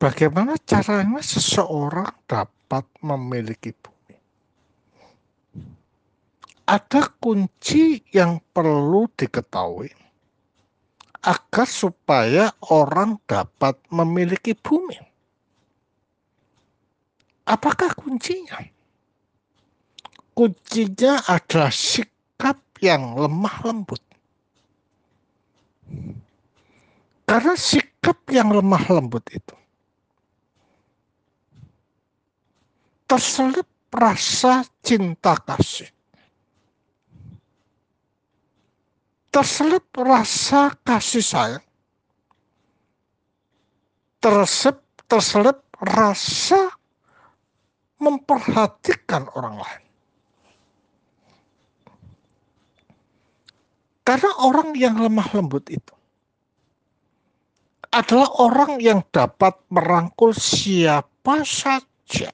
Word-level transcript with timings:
bagaimana 0.00 0.56
caranya 0.64 1.20
seseorang 1.20 2.08
dapat 2.24 2.88
memiliki 3.04 3.76
bumi? 3.76 4.16
Ada 6.64 7.12
kunci 7.20 8.00
yang 8.16 8.40
perlu 8.56 9.04
diketahui 9.12 9.92
agar 11.20 11.68
supaya 11.68 12.48
orang 12.72 13.20
dapat 13.28 13.76
memiliki 13.92 14.56
bumi. 14.56 14.96
Apakah 17.44 17.92
kuncinya? 17.92 18.56
Kuncinya 20.32 21.20
adalah 21.28 21.74
sikap 21.74 22.56
yang 22.80 23.18
lemah 23.18 23.56
lembut. 23.66 24.00
Karena 27.26 27.52
sikap 27.58 28.24
yang 28.30 28.54
lemah 28.54 28.86
lembut 28.88 29.26
itu 29.34 29.60
terselip 33.10 33.66
rasa 33.90 34.62
cinta 34.86 35.34
kasih. 35.42 35.90
Terselip 39.34 39.90
rasa 39.98 40.78
kasih 40.86 41.26
sayang. 41.26 41.66
Terselip, 44.22 44.78
terselip 45.10 45.58
rasa 45.82 46.70
memperhatikan 47.98 49.26
orang 49.34 49.58
lain. 49.58 49.84
Karena 54.06 54.30
orang 54.38 54.74
yang 54.78 54.98
lemah 54.98 55.34
lembut 55.34 55.66
itu 55.70 55.94
adalah 57.90 58.30
orang 58.38 58.78
yang 58.78 59.02
dapat 59.10 59.58
merangkul 59.70 60.30
siapa 60.34 61.42
saja 61.42 62.30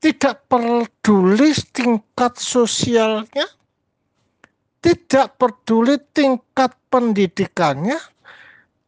tidak 0.00 0.48
peduli 0.48 1.52
tingkat 1.76 2.40
sosialnya, 2.40 3.46
tidak 4.80 5.36
peduli 5.36 6.00
tingkat 6.16 6.72
pendidikannya, 6.88 8.00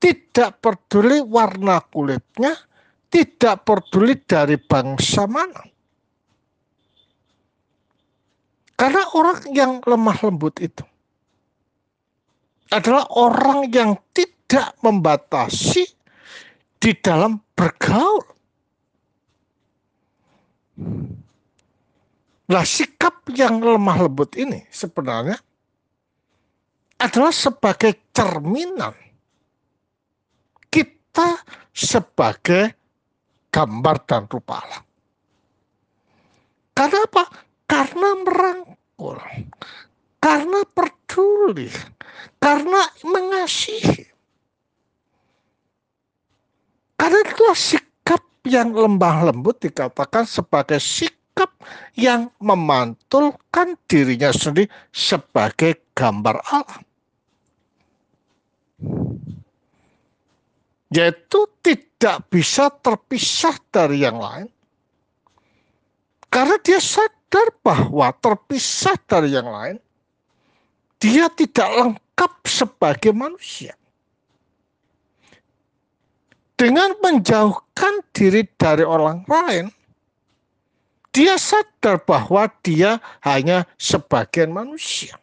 tidak 0.00 0.58
peduli 0.64 1.20
warna 1.20 1.84
kulitnya, 1.92 2.56
tidak 3.12 3.68
peduli 3.68 4.16
dari 4.24 4.56
bangsa 4.56 5.28
mana. 5.28 5.68
Karena 8.72 9.04
orang 9.14 9.40
yang 9.52 9.72
lemah 9.84 10.18
lembut 10.26 10.58
itu 10.58 10.82
adalah 12.72 13.04
orang 13.14 13.68
yang 13.68 13.94
tidak 14.16 14.74
membatasi 14.80 15.86
di 16.80 16.90
dalam 16.98 17.38
bergaul. 17.54 18.24
Nah, 22.52 22.64
sikap 22.64 23.28
yang 23.32 23.60
lemah 23.60 24.08
lembut 24.08 24.36
ini 24.36 24.64
sebenarnya 24.72 25.36
adalah 27.02 27.34
sebagai 27.34 28.12
cerminan 28.14 28.94
kita 30.72 31.44
sebagai 31.76 32.72
gambar 33.52 33.96
dan 34.08 34.24
rupa 34.32 34.64
Allah. 34.64 34.82
Karena 36.72 37.04
apa? 37.04 37.24
Karena 37.68 38.08
merangkul, 38.16 39.20
karena 40.16 40.60
peduli, 40.72 41.68
karena 42.40 42.80
mengasihi. 43.04 44.08
Karena 46.96 47.18
itulah 47.28 47.58
sikap 47.58 47.91
yang 48.42 48.74
lembah 48.74 49.30
lembut 49.30 49.62
dikatakan 49.62 50.26
sebagai 50.26 50.82
sikap 50.82 51.50
yang 51.94 52.30
memantulkan 52.42 53.78
dirinya 53.86 54.34
sendiri 54.34 54.66
sebagai 54.90 55.78
gambar 55.94 56.36
Allah. 56.50 56.82
Yaitu 60.92 61.48
tidak 61.64 62.28
bisa 62.28 62.68
terpisah 62.68 63.56
dari 63.72 64.04
yang 64.04 64.18
lain. 64.18 64.50
Karena 66.28 66.56
dia 66.60 66.80
sadar 66.80 67.48
bahwa 67.62 68.12
terpisah 68.20 68.96
dari 69.08 69.32
yang 69.32 69.48
lain, 69.48 69.76
dia 71.00 71.28
tidak 71.32 71.68
lengkap 71.68 72.32
sebagai 72.44 73.12
manusia 73.12 73.76
dengan 76.56 76.94
menjauhkan 77.00 78.04
diri 78.14 78.46
dari 78.54 78.84
orang 78.84 79.24
lain, 79.26 79.72
dia 81.12 81.36
sadar 81.36 82.00
bahwa 82.00 82.48
dia 82.64 83.00
hanya 83.24 83.68
sebagian 83.76 84.52
manusia. 84.52 85.16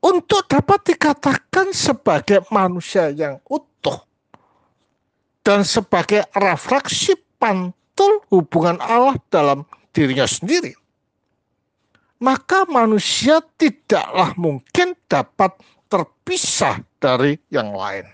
Untuk 0.00 0.48
dapat 0.48 0.96
dikatakan 0.96 1.76
sebagai 1.76 2.40
manusia 2.48 3.12
yang 3.12 3.36
utuh 3.44 4.00
dan 5.44 5.60
sebagai 5.60 6.24
refleksi 6.32 7.20
pantul 7.36 8.24
hubungan 8.32 8.80
Allah 8.80 9.20
dalam 9.28 9.68
dirinya 9.92 10.24
sendiri, 10.24 10.72
maka 12.16 12.64
manusia 12.64 13.44
tidaklah 13.60 14.32
mungkin 14.40 14.96
dapat 15.04 15.52
terpisah 15.92 16.80
dari 16.96 17.36
yang 17.52 17.76
lain 17.76 18.08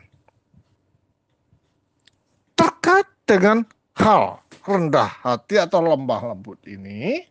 terkait 2.57 3.07
dengan 3.27 3.67
hal 3.99 4.41
rendah 4.63 5.11
hati 5.27 5.59
atau 5.59 5.83
lembah 5.83 6.33
lembut 6.33 6.63
ini, 6.65 7.27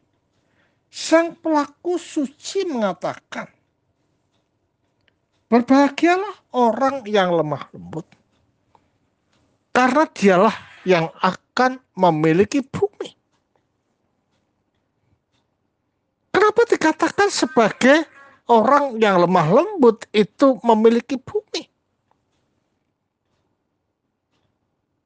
sang 0.92 1.34
pelaku 1.40 1.96
suci 1.96 2.68
mengatakan, 2.68 3.48
Berbahagialah 5.46 6.52
orang 6.58 7.06
yang 7.08 7.32
lemah 7.32 7.70
lembut, 7.72 8.04
karena 9.72 10.04
dialah 10.12 10.56
yang 10.84 11.08
akan 11.22 11.80
memiliki 11.96 12.60
bumi. 12.60 13.14
Kenapa 16.34 16.62
dikatakan 16.68 17.30
sebagai 17.32 18.04
orang 18.50 18.98
yang 19.00 19.22
lemah 19.22 19.48
lembut 19.54 20.10
itu 20.12 20.60
memiliki 20.66 21.16
bumi? 21.16 21.75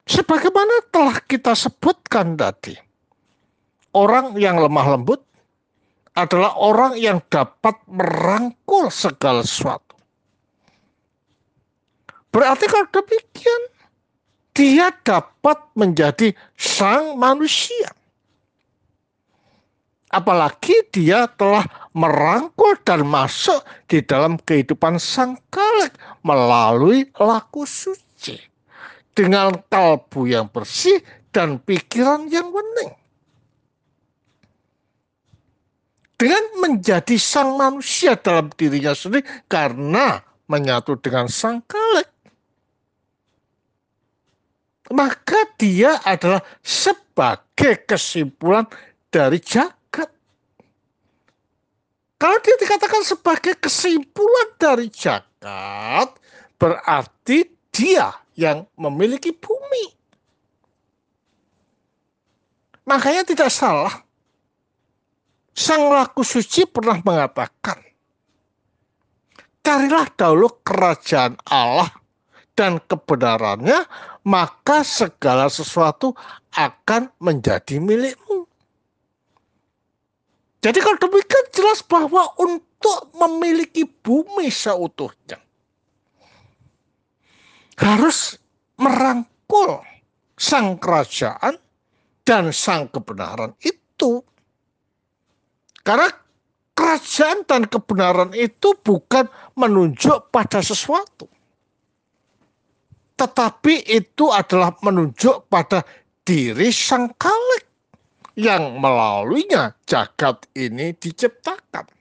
Sebagaimana 0.10 0.90
telah 0.90 1.22
kita 1.22 1.54
sebutkan 1.54 2.34
tadi, 2.34 2.74
orang 3.94 4.34
yang 4.42 4.58
lemah 4.58 4.98
lembut 4.98 5.22
adalah 6.18 6.58
orang 6.58 6.98
yang 6.98 7.22
dapat 7.30 7.78
merangkul 7.86 8.90
segala 8.90 9.46
sesuatu. 9.46 9.94
Berarti 12.34 12.66
kalau 12.66 12.90
demikian, 12.90 13.62
dia 14.58 14.90
dapat 15.06 15.62
menjadi 15.78 16.34
sang 16.58 17.14
manusia. 17.14 17.94
Apalagi 20.10 20.90
dia 20.90 21.30
telah 21.38 21.70
merangkul 21.94 22.82
dan 22.82 23.06
masuk 23.06 23.62
di 23.86 24.02
dalam 24.02 24.42
kehidupan 24.42 24.98
sang 24.98 25.38
kalik 25.54 25.94
melalui 26.26 27.06
laku 27.14 27.62
suci 27.70 28.50
dengan 29.20 29.52
kalbu 29.68 30.32
yang 30.32 30.48
bersih 30.48 31.04
dan 31.36 31.60
pikiran 31.60 32.32
yang 32.32 32.56
bening. 32.56 32.96
Dengan 36.16 36.44
menjadi 36.64 37.20
sang 37.20 37.60
manusia 37.60 38.16
dalam 38.16 38.48
dirinya 38.56 38.96
sendiri 38.96 39.28
karena 39.52 40.24
menyatu 40.48 40.96
dengan 40.96 41.28
sang 41.28 41.60
kalik. 41.68 42.08
Maka 44.96 45.52
dia 45.60 46.00
adalah 46.08 46.40
sebagai 46.64 47.84
kesimpulan 47.84 48.72
dari 49.12 49.44
jagat. 49.44 50.08
Kalau 52.16 52.38
dia 52.40 52.56
dikatakan 52.56 53.04
sebagai 53.04 53.60
kesimpulan 53.60 54.48
dari 54.56 54.88
jagat, 54.88 56.10
berarti 56.56 57.59
dia 57.70 58.12
yang 58.36 58.66
memiliki 58.80 59.36
bumi. 59.36 59.96
Makanya 62.90 63.22
tidak 63.28 63.54
salah. 63.54 63.94
Sang 65.54 65.92
laku 65.92 66.24
suci 66.24 66.64
pernah 66.66 66.98
mengatakan, 67.04 67.78
carilah 69.60 70.08
dahulu 70.16 70.48
kerajaan 70.64 71.36
Allah 71.46 71.92
dan 72.56 72.80
kebenarannya, 72.88 73.84
maka 74.24 74.88
segala 74.88 75.52
sesuatu 75.52 76.16
akan 76.56 77.12
menjadi 77.20 77.78
milikmu. 77.78 78.48
Jadi 80.60 80.80
kalau 80.84 81.00
demikian 81.00 81.46
jelas 81.56 81.80
bahwa 81.84 82.36
untuk 82.36 83.12
memiliki 83.16 83.88
bumi 83.88 84.52
seutuhnya, 84.52 85.40
harus 87.80 88.36
merangkul 88.76 89.80
sang 90.36 90.76
kerajaan 90.76 91.56
dan 92.28 92.52
sang 92.52 92.92
kebenaran 92.92 93.56
itu. 93.64 94.20
Karena 95.82 96.12
kerajaan 96.76 97.48
dan 97.48 97.66
kebenaran 97.66 98.32
itu 98.36 98.76
bukan 98.84 99.26
menunjuk 99.56 100.30
pada 100.30 100.60
sesuatu. 100.60 101.26
Tetapi 103.20 103.84
itu 103.90 104.32
adalah 104.32 104.76
menunjuk 104.80 105.52
pada 105.52 105.84
diri 106.24 106.72
sang 106.72 107.12
kalik 107.20 107.68
yang 108.40 108.80
melaluinya 108.80 109.76
jagat 109.84 110.48
ini 110.56 110.96
diciptakan. 110.96 111.99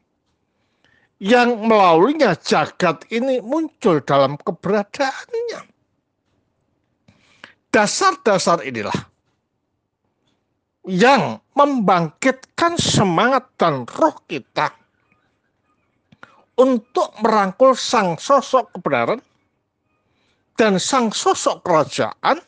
Yang 1.18 1.50
melaluinya 1.66 2.38
jagat 2.38 3.02
ini 3.10 3.42
muncul 3.42 3.98
dalam 4.06 4.38
keberadaannya. 4.38 5.66
Dasar-dasar 7.74 8.62
inilah 8.62 8.94
yang 10.88 11.42
membangkitkan 11.52 12.80
semangat 12.80 13.44
dan 13.60 13.84
roh 13.84 14.16
kita 14.24 14.72
untuk 16.56 17.12
merangkul 17.20 17.76
sang 17.76 18.16
sosok 18.16 18.72
kebenaran 18.72 19.20
dan 20.56 20.80
sang 20.80 21.12
sosok 21.12 21.60
kerajaan 21.60 22.40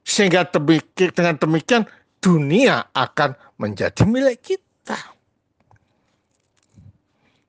sehingga 0.00 0.48
dengan 0.48 1.36
demikian 1.36 1.84
dunia 2.24 2.88
akan 2.96 3.36
menjadi 3.60 4.02
milik 4.08 4.40
kita. 4.42 5.17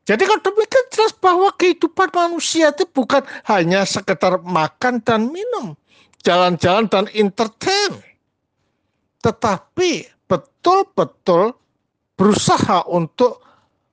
Jadi 0.09 0.25
kalau 0.25 0.41
demikian 0.41 0.85
jelas 0.89 1.13
bahwa 1.21 1.53
kehidupan 1.53 2.09
manusia 2.09 2.73
itu 2.73 2.89
bukan 2.89 3.21
hanya 3.45 3.85
sekedar 3.85 4.41
makan 4.41 5.05
dan 5.05 5.29
minum, 5.29 5.77
jalan-jalan 6.25 6.89
dan 6.89 7.05
entertain 7.13 8.09
tetapi 9.19 10.07
betul-betul 10.27 11.55
berusaha 12.15 12.87
untuk 12.87 13.43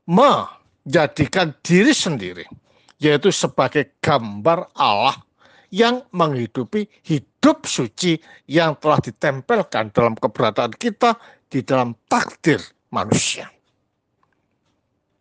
menjadikan 0.06 1.54
diri 1.62 1.90
sendiri, 1.90 2.46
yaitu 3.02 3.34
sebagai 3.34 3.98
gambar 3.98 4.70
Allah 4.78 5.18
yang 5.74 6.06
menghidupi 6.14 6.86
hidup 7.02 7.66
suci 7.66 8.18
yang 8.46 8.78
telah 8.78 9.02
ditempelkan 9.02 9.90
dalam 9.90 10.14
keberadaan 10.14 10.74
kita 10.78 11.18
di 11.50 11.66
dalam 11.66 11.94
takdir 12.06 12.62
manusia. 12.94 13.50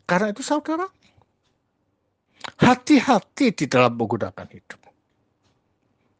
Karena 0.05 0.29
itu 0.29 0.45
saudara, 0.45 0.85
hati-hati 2.61 3.51
di 3.57 3.65
dalam 3.65 3.97
menggunakan 3.97 4.47
hidup. 4.49 4.81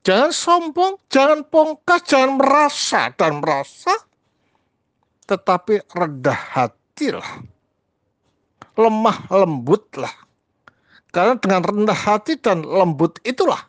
Jangan 0.05 0.31
sombong, 0.33 1.01
jangan 1.09 1.45
pongkas, 1.49 2.01
jangan 2.05 2.37
merasa 2.37 3.09
dan 3.17 3.41
merasa, 3.41 3.93
tetapi 5.25 5.81
rendah 5.93 6.41
hatilah. 6.53 7.41
Lemah 8.77 9.17
lembutlah. 9.33 10.13
Karena 11.09 11.39
dengan 11.39 11.61
rendah 11.63 11.95
hati 11.95 12.37
dan 12.37 12.61
lembut 12.61 13.23
itulah 13.23 13.65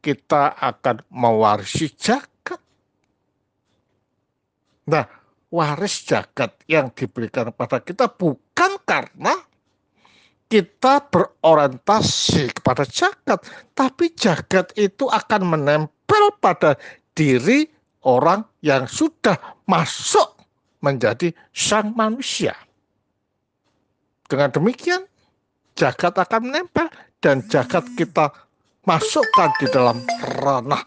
kita 0.00 0.56
akan 0.56 1.04
mewarisi 1.12 1.92
jagat. 1.94 2.62
Nah, 4.86 5.04
waris 5.50 6.06
jagat 6.06 6.54
yang 6.70 6.94
diberikan 6.94 7.50
kepada 7.50 7.82
kita 7.82 8.06
bukan 8.06 8.45
karena 8.86 9.34
kita 10.46 11.02
berorientasi 11.10 12.54
kepada 12.54 12.86
jagat, 12.86 13.42
tapi 13.74 14.14
jagat 14.14 14.70
itu 14.78 15.10
akan 15.10 15.42
menempel 15.58 16.24
pada 16.38 16.78
diri 17.12 17.66
orang 18.06 18.46
yang 18.62 18.86
sudah 18.86 19.34
masuk 19.66 20.38
menjadi 20.80 21.34
sang 21.50 21.90
manusia. 21.98 22.54
Dengan 24.30 24.54
demikian, 24.54 25.02
jagat 25.74 26.14
akan 26.14 26.50
menempel 26.50 26.86
dan 27.18 27.42
jagat 27.50 27.82
kita 27.98 28.30
masukkan 28.86 29.50
di 29.58 29.66
dalam 29.66 29.98
ranah 30.38 30.86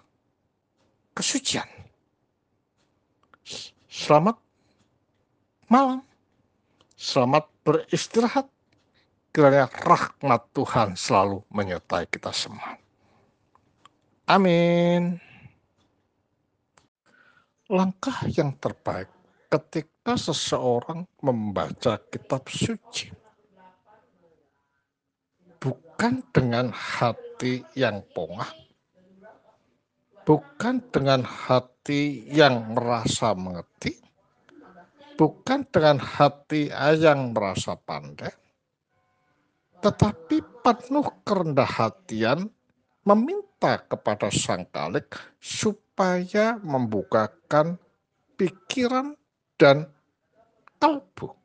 kesucian. 1.12 1.68
Selamat 3.92 4.40
malam. 5.68 6.00
Selamat 6.96 7.48
beristirahat 7.70 8.50
kiranya 9.30 9.70
rahmat 9.70 10.42
Tuhan 10.58 10.98
selalu 10.98 11.46
menyertai 11.54 12.10
kita 12.10 12.34
semua. 12.34 12.82
Amin. 14.26 15.22
Langkah 17.70 18.26
yang 18.34 18.58
terbaik 18.58 19.14
ketika 19.54 20.18
seseorang 20.18 21.06
membaca 21.22 22.02
kitab 22.10 22.50
suci 22.50 23.14
bukan 25.62 26.26
dengan 26.34 26.74
hati 26.74 27.62
yang 27.78 28.02
pongah, 28.18 28.50
bukan 30.26 30.82
dengan 30.90 31.22
hati 31.22 32.26
yang 32.34 32.74
merasa 32.74 33.38
mengerti, 33.38 34.09
bukan 35.20 35.68
dengan 35.68 36.00
hati 36.00 36.72
yang 36.72 37.36
merasa 37.36 37.76
pandai, 37.76 38.32
tetapi 39.84 40.40
penuh 40.64 41.04
kerendah 41.28 41.68
hatian 41.68 42.48
meminta 43.04 43.84
kepada 43.84 44.32
sang 44.32 44.64
kalik 44.72 45.12
supaya 45.44 46.56
membukakan 46.64 47.76
pikiran 48.40 49.20
dan 49.60 49.92
kalbu. 50.80 51.36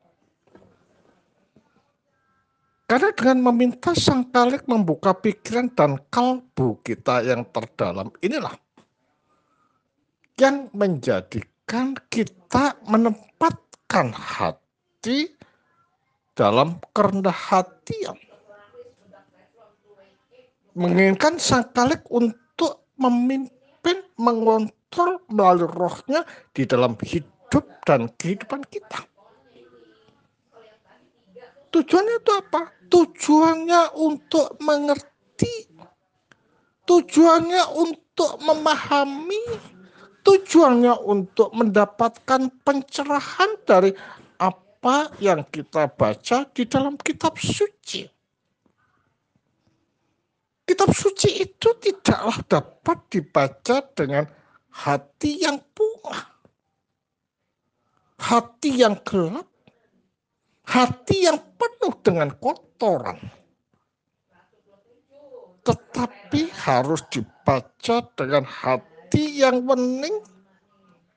Karena 2.87 3.11
dengan 3.11 3.51
meminta 3.51 3.91
sang 3.91 4.31
kalik 4.31 4.63
membuka 4.71 5.11
pikiran 5.11 5.67
dan 5.75 5.99
kalbu 6.07 6.79
kita 6.79 7.27
yang 7.27 7.43
terdalam 7.51 8.07
inilah 8.23 8.55
yang 10.39 10.67
menjadikan 10.71 11.97
kita 12.11 12.77
menempatkan 12.85 13.64
hati 13.95 15.31
dalam 16.35 16.75
kerendah 16.91 17.31
hatian 17.31 18.19
menginginkan 20.75 21.39
sang 21.39 21.71
kalik 21.71 22.03
untuk 22.11 22.91
memimpin, 22.99 24.03
mengontrol 24.19 25.23
melalui 25.31 25.71
rohnya 25.71 26.27
di 26.51 26.67
dalam 26.67 26.99
hidup 26.99 27.63
dan 27.87 28.11
kehidupan 28.19 28.61
kita. 28.67 29.07
Tujuannya 31.71 32.15
itu 32.23 32.31
apa? 32.31 32.71
Tujuannya 32.87 33.81
untuk 33.99 34.55
mengerti. 34.63 35.67
Tujuannya 36.87 37.63
untuk 37.75 38.39
memahami. 38.39 39.74
Tujuannya 40.25 41.05
untuk 41.05 41.53
mendapatkan 41.53 42.49
pencerahan 42.65 43.61
dari 43.61 43.93
apa 44.41 45.13
yang 45.21 45.45
kita 45.53 45.85
baca 45.85 46.49
di 46.49 46.65
dalam 46.65 46.97
kitab 46.97 47.37
suci. 47.37 48.09
Kitab 50.65 50.89
suci 50.97 51.45
itu 51.45 51.69
tidaklah 51.77 52.41
dapat 52.49 52.97
dibaca 53.13 53.85
dengan 53.93 54.25
hati 54.73 55.45
yang 55.45 55.61
bunga, 55.77 56.17
hati 58.17 58.81
yang 58.81 58.97
gelap, 59.05 59.45
hati 60.65 61.29
yang 61.29 61.37
penuh 61.53 61.93
dengan 62.01 62.33
kotoran. 62.41 63.21
Tetapi 65.61 66.49
harus 66.65 67.05
dibaca 67.13 67.95
dengan 68.17 68.41
hati 68.41 68.94
yang 69.13 69.61
bening, 69.67 70.23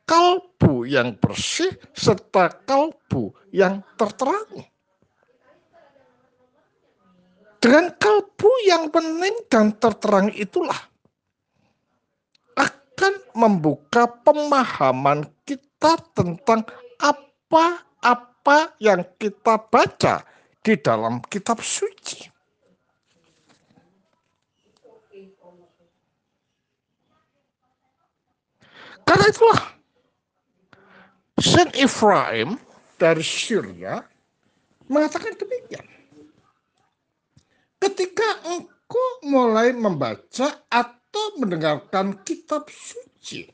kalbu 0.04 0.84
yang 0.88 1.16
bersih, 1.16 1.72
serta 1.96 2.52
kalbu 2.68 3.32
yang 3.54 3.80
terterangi. 3.96 4.68
Dengan 7.58 7.90
kalbu 7.98 8.50
yang 8.70 8.86
bening 8.88 9.34
dan 9.50 9.74
terterang 9.76 10.30
itulah 10.30 10.78
akan 12.54 13.14
membuka 13.34 14.06
pemahaman 14.22 15.26
kita 15.42 15.98
tentang 16.14 16.62
apa-apa 17.02 18.78
yang 18.78 19.02
kita 19.18 19.58
baca 19.58 20.22
di 20.62 20.78
dalam 20.78 21.18
kitab 21.26 21.58
suci. 21.58 22.37
Karena 29.08 29.26
itulah 29.32 29.60
Saint 31.40 31.72
Ephraim 31.72 32.60
dari 33.00 33.24
Syria 33.24 34.04
mengatakan 34.84 35.32
demikian 35.40 35.86
ketika 37.80 38.28
engkau 38.52 39.08
mulai 39.24 39.72
membaca 39.72 40.60
atau 40.68 40.98
atau 41.08 41.40
mendengarkan 41.40 42.20
kitab 42.20 42.68
suci. 42.68 43.48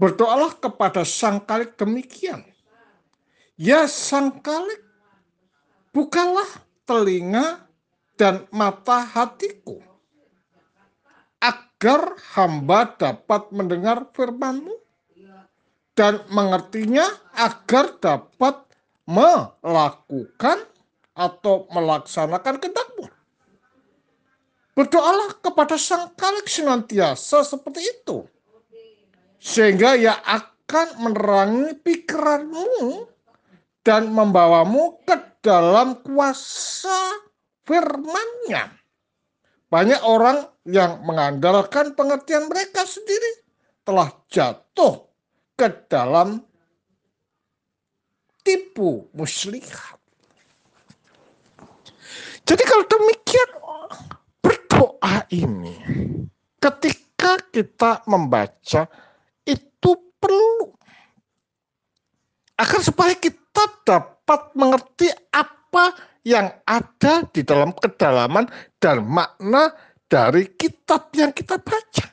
Berdoalah 0.00 0.56
kepada 0.56 1.04
Sang 1.04 1.44
Kalik 1.44 1.76
demikian. 1.76 2.40
Ya 3.60 3.84
Sang 3.84 4.40
Kalik, 4.40 4.80
bukalah 5.92 6.48
telinga 6.88 7.68
dan 8.16 8.48
mata 8.48 9.04
hatiku, 9.04 9.84
agar 11.78 12.18
hamba 12.34 12.90
dapat 12.98 13.54
mendengar 13.54 14.10
firman-Mu 14.10 14.74
dan 15.94 16.26
mengertinya 16.26 17.06
agar 17.38 17.94
dapat 18.02 18.66
melakukan 19.06 20.58
atau 21.14 21.70
melaksanakan 21.70 22.58
kehendak-Mu. 22.58 23.06
Berdoalah 24.74 25.38
kepada 25.38 25.78
Sang 25.78 26.10
Kalik 26.18 26.50
senantiasa 26.50 27.46
seperti 27.46 27.86
itu. 27.86 28.26
Sehingga 29.38 29.94
ia 29.94 30.18
akan 30.18 30.98
menerangi 30.98 31.78
pikiranmu 31.78 33.06
dan 33.86 34.10
membawamu 34.10 34.98
ke 35.06 35.14
dalam 35.46 36.02
kuasa 36.02 37.22
firman-Nya. 37.62 38.77
Banyak 39.68 40.00
orang 40.04 40.48
yang 40.64 41.04
mengandalkan 41.04 41.92
pengertian 41.92 42.48
mereka 42.48 42.88
sendiri 42.88 43.44
telah 43.84 44.08
jatuh 44.32 45.08
ke 45.56 45.68
dalam 45.88 46.40
tipu 48.40 49.08
muslihat. 49.12 50.00
Jadi 52.48 52.62
kalau 52.64 52.84
demikian 52.88 53.48
doa 54.78 55.26
ini 55.34 55.74
ketika 56.62 57.34
kita 57.50 58.06
membaca 58.06 58.86
itu 59.42 59.90
perlu 60.22 60.70
agar 62.54 62.80
supaya 62.80 63.14
kita 63.18 63.64
dapat 63.82 64.54
mengerti 64.54 65.10
apa 65.34 65.98
yang 66.28 66.52
ada 66.68 67.24
di 67.32 67.40
dalam 67.40 67.72
kedalaman 67.72 68.44
dan 68.76 69.00
makna 69.00 69.72
dari 70.04 70.52
kitab 70.52 71.08
yang 71.16 71.32
kita 71.32 71.56
baca. 71.56 72.04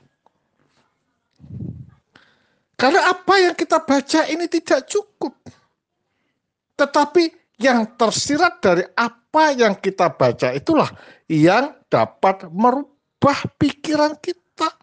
Karena 2.80 3.12
apa 3.12 3.34
yang 3.40 3.56
kita 3.56 3.84
baca 3.84 4.28
ini 4.32 4.48
tidak 4.48 4.88
cukup. 4.88 5.36
Tetapi 6.76 7.24
yang 7.60 7.88
tersirat 7.96 8.60
dari 8.60 8.84
apa 8.96 9.56
yang 9.56 9.80
kita 9.80 10.12
baca 10.12 10.52
itulah 10.52 10.92
yang 11.32 11.72
dapat 11.88 12.52
merubah 12.52 13.40
pikiran 13.56 14.20
kita, 14.20 14.76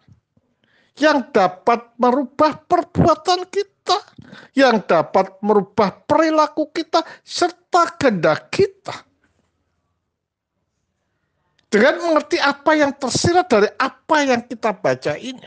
yang 0.97 1.29
dapat 1.29 1.93
merubah 2.01 2.65
perbuatan 2.65 3.45
kita, 3.45 3.97
yang 4.57 4.81
dapat 4.81 5.37
merubah 5.45 5.93
perilaku 6.09 6.73
kita, 6.73 7.05
serta 7.21 7.93
kehendak 7.93 8.49
kita. 8.49 9.12
Dengan 11.73 12.05
mengerti 12.05 12.37
apa 12.37 12.77
yang 12.77 12.93
tersirat 12.93 13.49
dari 13.49 13.65
apa 13.81 14.21
yang 14.21 14.45
kita 14.45 14.77
baca 14.77 15.17
ini, 15.17 15.41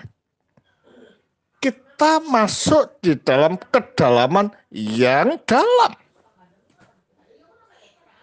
kita 1.63 2.19
masuk 2.19 2.99
di 2.99 3.15
dalam 3.15 3.55
kedalaman 3.71 4.51
yang 4.75 5.39
dalam 5.47 5.95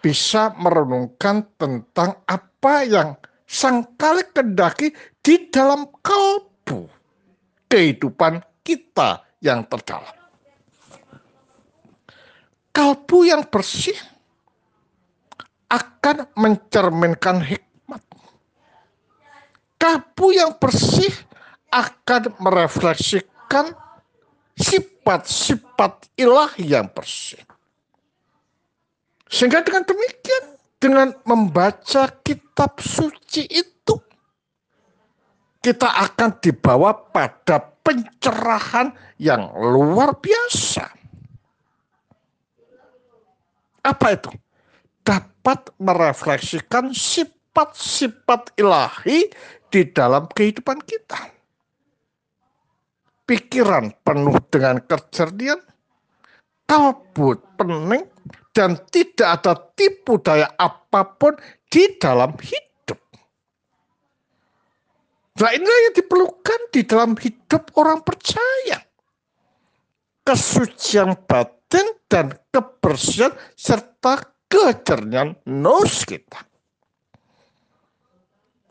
bisa 0.04 0.52
merenungkan 0.60 1.48
tentang 1.56 2.20
apa 2.28 2.84
yang 2.84 3.16
sang 3.48 3.96
kali 3.96 4.20
kendaki 4.36 4.92
di 5.24 5.48
dalam 5.48 5.88
kalbu 6.04 6.84
kehidupan 7.72 8.44
kita 8.60 9.24
yang 9.40 9.64
terdalam. 9.64 10.12
Kalbu 12.68 13.18
yang 13.24 13.48
bersih 13.48 13.96
akan 15.72 16.28
mencerminkan 16.36 17.40
hikmat. 17.40 17.73
Kalbu 19.84 20.32
yang 20.32 20.56
bersih 20.56 21.12
akan 21.68 22.32
merefleksikan 22.40 23.76
sifat-sifat 24.56 26.08
ilahi 26.16 26.72
yang 26.72 26.88
bersih 26.88 27.44
sehingga 29.34 29.66
dengan 29.66 29.82
demikian, 29.82 30.44
dengan 30.78 31.08
membaca 31.26 32.06
kitab 32.22 32.78
suci 32.78 33.42
itu, 33.50 33.98
kita 35.58 35.90
akan 35.90 36.38
dibawa 36.38 36.94
pada 36.94 37.58
pencerahan 37.58 38.94
yang 39.18 39.50
luar 39.58 40.14
biasa. 40.22 40.86
Apa 43.82 44.06
itu? 44.14 44.30
Dapat 45.02 45.74
merefleksikan 45.82 46.94
sifat-sifat 46.94 48.54
ilahi 48.54 49.28
di 49.74 49.90
dalam 49.90 50.30
kehidupan 50.30 50.78
kita. 50.86 51.34
Pikiran 53.26 53.90
penuh 54.06 54.38
dengan 54.46 54.78
kecerdian, 54.78 55.58
kalbu 56.70 57.34
pening, 57.58 58.06
dan 58.54 58.78
tidak 58.94 59.42
ada 59.42 59.58
tipu 59.74 60.22
daya 60.22 60.46
apa 60.62 61.18
pun 61.18 61.34
di 61.66 61.90
dalam 61.98 62.38
hidup. 62.38 63.00
Nah 65.42 65.50
inilah 65.50 65.80
yang 65.90 65.94
diperlukan 65.98 66.60
di 66.70 66.86
dalam 66.86 67.18
hidup 67.18 67.74
orang 67.74 67.98
percaya. 68.06 68.78
Kesucian 70.22 71.18
batin 71.26 71.98
dan 72.06 72.30
kebersihan 72.54 73.34
serta 73.58 74.22
kejernihan 74.46 75.34
nos 75.42 76.06
kita. 76.06 76.53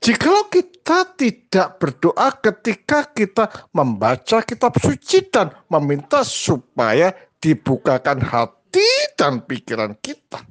Jikalau 0.03 0.51
kita 0.51 1.15
tidak 1.15 1.79
berdoa 1.79 2.35
ketika 2.43 3.07
kita 3.07 3.47
membaca 3.71 4.43
kitab 4.43 4.75
suci 4.75 5.31
dan 5.31 5.47
meminta 5.71 6.27
supaya 6.27 7.15
dibukakan 7.39 8.19
hati 8.19 8.83
dan 9.15 9.39
pikiran 9.47 9.95
kita, 10.03 10.43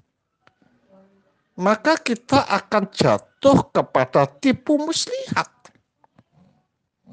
maka 1.61 2.01
kita 2.01 2.49
akan 2.49 2.97
jatuh 2.97 3.69
kepada 3.69 4.25
tipu 4.41 4.81
muslihat. 4.81 5.53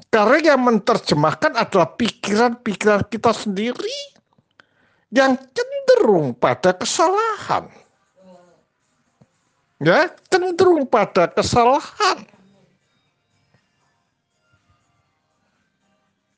Karena 0.08 0.56
yang 0.56 0.64
menerjemahkan 0.64 1.60
adalah 1.60 1.92
pikiran-pikiran 1.92 3.04
kita 3.12 3.36
sendiri 3.36 4.16
yang 5.12 5.36
cenderung 5.52 6.32
pada 6.32 6.72
kesalahan. 6.72 7.68
Ya, 9.80 10.12
cenderung 10.28 10.84
pada 10.84 11.24
kesalahan. 11.32 12.28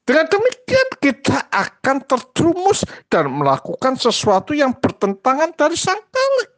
Dengan 0.06 0.26
demikian 0.30 0.88
kita 1.02 1.50
akan 1.50 2.06
terjerumus 2.06 2.86
dan 3.10 3.30
melakukan 3.34 3.98
sesuatu 3.98 4.54
yang 4.54 4.70
bertentangan 4.78 5.50
dari 5.58 5.74
sang 5.74 5.98
kalik. 5.98 6.50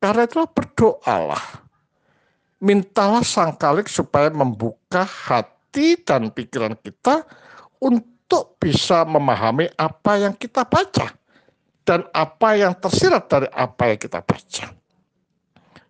Karena 0.00 0.24
itulah 0.24 0.48
berdoalah. 0.48 1.44
Mintalah 2.60 3.20
sang 3.20 3.56
kalik 3.60 3.92
supaya 3.92 4.32
membuka 4.32 5.04
hati 5.04 6.00
dan 6.00 6.32
pikiran 6.32 6.76
kita 6.80 7.28
untuk 7.76 8.56
bisa 8.56 9.04
memahami 9.04 9.68
apa 9.76 10.16
yang 10.16 10.32
kita 10.32 10.64
baca 10.64 11.12
dan 11.84 12.08
apa 12.12 12.48
yang 12.56 12.72
tersirat 12.76 13.24
dari 13.28 13.48
apa 13.52 13.92
yang 13.92 14.00
kita 14.00 14.20
baca. 14.24 14.79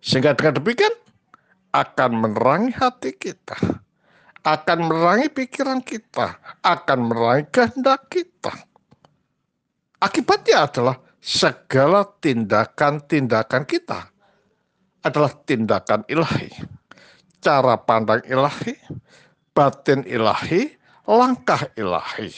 Sehingga 0.01 0.33
dengan 0.33 0.61
demikian 0.61 0.93
akan 1.71 2.11
menerangi 2.17 2.73
hati 2.75 3.13
kita 3.15 3.81
akan 4.45 4.89
merangi 4.89 5.29
pikiran 5.29 5.85
kita, 5.85 6.41
akan 6.65 6.99
merangi 7.13 7.45
kehendak 7.53 8.09
kita. 8.09 8.53
Akibatnya 10.01 10.65
adalah 10.65 10.97
segala 11.21 12.09
tindakan-tindakan 12.25 13.69
kita 13.69 14.09
adalah 15.05 15.33
tindakan 15.45 16.09
ilahi. 16.09 16.49
Cara 17.41 17.77
pandang 17.77 18.25
ilahi, 18.25 18.77
batin 19.53 20.05
ilahi, 20.09 20.73
langkah 21.05 21.69
ilahi. 21.77 22.33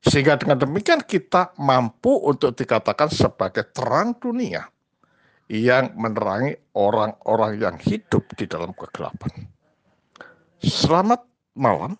Sehingga 0.00 0.40
dengan 0.40 0.64
demikian 0.64 1.04
kita 1.04 1.52
mampu 1.60 2.12
untuk 2.24 2.56
dikatakan 2.56 3.12
sebagai 3.12 3.68
terang 3.72 4.16
dunia 4.16 4.64
yang 5.48 5.96
menerangi 5.96 6.56
orang-orang 6.76 7.52
yang 7.56 7.76
hidup 7.80 8.24
di 8.36 8.44
dalam 8.44 8.76
kegelapan. 8.76 9.48
Selamat 10.60 11.24
malam, 11.56 11.96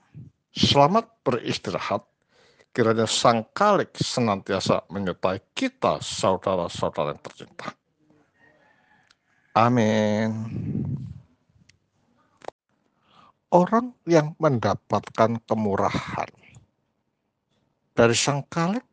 selamat 0.52 1.08
beristirahat. 1.24 2.04
Kiranya 2.76 3.08
Sang 3.08 3.48
Kalik 3.56 3.96
senantiasa 3.96 4.84
menyertai 4.92 5.40
kita, 5.56 5.98
saudara-saudara 6.04 7.16
yang 7.16 7.22
tercinta. 7.24 7.72
Amin. 9.56 10.30
orang 13.52 13.96
yang 14.04 14.36
mendapatkan 14.36 15.40
kemurahan 15.48 16.30
dari 17.96 18.14
sang 18.14 18.44
kalik 18.46 18.84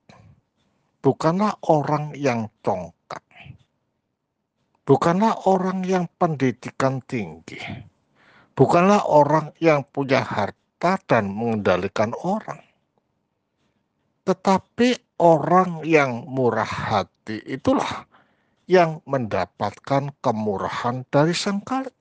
bukanlah 1.03 1.59
orang 1.69 2.15
yang 2.15 2.47
congkak, 2.63 3.24
bukanlah 4.85 5.49
orang 5.49 5.81
yang 5.83 6.05
pendidikan 6.21 7.01
tinggi, 7.03 7.57
bukanlah 8.53 9.03
orang 9.09 9.51
yang 9.57 9.81
punya 9.83 10.21
harta 10.21 11.01
dan 11.09 11.33
mengendalikan 11.33 12.13
orang, 12.21 12.61
tetapi 14.23 14.95
orang 15.19 15.81
yang 15.81 16.23
murah 16.29 16.69
hati 16.69 17.41
itulah 17.49 18.05
yang 18.65 19.01
mendapatkan 19.05 20.13
kemurahan 20.21 21.05
dari 21.09 21.33
sang 21.33 21.61
kalik. 21.61 21.93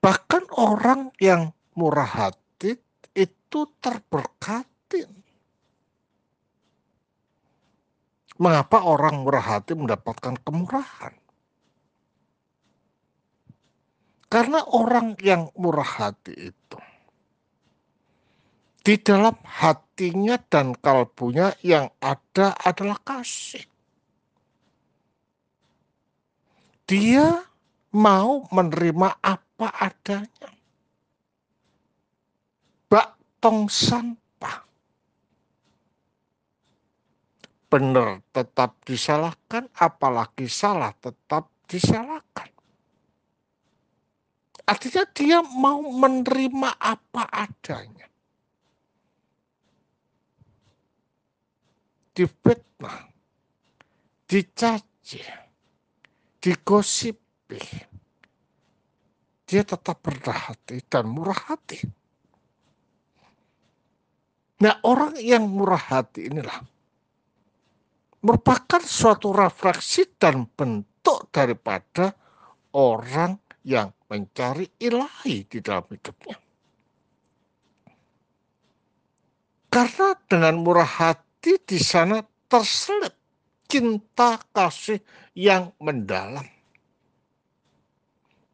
Bahkan 0.00 0.48
orang 0.56 1.12
yang 1.20 1.52
murah 1.76 2.08
hati 2.08 2.78
itu 3.12 3.60
terberkati. 3.82 5.19
Mengapa 8.40 8.80
orang 8.88 9.20
murah 9.20 9.44
hati 9.44 9.76
mendapatkan 9.76 10.40
kemurahan? 10.40 11.12
Karena 14.32 14.64
orang 14.72 15.18
yang 15.20 15.52
murah 15.58 15.84
hati 15.84 16.32
itu 16.32 16.78
di 18.80 18.96
dalam 18.96 19.36
hatinya 19.44 20.40
dan 20.48 20.72
kalbunya 20.72 21.52
yang 21.60 21.92
ada 22.00 22.56
adalah 22.64 22.96
kasih. 23.04 23.64
Dia 26.88 27.44
mau 27.94 28.48
menerima 28.50 29.20
apa 29.22 29.68
adanya. 29.78 30.50
Bak 32.90 33.14
tong 33.38 33.70
sampah. 33.70 34.69
Benar 37.70 38.18
tetap 38.34 38.82
disalahkan, 38.82 39.70
apalagi 39.78 40.50
salah 40.50 40.90
tetap 40.98 41.46
disalahkan. 41.70 42.50
Artinya 44.66 45.06
dia 45.14 45.38
mau 45.38 45.78
menerima 45.78 46.70
apa 46.82 47.30
adanya. 47.30 48.10
Difitnah, 52.10 53.06
dicaci, 54.26 55.22
digosipi, 56.42 57.62
dia 59.46 59.62
tetap 59.62 60.02
rendah 60.02 60.54
hati 60.54 60.82
dan 60.90 61.06
murah 61.06 61.38
hati. 61.54 61.82
Nah, 64.58 64.74
orang 64.82 65.18
yang 65.22 65.46
murah 65.46 65.80
hati 65.80 66.30
inilah 66.30 66.79
merupakan 68.20 68.82
suatu 68.84 69.32
refleksi 69.32 70.04
dan 70.20 70.44
bentuk 70.52 71.32
daripada 71.32 72.12
orang 72.76 73.40
yang 73.64 73.92
mencari 74.08 74.68
ilahi 74.80 75.44
di 75.48 75.58
dalam 75.60 75.84
hidupnya. 75.88 76.36
Karena 79.70 80.08
dengan 80.26 80.54
murah 80.60 80.88
hati 80.88 81.56
di 81.62 81.78
sana 81.78 82.18
terselip 82.50 83.14
cinta 83.70 84.42
kasih 84.50 84.98
yang 85.38 85.70
mendalam 85.78 86.42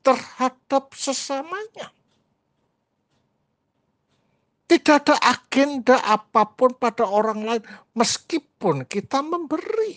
terhadap 0.05 0.93
sesamanya. 0.93 1.91
Tidak 4.67 4.97
ada 4.99 5.15
agenda 5.23 6.03
apa 6.03 6.43
pun 6.43 6.75
pada 6.75 7.07
orang 7.07 7.47
lain, 7.47 7.63
meskipun 7.95 8.83
kita 8.91 9.23
memberi, 9.23 9.95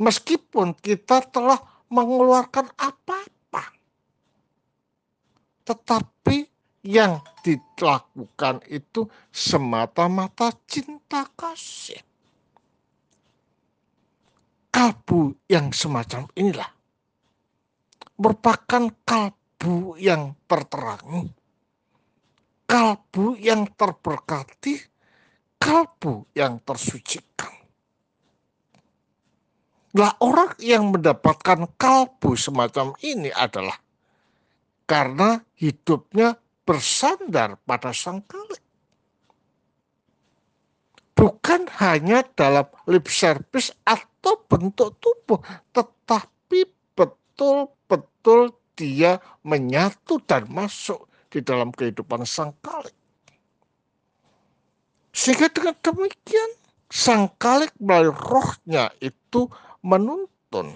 meskipun 0.00 0.72
kita 0.80 1.20
telah 1.28 1.60
mengeluarkan 1.92 2.72
apa-apa, 2.80 3.64
tetapi 5.68 6.48
yang 6.80 7.20
dilakukan 7.44 8.64
itu 8.72 9.04
semata-mata 9.28 10.48
cinta 10.64 11.28
kasih. 11.36 12.00
Kalbu 14.72 15.36
yang 15.50 15.74
semacam 15.76 16.24
inilah. 16.32 16.70
Merupakan 18.16 18.88
kalbu 19.04 20.00
yang 20.00 20.32
terterangi, 20.48 21.28
kalbu 22.70 23.34
yang 23.34 23.66
terberkati, 23.74 24.78
kalbu 25.58 26.30
yang 26.38 26.62
tersucikan. 26.62 27.50
Nah, 29.90 30.14
orang 30.22 30.54
yang 30.62 30.94
mendapatkan 30.94 31.66
kalbu 31.74 32.38
semacam 32.38 32.94
ini 33.02 33.34
adalah 33.34 33.74
karena 34.86 35.42
hidupnya 35.58 36.38
bersandar 36.62 37.58
pada 37.66 37.90
sang 37.90 38.22
kalik. 38.22 38.62
Bukan 41.18 41.66
hanya 41.82 42.22
dalam 42.38 42.70
lip 42.86 43.10
service 43.10 43.74
atau 43.82 44.46
bentuk 44.46 44.94
tubuh, 45.02 45.42
tetapi 45.74 46.70
betul 46.94 47.74
betul 47.90 48.54
dia 48.78 49.18
menyatu 49.42 50.22
dan 50.22 50.46
masuk 50.46 51.09
di 51.30 51.40
dalam 51.40 51.70
kehidupan 51.70 52.26
sang 52.26 52.52
kalik. 52.60 52.94
Sehingga 55.14 55.50
dengan 55.50 55.78
demikian 55.78 56.50
sang 56.90 57.30
kalik 57.38 57.70
melalui 57.78 58.14
rohnya 58.14 58.90
itu 58.98 59.46
menuntun 59.86 60.74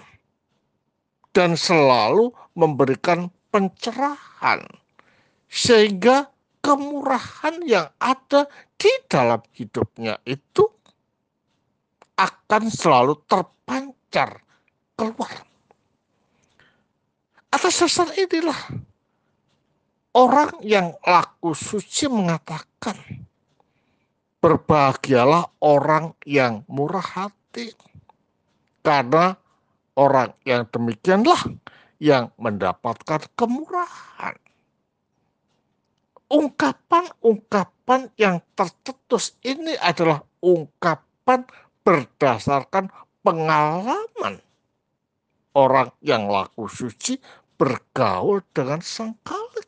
dan 1.35 1.59
selalu 1.59 2.31
memberikan 2.55 3.27
pencerahan 3.51 4.63
sehingga 5.51 6.31
kemurahan 6.63 7.61
yang 7.67 7.91
ada 7.99 8.47
di 8.79 8.89
dalam 9.11 9.43
hidupnya 9.53 10.17
itu 10.23 10.65
akan 12.15 12.71
selalu 12.71 13.19
terpancar 13.27 14.39
keluar. 14.95 15.31
Atas 17.51 17.79
dasar 17.79 18.11
inilah 18.15 18.57
orang 20.15 20.63
yang 20.63 20.95
laku 21.03 21.51
suci 21.51 22.07
mengatakan 22.07 22.95
berbahagialah 24.39 25.59
orang 25.59 26.15
yang 26.23 26.63
murah 26.71 27.03
hati 27.03 27.75
karena 28.79 29.35
orang 29.99 30.31
yang 30.47 30.63
demikianlah 30.71 31.39
yang 31.99 32.31
mendapatkan 32.39 33.27
kemurahan. 33.35 34.35
Ungkapan-ungkapan 36.25 38.11
yang 38.17 38.41
tercetus 38.57 39.37
ini 39.45 39.77
adalah 39.77 40.25
ungkapan 40.41 41.45
berdasarkan 41.85 42.89
pengalaman 43.21 44.41
orang 45.55 45.89
yang 46.01 46.27
laku 46.27 46.65
suci 46.67 47.17
bergaul 47.55 48.43
dengan 48.51 48.83
sang 48.83 49.15
kalik. 49.23 49.64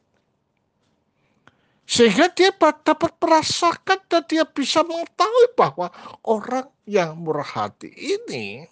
Sehingga 1.88 2.28
dia 2.36 2.52
dapat 2.60 3.15
merasakan 3.15 4.04
dan 4.12 4.23
dia 4.28 4.43
bisa 4.43 4.84
mengetahui 4.84 5.56
bahwa 5.56 5.88
orang 6.28 6.67
yang 6.84 7.15
murah 7.15 7.47
hati 7.47 7.88
ini 7.95 8.67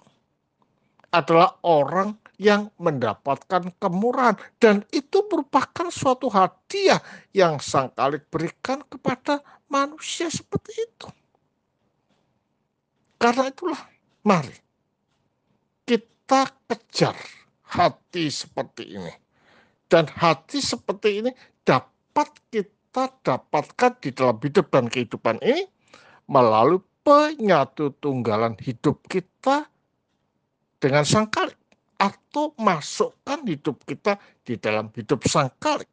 adalah 1.15 1.56
orang 1.63 2.19
yang 2.36 2.67
mendapatkan 2.75 3.71
kemurahan 3.80 4.36
dan 4.60 4.84
itu 4.91 5.23
merupakan 5.32 5.88
suatu 5.88 6.28
hadiah 6.28 6.99
yang 7.32 7.56
sang 7.63 7.88
kalik 7.95 8.28
berikan 8.28 8.84
kepada 8.84 9.39
manusia 9.71 10.28
seperti 10.28 10.75
itu. 10.75 11.08
Karena 13.15 13.47
itulah 13.47 13.80
mari 14.28 14.60
kita 15.88 16.51
kejar 16.67 17.15
hati 17.63 18.28
seperti 18.28 18.99
ini. 18.99 19.13
Dan 19.88 20.12
hati 20.12 20.60
seperti 20.60 21.23
ini 21.23 21.32
dapat 21.63 22.28
kita 22.51 22.74
dapatkan 23.03 23.99
di 23.99 24.15
dalam 24.15 24.39
hidup 24.39 24.71
dan 24.71 24.88
kehidupan 24.88 25.43
ini 25.43 25.67
melalui 26.31 26.79
penyatu 27.03 27.91
tunggalan 27.99 28.55
hidup 28.63 29.03
kita 29.12 29.67
dengan 30.79 31.03
sang 31.03 31.27
kalik 31.27 31.60
atau 31.99 32.55
masukkan 32.55 33.43
hidup 33.43 33.84
kita 33.84 34.15
di 34.47 34.55
dalam 34.55 34.88
hidup 34.95 35.27
sang 35.27 35.51
kalik. 35.60 35.91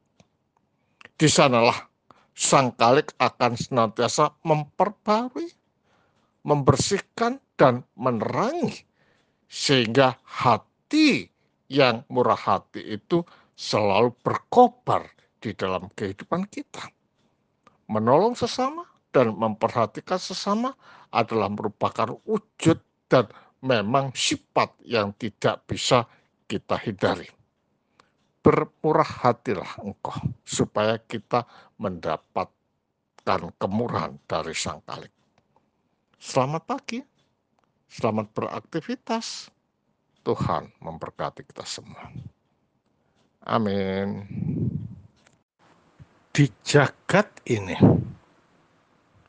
Di 1.18 1.26
sanalah 1.26 1.90
sang 2.32 2.74
kalik 2.78 3.12
akan 3.18 3.58
senantiasa 3.58 4.32
memperbarui, 4.46 5.50
membersihkan, 6.46 7.42
dan 7.60 7.86
menerangi 7.94 8.82
sehingga 9.46 10.18
hati 10.26 11.30
yang 11.70 12.02
murah 12.10 12.34
hati 12.34 12.98
itu 12.98 13.22
selalu 13.54 14.10
berkobar 14.24 15.06
di 15.42 15.50
dalam 15.58 15.90
kehidupan 15.90 16.46
kita. 16.46 16.86
Menolong 17.90 18.38
sesama 18.38 18.86
dan 19.10 19.34
memperhatikan 19.34 20.16
sesama 20.16 20.72
adalah 21.10 21.50
merupakan 21.50 22.14
wujud 22.24 22.78
dan 23.10 23.26
memang 23.60 24.14
sifat 24.14 24.72
yang 24.86 25.10
tidak 25.18 25.66
bisa 25.66 26.06
kita 26.46 26.78
hindari. 26.78 27.28
Bermurah 28.42 29.26
hatilah 29.26 29.78
engkau 29.82 30.16
supaya 30.42 30.98
kita 30.98 31.46
mendapatkan 31.78 33.40
kemurahan 33.58 34.18
dari 34.26 34.54
Sang 34.56 34.82
Kalik. 34.82 35.12
Selamat 36.18 36.62
pagi, 36.66 36.98
selamat 37.90 38.30
beraktivitas. 38.34 39.50
Tuhan 40.22 40.70
memberkati 40.78 41.42
kita 41.42 41.66
semua. 41.66 42.10
Amin. 43.42 44.70
Di 46.32 46.48
jagat 46.64 47.28
ini, 47.44 47.76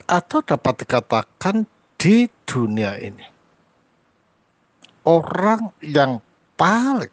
atau 0.07 0.39
dapat 0.39 0.87
dikatakan 0.87 1.67
di 1.99 2.31
dunia 2.47 2.95
ini, 2.95 3.27
orang 5.03 5.75
yang 5.83 6.23
paling 6.55 7.11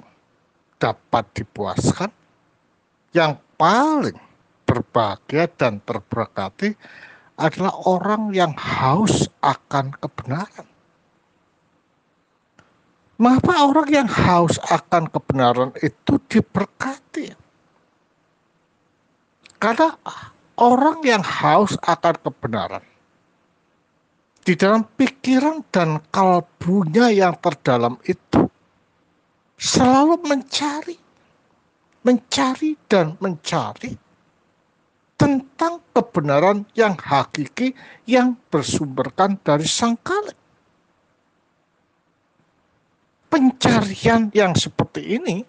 dapat 0.79 1.27
dipuaskan, 1.35 2.07
yang 3.11 3.35
paling 3.59 4.15
berbahagia 4.63 5.51
dan 5.59 5.83
terberkati 5.83 6.79
adalah 7.35 7.75
orang 7.83 8.31
yang 8.31 8.55
haus 8.55 9.27
akan 9.43 9.91
kebenaran. 9.99 10.71
Mengapa 13.19 13.67
orang 13.67 13.89
yang 13.91 14.09
haus 14.09 14.57
akan 14.71 15.11
kebenaran 15.11 15.75
itu 15.83 16.17
diberkati? 16.31 17.35
Karena 19.61 19.93
orang 20.57 21.05
yang 21.05 21.21
haus 21.21 21.77
akan 21.85 22.17
kebenaran 22.25 22.85
di 24.41 24.57
dalam 24.57 24.89
pikiran 24.97 25.61
dan 25.69 26.01
kalbunya 26.09 27.13
yang 27.13 27.37
terdalam 27.39 28.01
itu 28.09 28.49
selalu 29.61 30.17
mencari, 30.25 30.97
mencari 32.01 32.73
dan 32.89 33.21
mencari 33.21 33.93
tentang 35.21 35.85
kebenaran 35.93 36.65
yang 36.73 36.97
hakiki 36.97 37.77
yang 38.09 38.41
bersumberkan 38.49 39.37
dari 39.45 39.69
sang 39.69 40.01
kalik 40.01 40.41
pencarian 43.29 44.33
yang 44.33 44.57
seperti 44.57 45.21
ini 45.21 45.45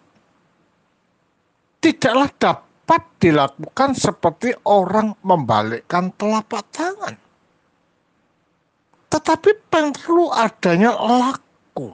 tidaklah 1.80 2.28
dapat 2.36 2.71
dilakukan 3.22 3.94
seperti 3.94 4.58
orang 4.66 5.14
membalikkan 5.22 6.10
telapak 6.18 6.66
tangan. 6.74 7.14
Tetapi 9.14 9.50
perlu 9.70 10.34
adanya 10.34 10.98
laku. 10.98 11.94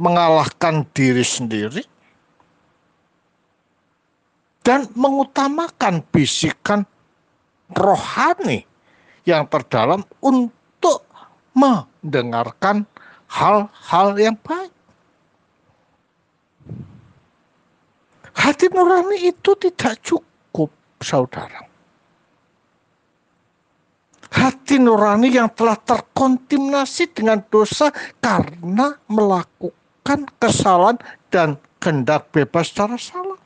Mengalahkan 0.00 0.88
diri 0.96 1.20
sendiri 1.20 1.84
dan 4.64 4.88
mengutamakan 4.96 6.00
bisikan 6.08 6.88
rohani 7.76 8.64
yang 9.28 9.44
terdalam 9.52 10.00
untuk 10.24 11.04
mendengarkan 11.52 12.88
hal-hal 13.28 14.08
yang 14.16 14.36
baik. 14.40 14.71
Hati 18.32 18.66
nurani 18.72 19.28
itu 19.28 19.52
tidak 19.60 20.00
cukup, 20.00 20.72
saudara. 21.04 21.68
Hati 24.32 24.80
nurani 24.80 25.28
yang 25.28 25.52
telah 25.52 25.76
terkontaminasi 25.76 27.12
dengan 27.12 27.44
dosa 27.52 27.92
karena 28.24 28.96
melakukan 29.04 30.24
kesalahan 30.40 30.96
dan 31.28 31.60
kehendak 31.76 32.32
bebas 32.32 32.72
secara 32.72 32.96
salah. 32.96 33.36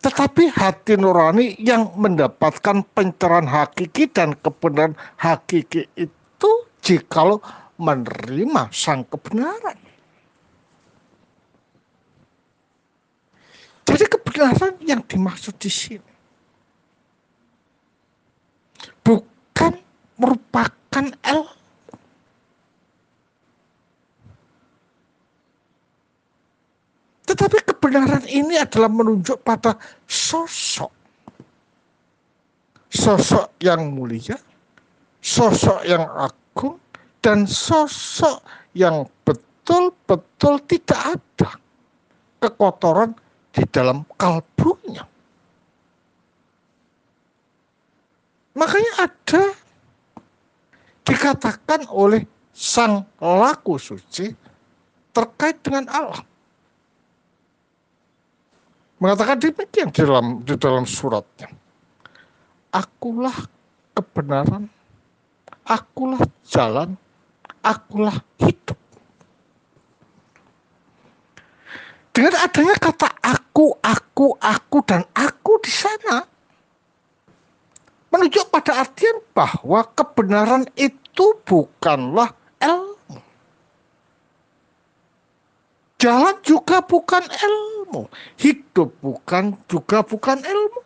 Tetapi 0.00 0.48
hati 0.52 0.96
nurani 0.96 1.60
yang 1.60 1.92
mendapatkan 1.96 2.84
pencerahan 2.96 3.44
hakiki 3.44 4.08
dan 4.08 4.32
kebenaran 4.32 4.96
hakiki 5.20 5.88
itu 5.92 6.50
jikalau 6.80 7.40
menerima 7.76 8.72
sang 8.72 9.04
kebenaran. 9.08 9.89
Jadi 13.90 14.06
kebenaran 14.06 14.78
yang 14.86 15.02
dimaksud 15.02 15.58
di 15.58 15.66
sini 15.66 16.10
bukan 19.02 19.74
merupakan 20.14 21.04
el 21.26 21.42
Tetapi 27.30 27.62
kebenaran 27.62 28.26
ini 28.26 28.58
adalah 28.58 28.90
menunjuk 28.90 29.38
pada 29.46 29.78
sosok. 30.10 30.90
Sosok 32.90 33.54
yang 33.62 33.94
mulia, 33.94 34.34
sosok 35.22 35.78
yang 35.86 36.10
agung, 36.10 36.82
dan 37.22 37.46
sosok 37.46 38.42
yang 38.74 39.06
betul-betul 39.22 40.58
tidak 40.66 41.00
ada 41.14 41.54
kekotoran 42.42 43.14
di 43.50 43.62
dalam 43.68 44.06
kalbunya. 44.14 45.04
Makanya 48.54 48.92
ada 49.06 49.42
dikatakan 51.06 51.86
oleh 51.90 52.26
sang 52.50 53.06
laku 53.18 53.78
suci 53.80 54.30
terkait 55.10 55.58
dengan 55.64 55.86
Allah 55.90 56.22
mengatakan 59.00 59.40
demikian 59.40 59.88
di 59.90 60.04
dalam 60.04 60.44
di 60.44 60.54
dalam 60.60 60.84
suratnya. 60.84 61.48
Akulah 62.70 63.34
kebenaran, 63.96 64.68
akulah 65.66 66.22
jalan, 66.46 66.94
akulah 67.64 68.20
hidup. 68.38 68.78
Dengan 72.20 72.36
adanya 72.36 72.76
kata 72.76 73.08
aku, 73.24 73.80
aku, 73.80 74.36
aku, 74.44 74.84
dan 74.84 75.08
aku 75.16 75.56
di 75.64 75.72
sana, 75.72 76.20
menunjuk 78.12 78.44
pada 78.52 78.84
artian 78.84 79.24
bahwa 79.32 79.80
kebenaran 79.96 80.68
itu 80.76 81.32
bukanlah 81.48 82.28
ilmu. 82.60 83.24
Jalan 85.96 86.36
juga 86.44 86.84
bukan 86.84 87.24
ilmu. 87.24 88.12
Hidup 88.36 89.00
bukan 89.00 89.56
juga 89.64 90.04
bukan 90.04 90.44
ilmu. 90.44 90.80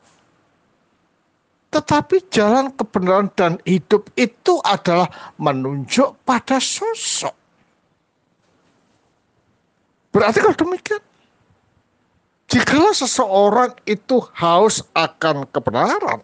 Tetapi 1.75 2.31
jalan 2.31 2.71
kebenaran 2.79 3.27
dan 3.35 3.59
hidup 3.67 4.07
itu 4.15 4.63
adalah 4.63 5.11
menunjuk 5.43 6.15
pada 6.23 6.63
sosok. 6.63 7.35
Berarti 10.15 10.39
kalau 10.39 10.55
demikian, 10.55 11.03
jika 12.55 12.95
seseorang 12.95 13.75
itu 13.83 14.23
haus 14.31 14.87
akan 14.95 15.43
kebenaran, 15.51 16.23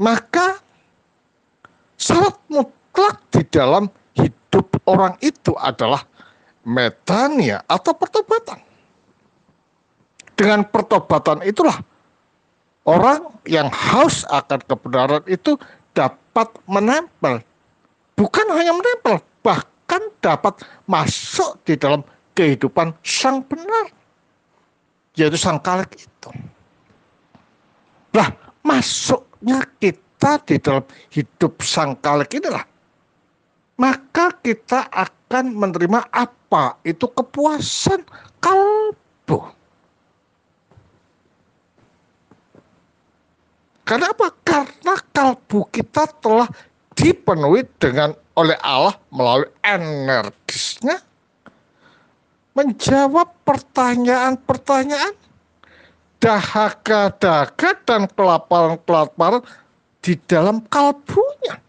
maka 0.00 0.56
syarat 2.00 2.40
mutlak 2.48 3.20
di 3.28 3.44
dalam 3.52 3.92
hidup 4.16 4.64
orang 4.88 5.12
itu 5.20 5.52
adalah 5.60 6.08
metania 6.64 7.60
atau 7.68 7.92
pertobatan. 7.92 8.56
Dengan 10.32 10.64
pertobatan 10.64 11.44
itulah 11.44 11.76
orang 12.88 13.28
yang 13.44 13.68
haus 13.68 14.24
akan 14.32 14.64
kebenaran 14.64 15.20
itu 15.28 15.60
dapat 15.92 16.48
menempel. 16.64 17.44
Bukan 18.16 18.46
hanya 18.56 18.72
menempel, 18.72 19.20
bahkan 19.44 20.00
dapat 20.24 20.64
masuk 20.88 21.60
di 21.68 21.76
dalam 21.76 22.00
kehidupan 22.32 22.96
sang 23.04 23.44
benar. 23.44 23.97
Yaitu 25.18 25.34
sang 25.34 25.58
kalik 25.58 25.98
itu. 25.98 26.30
Nah, 28.14 28.30
masuknya 28.62 29.66
kita 29.82 30.38
di 30.46 30.62
dalam 30.62 30.86
hidup 31.10 31.58
sang 31.58 31.98
kalik 31.98 32.30
inilah 32.38 32.62
maka 33.78 34.34
kita 34.42 34.90
akan 34.90 35.54
menerima 35.54 36.10
apa? 36.10 36.76
Itu 36.82 37.06
kepuasan 37.14 38.02
kalbu. 38.42 39.54
Karena 43.86 44.12
apa? 44.12 44.28
Karena 44.44 44.94
kalbu 45.14 45.70
kita 45.70 46.10
telah 46.20 46.50
dipenuhi 46.98 47.64
dengan 47.78 48.12
oleh 48.34 48.58
Allah 48.60 48.98
melalui 49.14 49.48
energisnya 49.62 50.98
menjawab 52.58 53.30
pertanyaan-pertanyaan 53.46 55.14
dahaga-dahaga 56.18 57.70
dan 57.86 58.10
kelaparan-kelaparan 58.10 59.46
di 60.02 60.18
dalam 60.26 60.66
kalbunya. 60.66 61.62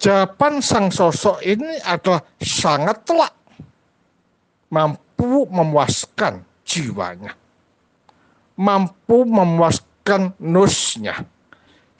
Jawaban 0.00 0.64
sang 0.64 0.88
sosok 0.88 1.44
ini 1.44 1.76
adalah 1.84 2.24
sangat 2.40 3.04
telak, 3.04 3.36
mampu 4.72 5.44
memuaskan 5.52 6.40
jiwanya, 6.64 7.36
mampu 8.56 9.28
memuaskan 9.28 10.32
nusnya, 10.40 11.20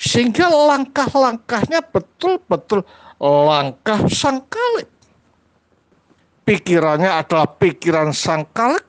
sehingga 0.01 0.49
langkah-langkahnya 0.49 1.85
betul-betul 1.93 2.89
langkah 3.21 4.01
sang 4.09 4.49
kalik. 4.49 4.89
Pikirannya 6.45 7.11
adalah 7.21 7.47
pikiran 7.61 8.11
sang 8.11 8.49
kalik, 8.51 8.83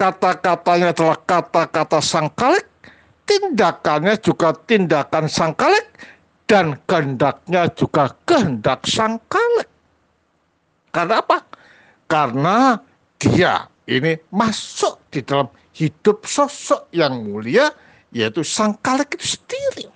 kata-katanya 0.00 0.90
adalah 0.90 1.18
kata-kata 1.22 2.00
sang 2.02 2.32
kalik, 2.34 2.66
tindakannya 3.28 4.18
juga 4.18 4.56
tindakan 4.66 5.30
sang 5.30 5.54
kalik, 5.54 5.86
dan 6.50 6.76
kehendaknya 6.88 7.70
juga 7.72 8.10
kehendak 8.26 8.84
sang 8.90 9.22
kalik. 9.30 9.70
Karena 10.90 11.22
apa? 11.22 11.38
Karena 12.10 12.78
dia 13.18 13.66
ini 13.86 14.16
masuk 14.32 14.98
di 15.12 15.20
dalam 15.22 15.48
hidup 15.76 16.24
sosok 16.24 16.90
yang 16.94 17.22
mulia, 17.22 17.70
yaitu 18.10 18.42
sang 18.46 18.78
kalik 18.80 19.14
itu 19.18 19.36
sendiri. 19.38 19.86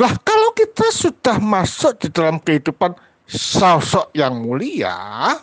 Lah 0.00 0.16
kalau 0.24 0.56
kita 0.56 0.88
sudah 0.88 1.36
masuk 1.36 2.00
di 2.00 2.08
dalam 2.08 2.40
kehidupan 2.40 2.96
sosok 3.30 4.10
yang 4.18 4.42
mulia, 4.42 5.38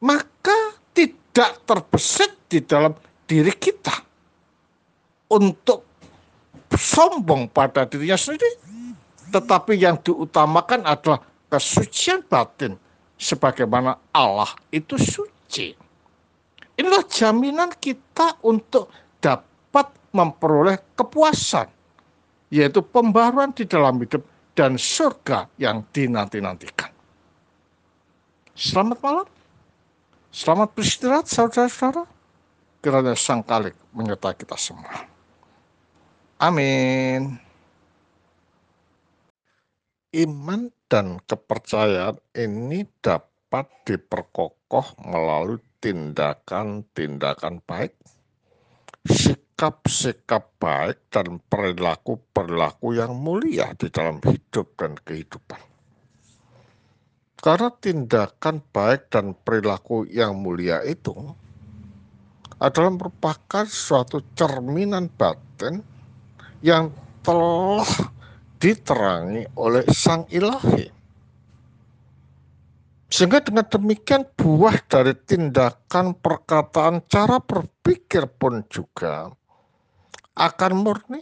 maka 0.00 0.58
tidak 0.96 1.60
terbesit 1.68 2.32
di 2.48 2.64
dalam 2.64 2.96
diri 3.28 3.52
kita 3.52 3.92
untuk 5.28 5.84
sombong 6.72 7.52
pada 7.52 7.84
dirinya 7.84 8.16
sendiri. 8.16 8.56
Tetapi 9.28 9.74
yang 9.76 9.98
diutamakan 10.00 10.86
adalah 10.86 11.20
kesucian 11.50 12.22
batin 12.24 12.78
sebagaimana 13.18 13.98
Allah 14.14 14.48
itu 14.70 14.94
suci. 14.94 15.74
Inilah 16.74 17.04
jaminan 17.06 17.70
kita 17.78 18.38
untuk 18.46 18.90
dapat 19.18 19.90
memperoleh 20.14 20.78
kepuasan, 20.94 21.66
yaitu 22.50 22.82
pembaruan 22.82 23.50
di 23.50 23.66
dalam 23.66 23.98
hidup 23.98 24.22
dan 24.54 24.78
surga 24.78 25.50
yang 25.58 25.82
dinanti-nantikan. 25.90 26.93
Selamat 28.54 29.02
malam. 29.02 29.26
Selamat 30.30 30.70
beristirahat 30.78 31.26
saudara-saudara. 31.26 32.06
Kiranya 32.78 33.18
Sang 33.18 33.42
Kalik 33.42 33.74
menyertai 33.90 34.38
kita 34.38 34.54
semua. 34.54 35.10
Amin. 36.38 37.34
Iman 40.14 40.70
dan 40.86 41.18
kepercayaan 41.26 42.22
ini 42.38 42.86
dapat 43.02 43.66
diperkokoh 43.82 45.02
melalui 45.02 45.58
tindakan-tindakan 45.82 47.58
baik, 47.66 47.98
sikap-sikap 49.02 50.54
baik, 50.62 51.02
dan 51.10 51.42
perilaku-perilaku 51.50 52.94
yang 52.94 53.18
mulia 53.18 53.74
di 53.74 53.90
dalam 53.90 54.22
hidup 54.22 54.78
dan 54.78 54.94
kehidupan. 55.02 55.73
Karena 57.44 57.68
tindakan 57.76 58.64
baik 58.72 59.12
dan 59.12 59.36
perilaku 59.36 60.08
yang 60.08 60.32
mulia 60.32 60.80
itu 60.80 61.12
adalah 62.56 62.88
merupakan 62.88 63.68
suatu 63.68 64.24
cerminan 64.32 65.12
batin 65.12 65.84
yang 66.64 66.88
telah 67.20 67.84
diterangi 68.56 69.44
oleh 69.60 69.84
Sang 69.92 70.24
Ilahi. 70.32 70.88
Sehingga 73.12 73.44
dengan 73.44 73.68
demikian 73.68 74.24
buah 74.40 74.80
dari 74.88 75.12
tindakan, 75.12 76.16
perkataan, 76.16 77.04
cara 77.12 77.44
berpikir 77.44 78.24
pun 78.40 78.64
juga 78.72 79.28
akan 80.32 80.72
murni, 80.80 81.20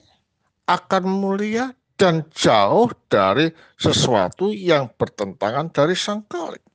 akan 0.71 1.03
mulia, 1.03 1.75
dan 2.03 2.27
jauh 2.35 2.91
dari 3.07 3.47
sesuatu 3.79 4.51
yang 4.51 4.91
bertentangan 4.99 5.71
dari 5.71 5.95
sang 5.95 6.27
kalik. 6.27 6.67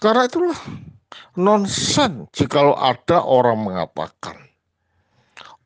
Karena 0.00 0.24
itulah 0.24 0.56
nonsen 1.36 2.32
jikalau 2.32 2.72
ada 2.72 3.20
orang 3.20 3.60
mengatakan 3.68 4.40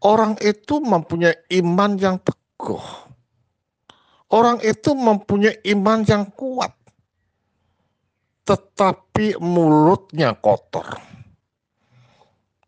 orang 0.02 0.34
itu 0.42 0.82
mempunyai 0.82 1.46
iman 1.62 1.94
yang 1.94 2.18
teguh. 2.18 2.82
Orang 4.26 4.58
itu 4.66 4.90
mempunyai 4.90 5.62
iman 5.70 6.02
yang 6.02 6.26
kuat. 6.34 6.74
Tetapi 8.42 9.38
mulutnya 9.38 10.34
kotor. 10.34 10.98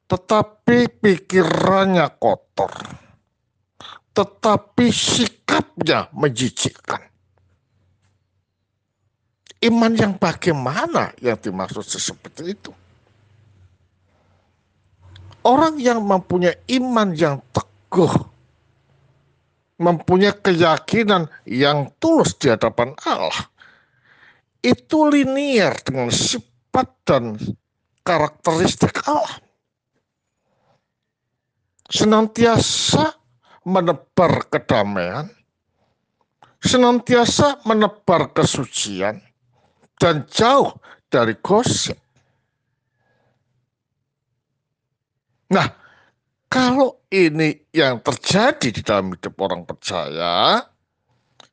Tetapi 0.06 1.02
pikirannya 1.02 2.06
kotor. 2.22 2.70
Tetapi 4.18 4.86
sikapnya 4.90 6.10
menjijikkan. 6.10 7.06
Iman 9.62 9.94
yang 9.94 10.18
bagaimana 10.18 11.14
yang 11.22 11.38
dimaksud 11.38 11.86
seperti 11.86 12.54
itu? 12.54 12.70
orang 15.48 15.80
yang 15.80 16.04
mempunyai 16.04 16.60
iman 16.76 17.16
yang 17.16 17.40
teguh, 17.56 18.12
mempunyai 19.80 20.36
keyakinan 20.36 21.32
yang 21.48 21.88
tulus 21.96 22.36
di 22.36 22.52
hadapan 22.52 22.92
Allah, 23.08 23.48
itu 24.60 25.08
linier 25.08 25.72
dengan 25.80 26.12
sifat 26.12 26.88
dan 27.08 27.40
karakteristik 28.04 29.00
Allah. 29.08 29.40
Senantiasa 31.88 33.16
menebar 33.68 34.48
kedamaian, 34.48 35.28
senantiasa 36.64 37.60
menebar 37.68 38.32
kesucian, 38.32 39.20
dan 40.00 40.24
jauh 40.32 40.72
dari 41.12 41.36
gosip. 41.44 42.00
Nah, 45.52 45.68
kalau 46.48 47.04
ini 47.12 47.68
yang 47.76 48.00
terjadi 48.00 48.68
di 48.72 48.80
dalam 48.80 49.12
hidup 49.12 49.36
orang 49.40 49.68
percaya, 49.68 50.64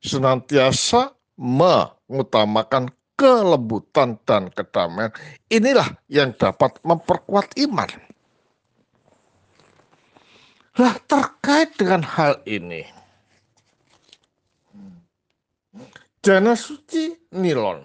senantiasa 0.00 1.12
mengutamakan 1.36 2.92
kelembutan 3.16 4.20
dan 4.28 4.52
kedamaian. 4.52 5.12
Inilah 5.48 5.96
yang 6.12 6.36
dapat 6.36 6.76
memperkuat 6.84 7.56
iman. 7.64 7.88
Nah, 10.76 10.92
terkait 11.08 11.72
dengan 11.80 12.04
hal 12.04 12.44
ini, 12.44 12.84
Jana 16.20 16.52
Suci 16.52 17.16
Nilon 17.32 17.80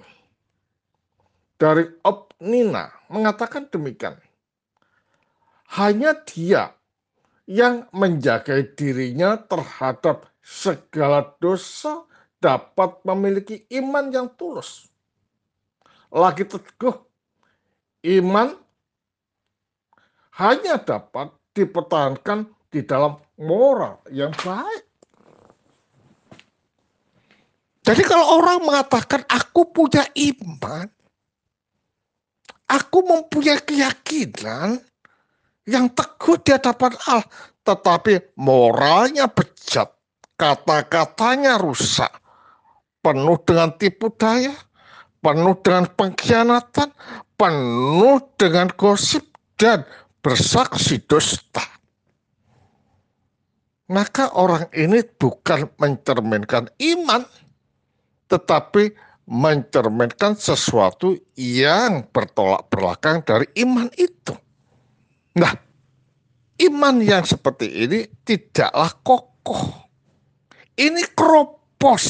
dari 1.56 1.88
Opnina 2.04 2.91
mengatakan 3.08 3.71
demikian 3.71 4.19
hanya 5.80 6.19
dia 6.27 6.75
yang 7.47 7.88
menjaga 7.95 8.60
dirinya 8.75 9.39
terhadap 9.39 10.27
segala 10.43 11.32
dosa 11.39 12.04
dapat 12.43 12.99
memiliki 13.08 13.63
iman 13.71 14.12
yang 14.12 14.27
tulus. 14.36 14.91
Lagi 16.12 16.43
teguh, 16.43 16.99
iman 18.19 18.51
hanya 20.43 20.75
dapat 20.75 21.32
dipertahankan 21.56 22.51
di 22.71 22.81
dalam 22.88 23.19
moral 23.38 23.99
yang 24.10 24.31
baik. 24.31 24.84
Jadi 27.81 28.03
kalau 28.07 28.39
orang 28.39 28.63
mengatakan 28.63 29.27
aku 29.27 29.67
punya 29.73 30.07
iman, 30.15 30.88
aku 32.71 32.97
mempunyai 33.03 33.60
keyakinan, 33.60 34.79
yang 35.69 35.91
teguh 35.93 36.38
di 36.41 36.55
hadapan 36.55 36.93
Allah, 37.10 37.27
tetapi 37.65 38.38
moralnya 38.38 39.29
bejat, 39.29 39.91
kata-katanya 40.38 41.62
rusak, 41.62 42.10
penuh 43.01 43.38
dengan 43.45 43.69
tipu 43.77 44.10
daya, 44.13 44.53
penuh 45.21 45.57
dengan 45.62 45.86
pengkhianatan, 45.89 46.89
penuh 47.38 48.17
dengan 48.38 48.69
gosip 48.73 49.25
dan 49.57 49.86
bersaksi 50.21 51.01
dusta. 51.05 51.81
Maka 53.91 54.32
orang 54.32 54.71
ini 54.71 55.04
bukan 55.04 55.67
mencerminkan 55.75 56.71
iman, 56.80 57.27
tetapi 58.32 58.95
mencerminkan 59.27 60.39
sesuatu 60.39 61.19
yang 61.36 62.08
bertolak 62.15 62.71
belakang 62.71 63.19
dari 63.27 63.51
iman 63.67 63.91
itu. 63.99 64.32
Nah, 65.36 65.51
iman 66.63 67.04
yang 67.04 67.27
seperti 67.27 67.67
ini 67.67 68.08
tidaklah 68.23 68.95
kokoh. 69.04 69.91
Ini 70.80 71.04
kropos. 71.12 72.08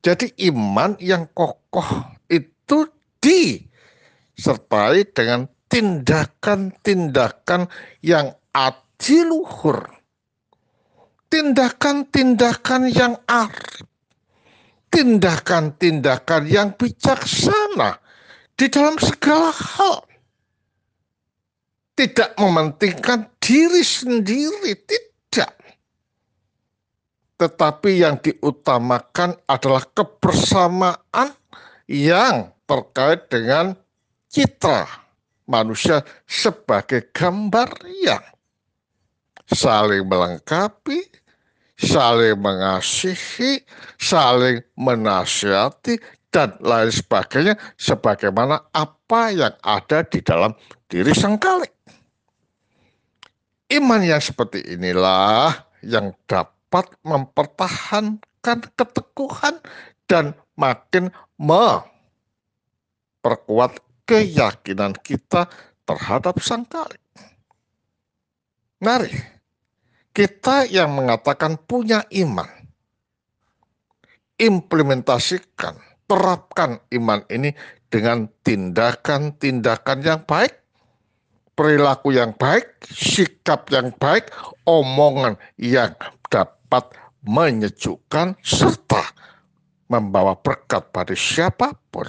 Jadi 0.00 0.32
iman 0.48 0.96
yang 0.96 1.28
kokoh 1.36 2.08
itu 2.32 2.88
disertai 3.20 5.04
dengan 5.12 5.44
tindakan-tindakan 5.68 7.68
yang 8.04 8.36
adiluhur. 8.94 9.90
Tindakan-tindakan 11.30 12.94
yang 12.94 13.18
arif 13.26 13.82
tindakan-tindakan 14.94 16.46
yang 16.46 16.70
bijaksana 16.78 17.98
di 18.54 18.70
dalam 18.70 18.94
segala 19.02 19.50
hal. 19.50 20.06
Tidak 21.98 22.38
mementingkan 22.38 23.26
diri 23.42 23.82
sendiri, 23.82 24.74
tidak. 24.86 25.54
Tetapi 27.38 27.90
yang 28.02 28.18
diutamakan 28.22 29.34
adalah 29.50 29.82
kebersamaan 29.90 31.34
yang 31.90 32.54
terkait 32.66 33.30
dengan 33.30 33.74
citra 34.30 34.86
manusia 35.46 36.02
sebagai 36.26 37.10
gambar 37.14 37.68
yang 38.02 38.22
saling 39.50 40.06
melengkapi, 40.08 41.04
saling 41.76 42.40
mengasihi, 42.40 43.60
saling 44.00 44.64
menasihati, 44.78 46.00
dan 46.34 46.58
lain 46.58 46.90
sebagainya, 46.90 47.54
sebagaimana 47.78 48.58
apa 48.74 49.30
yang 49.30 49.54
ada 49.62 50.02
di 50.02 50.18
dalam 50.18 50.50
diri 50.90 51.14
sang 51.14 51.38
kalik. 51.38 51.70
Iman 53.70 54.02
yang 54.02 54.20
seperti 54.20 54.66
inilah 54.66 55.54
yang 55.86 56.10
dapat 56.26 56.90
mempertahankan 57.06 58.58
keteguhan 58.74 59.62
dan 60.10 60.34
makin 60.58 61.14
memperkuat 61.38 63.78
keyakinan 64.04 64.92
kita 65.00 65.48
terhadap 65.88 66.36
sang 66.42 66.66
kalik. 66.68 67.00
Mari 68.82 69.33
kita 70.14 70.70
yang 70.70 70.94
mengatakan 70.94 71.58
punya 71.58 72.06
iman, 72.14 72.46
implementasikan, 74.38 75.74
terapkan 76.06 76.78
iman 76.94 77.26
ini 77.28 77.50
dengan 77.90 78.30
tindakan-tindakan 78.46 79.98
yang 80.06 80.22
baik, 80.22 80.54
perilaku 81.58 82.14
yang 82.14 82.30
baik, 82.38 82.78
sikap 82.86 83.66
yang 83.74 83.90
baik, 83.98 84.30
omongan 84.70 85.34
yang 85.58 85.90
dapat 86.30 86.94
menyejukkan 87.26 88.38
serta 88.46 89.02
membawa 89.90 90.38
berkat 90.38 90.94
pada 90.94 91.12
siapa 91.18 91.74
pun. 91.90 92.06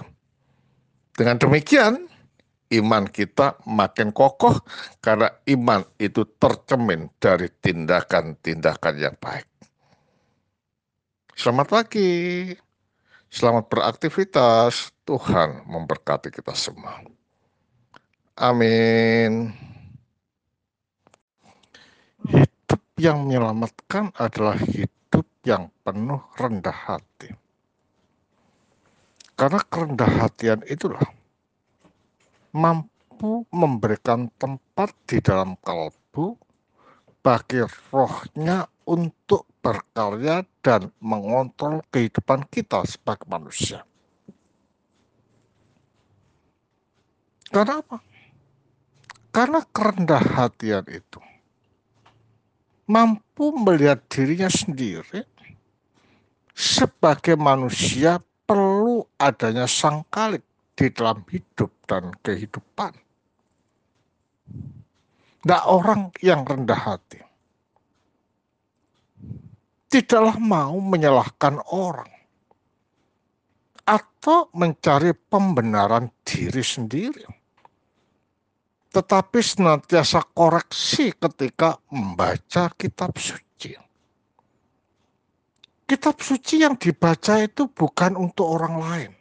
Dengan 1.16 1.42
demikian, 1.42 2.06
iman 2.74 3.06
kita 3.06 3.62
makin 3.70 4.10
kokoh 4.10 4.58
karena 4.98 5.30
iman 5.54 5.86
itu 6.02 6.26
tercemin 6.42 7.14
dari 7.22 7.50
tindakan-tindakan 7.50 8.96
yang 8.98 9.16
baik. 9.22 9.46
Selamat 11.36 11.68
pagi. 11.68 12.50
Selamat 13.30 13.68
beraktivitas. 13.68 14.96
Tuhan 15.06 15.68
memberkati 15.70 16.34
kita 16.34 16.56
semua. 16.58 17.04
Amin. 18.40 19.54
Hidup 22.26 22.82
yang 22.98 23.28
menyelamatkan 23.28 24.10
adalah 24.18 24.58
hidup 24.58 25.28
yang 25.46 25.70
penuh 25.86 26.24
rendah 26.40 26.74
hati. 26.74 27.36
Karena 29.36 29.60
kerendah 29.68 30.12
hatian 30.24 30.64
itulah 30.66 31.04
mampu 32.56 33.44
memberikan 33.52 34.32
tempat 34.40 34.96
di 35.04 35.20
dalam 35.20 35.60
kalbu 35.60 36.40
bagi 37.20 37.60
rohnya 37.92 38.64
untuk 38.88 39.44
berkarya 39.60 40.48
dan 40.64 40.88
mengontrol 41.04 41.84
kehidupan 41.92 42.48
kita 42.48 42.88
sebagai 42.88 43.28
manusia. 43.28 43.84
Karena 47.52 47.84
apa? 47.84 47.98
Karena 49.36 49.60
kerendah 49.68 50.24
hatian 50.24 50.88
itu 50.88 51.20
mampu 52.86 53.50
melihat 53.58 54.06
dirinya 54.08 54.48
sendiri 54.48 55.26
sebagai 56.54 57.36
manusia 57.36 58.22
perlu 58.46 59.04
adanya 59.18 59.66
sang 59.66 60.06
kalik 60.14 60.46
di 60.76 60.92
dalam 60.92 61.24
hidup 61.32 61.72
dan 61.88 62.12
kehidupan. 62.20 62.94
Tidak 65.42 65.64
orang 65.72 66.12
yang 66.20 66.44
rendah 66.44 66.82
hati. 66.84 67.22
Tidaklah 69.88 70.36
mau 70.42 70.76
menyalahkan 70.84 71.64
orang. 71.72 72.12
Atau 73.86 74.50
mencari 74.58 75.14
pembenaran 75.14 76.10
diri 76.26 76.66
sendiri. 76.66 77.24
Tetapi 78.90 79.40
senantiasa 79.40 80.26
koreksi 80.34 81.14
ketika 81.14 81.78
membaca 81.94 82.74
kitab 82.74 83.14
suci. 83.16 83.78
Kitab 85.86 86.18
suci 86.18 86.66
yang 86.66 86.74
dibaca 86.82 87.38
itu 87.38 87.70
bukan 87.70 88.18
untuk 88.18 88.50
orang 88.50 88.76
lain 88.82 89.12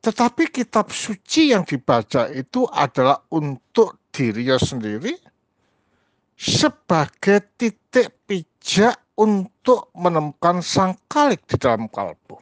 tetapi 0.00 0.48
kitab 0.48 0.88
suci 0.88 1.52
yang 1.52 1.68
dibaca 1.68 2.32
itu 2.32 2.64
adalah 2.72 3.20
untuk 3.36 4.00
dirinya 4.08 4.56
sendiri 4.56 5.12
sebagai 6.40 7.52
titik 7.60 8.24
pijak 8.24 8.96
untuk 9.20 9.92
menemukan 9.92 10.64
sang 10.64 10.96
kalik 11.04 11.44
di 11.44 11.60
dalam 11.60 11.84
kalbu. 11.92 12.40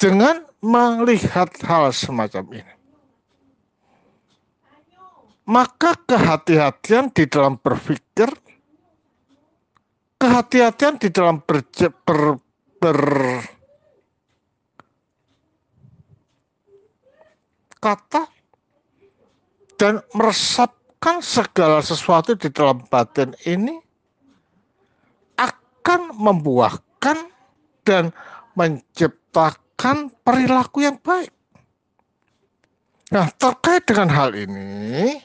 Dengan 0.00 0.48
melihat 0.64 1.52
hal 1.68 1.92
semacam 1.92 2.64
ini, 2.64 2.74
maka 5.44 5.92
kehati-hatian 6.08 7.12
di 7.12 7.28
dalam 7.28 7.60
berpikir, 7.60 8.32
kehati-hatian 10.16 10.96
di 10.96 11.12
dalam 11.12 11.44
ber, 11.44 11.60
ber, 12.06 12.40
ber 12.80 13.00
kata 17.78 18.26
dan 19.78 20.02
meresapkan 20.12 21.22
segala 21.22 21.78
sesuatu 21.78 22.34
di 22.34 22.50
dalam 22.50 22.82
batin 22.90 23.32
ini 23.46 23.78
akan 25.38 26.12
membuahkan 26.18 27.30
dan 27.86 28.10
menciptakan 28.58 30.10
perilaku 30.26 30.82
yang 30.84 30.98
baik. 30.98 31.30
Nah, 33.08 33.32
terkait 33.40 33.88
dengan 33.88 34.12
hal 34.12 34.36
ini, 34.36 35.16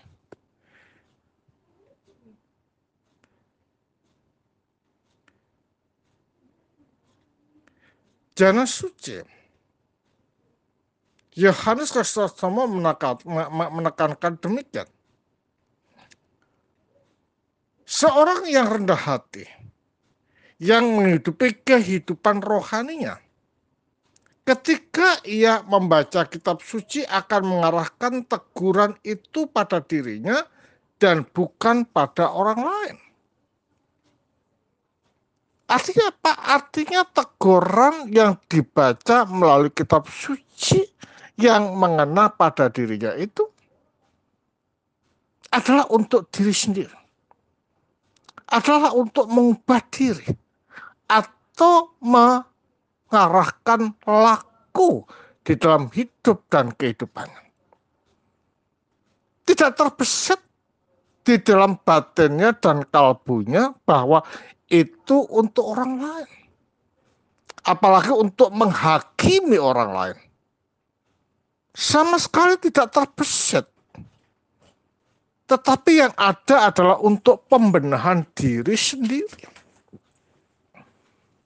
Jana 8.33 8.63
Suci 8.63 9.42
Yohanes 11.33 11.89
Kristostomo 11.89 12.69
menekankan 12.69 14.37
demikian. 14.37 14.85
Seorang 17.83 18.45
yang 18.49 18.69
rendah 18.69 18.97
hati, 18.97 19.45
yang 20.61 20.85
menghidupi 20.93 21.57
kehidupan 21.65 22.37
rohaninya, 22.41 23.17
ketika 24.45 25.17
ia 25.25 25.65
membaca 25.65 26.25
kitab 26.29 26.61
suci 26.61 27.01
akan 27.05 27.41
mengarahkan 27.49 28.25
teguran 28.29 28.93
itu 29.01 29.49
pada 29.49 29.81
dirinya 29.81 30.45
dan 31.01 31.25
bukan 31.33 31.85
pada 31.89 32.29
orang 32.29 32.61
lain. 32.61 32.97
Artinya 35.65 36.13
apa? 36.13 36.33
Artinya 36.61 37.01
teguran 37.09 38.05
yang 38.13 38.37
dibaca 38.45 39.25
melalui 39.25 39.73
kitab 39.73 40.05
suci 40.05 40.92
yang 41.37 41.73
mengena 41.73 42.29
pada 42.29 42.69
dirinya 42.69 43.17
itu 43.17 43.47
adalah 45.53 45.85
untuk 45.93 46.29
diri 46.33 46.53
sendiri. 46.53 46.97
Adalah 48.53 48.93
untuk 48.93 49.29
mengubah 49.29 49.81
diri 49.89 50.29
atau 51.09 51.97
mengarahkan 52.01 53.97
laku 54.05 55.05
di 55.41 55.53
dalam 55.57 55.89
hidup 55.89 56.45
dan 56.49 56.69
kehidupan. 56.73 57.29
Tidak 59.43 59.71
terbesit 59.75 60.39
di 61.23 61.39
dalam 61.41 61.79
batinnya 61.81 62.53
dan 62.57 62.83
kalbunya 62.87 63.73
bahwa 63.83 64.21
itu 64.69 65.23
untuk 65.33 65.75
orang 65.75 65.93
lain. 65.99 66.31
Apalagi 67.63 68.11
untuk 68.11 68.51
menghakimi 68.51 69.55
orang 69.55 69.91
lain. 69.95 70.17
Sama 71.73 72.21
sekali 72.21 72.55
tidak 72.61 72.93
terbesit. 72.93 73.65
Tetapi 75.49 75.91
yang 75.91 76.13
ada 76.15 76.69
adalah 76.69 76.97
untuk 77.01 77.49
pembenahan 77.49 78.23
diri 78.37 78.77
sendiri. 78.77 79.41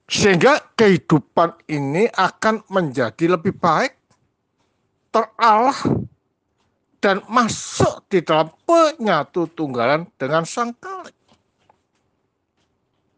Sehingga 0.07 0.63
kehidupan 0.75 1.67
ini 1.67 2.07
akan 2.07 2.63
menjadi 2.71 3.36
lebih 3.36 3.55
baik, 3.59 3.91
teralah, 5.11 5.75
dan 7.03 7.19
masuk 7.28 8.07
di 8.07 8.23
dalam 8.23 8.47
penyatu 8.63 9.51
tunggalan 9.51 10.07
dengan 10.15 10.47
sang 10.47 10.71
kalik. 10.80 11.15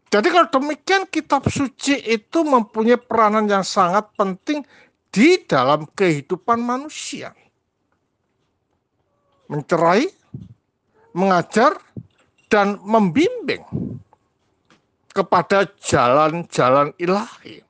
Jadi 0.09 0.27
kalau 0.33 0.49
demikian 0.49 1.05
kitab 1.05 1.45
suci 1.45 2.01
itu 2.01 2.41
mempunyai 2.41 2.97
peranan 2.97 3.45
yang 3.45 3.61
sangat 3.61 4.09
penting 4.17 4.65
di 5.09 5.41
dalam 5.45 5.89
kehidupan 5.89 6.61
manusia. 6.61 7.33
Mencerai, 9.49 10.05
mengajar, 11.17 11.77
dan 12.49 12.81
membimbing 12.81 13.65
kepada 15.13 15.69
jalan-jalan 15.81 16.93
ilahi. 16.97 17.61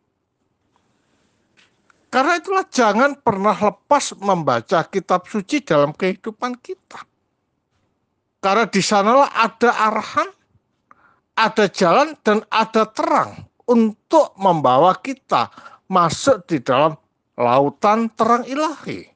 Karena 2.10 2.42
itulah 2.42 2.66
jangan 2.68 3.14
pernah 3.22 3.54
lepas 3.54 4.18
membaca 4.18 4.82
kitab 4.90 5.30
suci 5.30 5.62
dalam 5.62 5.94
kehidupan 5.94 6.58
kita. 6.58 7.06
Karena 8.40 8.66
di 8.66 8.82
sanalah 8.82 9.30
ada 9.36 9.70
arahan, 9.92 10.30
ada 11.38 11.66
jalan, 11.70 12.18
dan 12.26 12.42
ada 12.50 12.88
terang 12.90 13.46
untuk 13.70 14.34
membawa 14.42 14.98
kita 14.98 15.54
masuk 15.86 16.50
di 16.50 16.58
dalam 16.64 16.98
lautan 17.40 18.12
terang 18.20 18.44
ilahi 18.44 19.08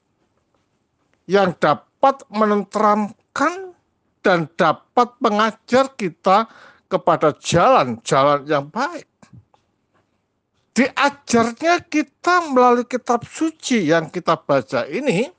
yang 1.28 1.51
dapat 1.59 2.24
menenteramkan 2.32 3.76
dan 4.24 4.47
dapat 4.55 5.11
mengajar 5.19 5.91
kita 5.99 6.47
kepada 6.88 7.36
jalan-jalan 7.36 8.47
yang 8.47 8.65
baik. 8.71 9.07
Diajarnya 10.74 11.86
kita 11.86 12.49
melalui 12.49 12.88
kitab 12.88 13.28
suci 13.28 13.93
yang 13.93 14.09
kita 14.09 14.39
baca 14.39 14.89
ini 14.89 15.30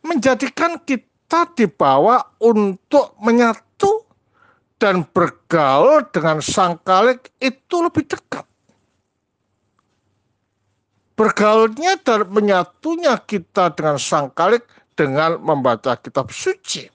menjadikan 0.00 0.80
kita 0.80 1.52
dibawa 1.52 2.24
untuk 2.40 3.18
menyatu 3.20 4.08
dan 4.80 5.04
bergaul 5.04 6.06
dengan 6.08 6.40
sang 6.40 6.80
kalik 6.86 7.34
itu 7.42 7.76
lebih 7.84 8.08
dekat. 8.08 8.46
Bergaulnya 11.18 11.98
dan 11.98 12.30
menyatunya 12.30 13.18
kita 13.18 13.74
dengan 13.74 13.98
sang 13.98 14.30
kalik 14.30 14.62
dengan 14.94 15.42
membaca 15.42 15.98
kitab 15.98 16.30
suci. 16.30 16.86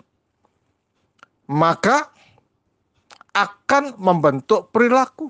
Maka 1.52 2.08
akan 3.36 4.00
membentuk 4.00 4.72
perilaku, 4.72 5.28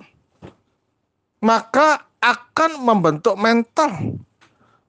maka 1.42 2.06
akan 2.22 2.86
membentuk 2.86 3.34
mental, 3.34 4.22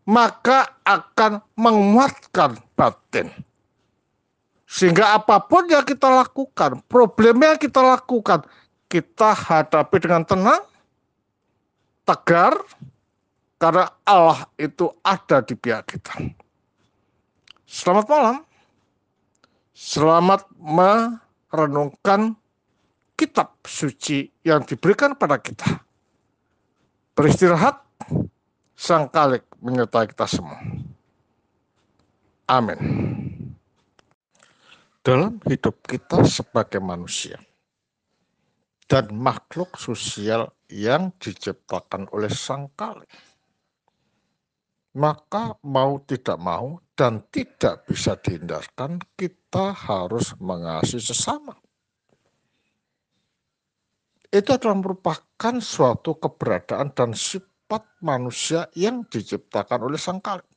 maka 0.05 0.77
akan 0.85 1.41
menguatkan 1.57 2.61
batin. 2.77 3.33
Sehingga 4.69 5.17
apa 5.17 5.41
pun 5.49 5.65
yang 5.71 5.87
kita 5.87 6.13
lakukan, 6.13 6.85
problem 6.93 7.41
yang 7.41 7.57
kita 7.57 7.81
lakukan, 7.81 8.45
kita 8.91 9.33
hadapi 9.33 9.97
dengan 10.03 10.27
tenang, 10.29 10.63
tegar, 12.05 12.59
karena 13.65 13.89
Allah 14.05 14.45
itu 14.61 14.93
ada 15.01 15.41
di 15.41 15.57
pihak 15.57 15.97
kita. 15.97 16.21
Selamat 17.65 18.07
malam. 18.13 18.37
Selamat 19.73 20.45
merenungkan 20.61 22.37
kitab 23.17 23.57
suci 23.65 24.29
yang 24.45 24.69
diberikan 24.69 25.17
pada 25.17 25.41
kita. 25.41 25.81
Beristirahat, 27.17 27.81
sang 28.77 29.09
kalik 29.09 29.49
menyertai 29.65 30.13
kita 30.13 30.29
semua. 30.29 30.61
Amin. 32.45 32.77
Dalam 35.01 35.41
hidup 35.49 35.81
kita 35.89 36.21
sebagai 36.29 36.85
manusia 36.85 37.41
dan 38.93 39.09
makhluk 39.17 39.73
sosial 39.81 40.53
yang 40.69 41.17
diciptakan 41.17 42.13
oleh 42.13 42.29
sang 42.29 42.69
kalik, 42.77 43.09
maka 44.95 45.59
mau 45.67 45.99
tidak 46.07 46.39
mau 46.39 46.79
dan 46.95 47.23
tidak 47.35 47.87
bisa 47.87 48.15
dihindarkan, 48.19 49.03
kita 49.19 49.75
harus 49.75 50.35
mengasihi 50.39 51.03
sesama 51.03 51.55
itu 54.35 54.51
adalah 54.51 54.75
merupakan 54.75 55.55
suatu 55.63 56.19
keberadaan 56.19 56.91
dan 56.91 57.15
sifat 57.15 57.87
manusia 58.03 58.67
yang 58.75 59.07
diciptakan 59.07 59.87
oleh 59.87 59.95
sang 59.95 60.19
kalik. 60.19 60.51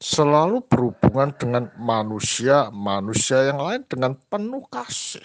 Selalu 0.00 0.64
berhubungan 0.66 1.36
dengan 1.36 1.68
manusia-manusia 1.76 3.52
yang 3.52 3.60
lain 3.60 3.82
dengan 3.86 4.16
penuh 4.16 4.64
kasih. 4.72 5.22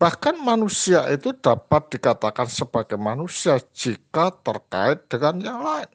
Bahkan 0.00 0.40
manusia 0.40 1.04
itu 1.12 1.36
dapat 1.36 1.92
dikatakan 1.92 2.48
sebagai 2.48 2.96
manusia 2.96 3.60
jika 3.76 4.32
terkait 4.40 5.04
dengan 5.12 5.34
yang 5.44 5.60
lain. 5.60 5.90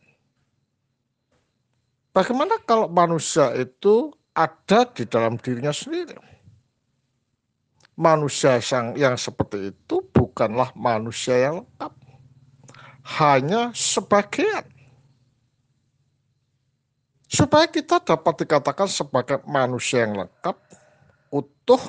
Bagaimana 2.14 2.62
kalau 2.64 2.86
manusia 2.86 3.50
itu 3.58 4.14
ada 4.38 4.86
di 4.94 5.10
dalam 5.10 5.42
dirinya 5.42 5.74
sendiri? 5.74 6.16
manusia 7.96 8.60
yang, 8.60 8.94
yang 8.96 9.16
seperti 9.16 9.72
itu 9.72 10.04
bukanlah 10.12 10.72
manusia 10.76 11.40
yang 11.40 11.64
lengkap. 11.64 11.94
Hanya 13.06 13.72
sebagian. 13.72 14.68
Supaya 17.26 17.68
kita 17.68 18.00
dapat 18.00 18.46
dikatakan 18.46 18.88
sebagai 18.88 19.42
manusia 19.50 20.06
yang 20.06 20.26
lengkap, 20.26 20.56
utuh, 21.34 21.82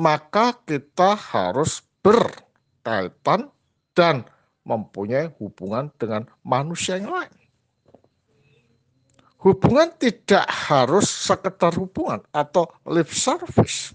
maka 0.00 0.56
kita 0.64 1.12
harus 1.12 1.84
berkaitan 2.00 3.52
dan 3.92 4.24
mempunyai 4.64 5.28
hubungan 5.36 5.92
dengan 6.00 6.24
manusia 6.40 6.96
yang 6.96 7.12
lain. 7.12 7.36
Hubungan 9.40 9.92
tidak 10.00 10.48
harus 10.48 11.04
sekedar 11.08 11.76
hubungan 11.76 12.24
atau 12.32 12.68
lip 12.88 13.08
service 13.12 13.92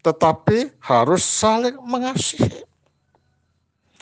tetapi 0.00 0.80
harus 0.80 1.20
saling 1.20 1.76
mengasihi, 1.84 2.64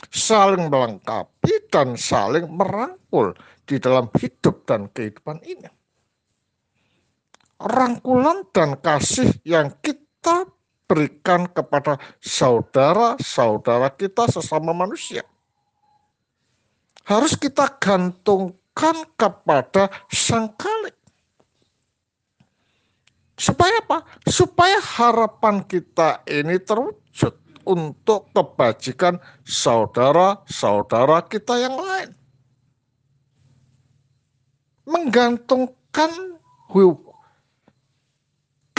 saling 0.07 0.71
melengkapi, 0.71 1.67
dan 1.67 1.99
saling 1.99 2.47
merangkul 2.47 3.35
di 3.67 3.75
dalam 3.77 4.07
hidup 4.15 4.63
dan 4.63 4.87
kehidupan 4.95 5.43
ini. 5.43 5.67
Rangkulan 7.59 8.47
dan 8.55 8.79
kasih 8.79 9.35
yang 9.43 9.75
kita 9.83 10.47
berikan 10.89 11.45
kepada 11.45 12.01
saudara-saudara 12.17 13.93
kita 13.93 14.25
sesama 14.25 14.73
manusia 14.73 15.21
harus 17.05 17.37
kita 17.37 17.69
gantungkan 17.77 19.05
kepada 19.13 19.93
Sang 20.09 20.49
Kalik 20.57 20.99
Supaya 23.39 23.79
apa? 23.79 24.03
Supaya 24.27 24.83
harapan 24.83 25.63
kita 25.63 26.27
ini 26.27 26.59
terwujud 26.59 27.31
untuk 27.63 28.27
kebajikan 28.35 29.15
saudara-saudara 29.47 31.23
kita 31.23 31.55
yang 31.55 31.79
lain. 31.79 32.11
Menggantungkan 34.83 36.35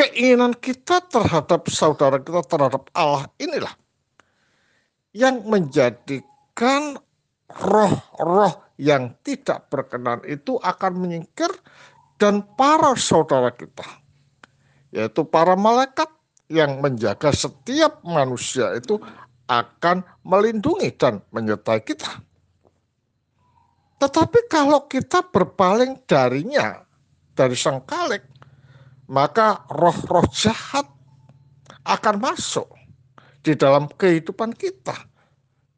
keinginan 0.00 0.56
kita 0.56 1.04
terhadap 1.12 1.68
saudara 1.68 2.16
kita 2.16 2.40
terhadap 2.48 2.88
Allah 2.96 3.28
inilah 3.36 3.76
yang 5.12 5.44
menjadikan 5.44 6.96
roh-roh 7.52 8.64
yang 8.80 9.12
tidak 9.20 9.68
berkenan 9.68 10.24
itu 10.24 10.56
akan 10.56 10.96
menyingkir 10.96 11.52
dan 12.16 12.40
para 12.56 12.96
saudara 12.96 13.52
kita, 13.52 13.84
yaitu 14.88 15.20
para 15.28 15.52
malaikat 15.52 16.08
yang 16.48 16.80
menjaga 16.80 17.28
setiap 17.34 18.00
manusia 18.00 18.72
itu 18.80 18.96
akan 19.50 20.00
melindungi 20.24 20.88
dan 20.96 21.20
menyertai 21.34 21.84
kita. 21.84 22.24
Tetapi 24.00 24.48
kalau 24.48 24.88
kita 24.88 25.28
berpaling 25.28 26.00
darinya, 26.08 26.80
dari 27.36 27.52
sang 27.52 27.84
kalik, 27.84 28.29
maka 29.10 29.66
roh-roh 29.66 30.24
jahat 30.30 30.86
akan 31.82 32.22
masuk 32.22 32.70
di 33.42 33.58
dalam 33.58 33.90
kehidupan 33.90 34.54
kita. 34.54 34.94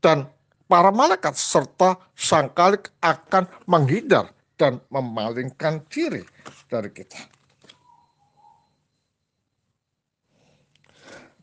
Dan 0.05 0.29
para 0.69 0.93
malaikat 0.93 1.33
serta 1.33 1.97
sang 2.13 2.53
kalik 2.53 2.93
akan 3.01 3.49
menghindar 3.65 4.29
dan 4.61 4.85
memalingkan 4.93 5.81
diri 5.89 6.23
dari 6.69 6.93
kita. 6.93 7.19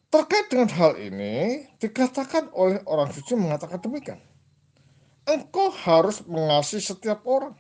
Terkait 0.10 0.50
dengan 0.50 0.70
hal 0.74 0.98
ini, 0.98 1.70
dikatakan 1.78 2.50
oleh 2.58 2.82
orang 2.90 3.14
suci 3.14 3.38
mengatakan 3.38 3.78
demikian. 3.78 4.18
Engkau 5.30 5.70
harus 5.70 6.26
mengasihi 6.26 6.82
setiap 6.82 7.22
orang 7.30 7.54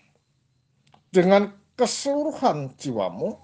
dengan 1.13 1.53
keseluruhan 1.77 2.73
jiwamu, 2.82 3.38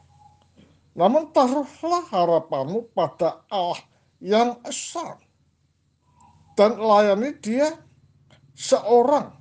namun 0.95 1.27
taruhlah 1.35 2.07
harapanmu 2.07 2.95
pada 2.95 3.43
Allah 3.51 3.83
yang 4.23 4.55
esa. 4.63 5.19
Dan 6.55 6.79
layani 6.79 7.35
dia 7.43 7.75
seorang. 8.55 9.35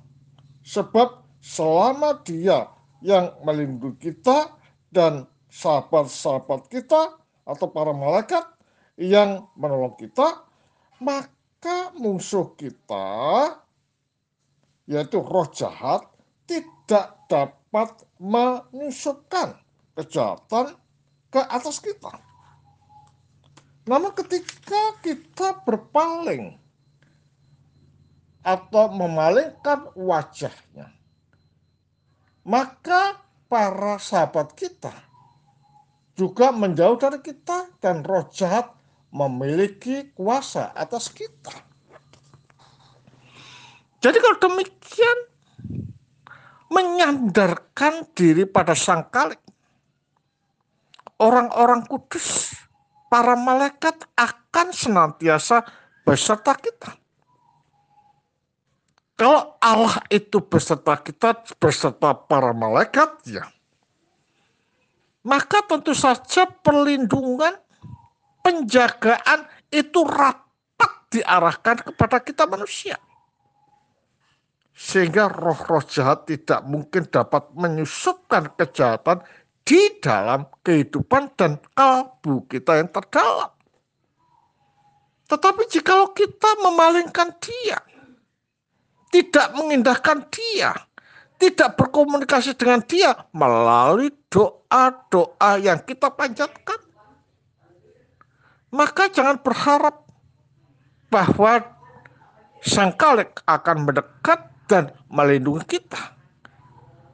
Sebab 0.67 1.39
selama 1.39 2.19
dia 2.27 2.67
yang 2.99 3.31
melindungi 3.47 4.11
kita 4.11 4.51
dan 4.91 5.23
sahabat-sahabat 5.47 6.67
kita 6.67 7.15
atau 7.47 7.67
para 7.71 7.95
malaikat 7.95 8.43
yang 8.99 9.47
menolong 9.55 9.95
kita, 9.95 10.43
maka 10.99 11.95
musuh 11.95 12.51
kita, 12.59 13.07
yaitu 14.91 15.23
roh 15.23 15.47
jahat, 15.55 16.03
tidak 16.43 17.15
dapat 17.31 17.95
menyusupkan 18.19 19.55
kejahatan 19.95 20.75
ke 21.35 21.43
atas 21.51 21.83
kita. 21.83 22.15
Namun 23.83 24.15
ketika 24.15 25.03
kita 25.03 25.59
berpaling 25.67 26.55
atau 28.39 28.87
memalingkan 28.95 29.91
wajahnya, 29.99 30.95
maka 32.47 33.19
para 33.51 33.99
sahabat 33.99 34.55
kita 34.55 34.95
juga 36.15 36.55
menjauh 36.55 36.95
dari 36.95 37.19
kita 37.19 37.67
dan 37.83 37.99
roh 38.07 38.23
jahat 38.31 38.71
memiliki 39.11 40.15
kuasa 40.15 40.71
atas 40.71 41.11
kita. 41.11 41.51
Jadi 43.99 44.17
kalau 44.23 44.37
demikian 44.39 45.17
menyandarkan 46.71 48.07
diri 48.15 48.47
pada 48.47 48.71
sang 48.71 49.11
kalik. 49.11 49.44
Orang-orang 51.15 51.87
kudus, 51.87 52.51
para 53.07 53.39
malaikat 53.39 53.95
akan 54.19 54.67
senantiasa 54.75 55.63
beserta 56.03 56.51
kita. 56.59 56.91
Kalau 59.15 59.55
Allah 59.63 60.03
itu 60.11 60.43
beserta 60.43 60.99
kita, 60.99 61.39
beserta 61.55 62.11
para 62.11 62.51
malaikat, 62.51 63.23
ya, 63.31 63.47
maka 65.23 65.63
tentu 65.63 65.95
saja 65.95 66.43
perlindungan 66.43 67.55
penjagaan 68.43 69.47
itu 69.71 70.03
rapat 70.03 70.91
diarahkan 71.15 71.81
kepada 71.81 72.19
kita 72.19 72.43
manusia. 72.43 72.99
Sehingga 74.75 75.31
roh-roh 75.31 75.81
jahat 75.87 76.27
tidak 76.27 76.59
mungkin 76.67 77.07
dapat 77.07 77.47
menyusupkan 77.55 78.51
kejahatan 78.59 79.23
di 79.65 79.97
dalam 79.97 80.45
kehidupan 80.61 81.33
dan 81.33 81.57
kalbu 81.73 82.45
kita 82.45 82.79
yang 82.79 82.89
terdalam. 82.93 83.49
Tetapi 85.25 85.65
jikalau 85.65 86.13
kita 86.13 86.53
memalingkan 86.61 87.33
dia, 87.41 87.81
tidak 89.09 89.57
mengindahkan 89.57 90.29
dia, 90.29 90.69
tidak 91.41 91.73
berkomunikasi 91.81 92.53
dengan 92.53 92.85
dia 92.85 93.25
melalui 93.33 94.13
doa-doa 94.29 95.57
yang 95.57 95.81
kita 95.81 96.13
panjatkan, 96.13 96.77
maka 98.69 99.09
jangan 99.09 99.41
berharap 99.41 100.05
bahwa 101.09 101.65
sang 102.61 102.93
kalik 102.93 103.41
akan 103.49 103.89
mendekat 103.89 104.45
dan 104.69 104.93
melindungi 105.09 105.79
kita. 105.79 106.13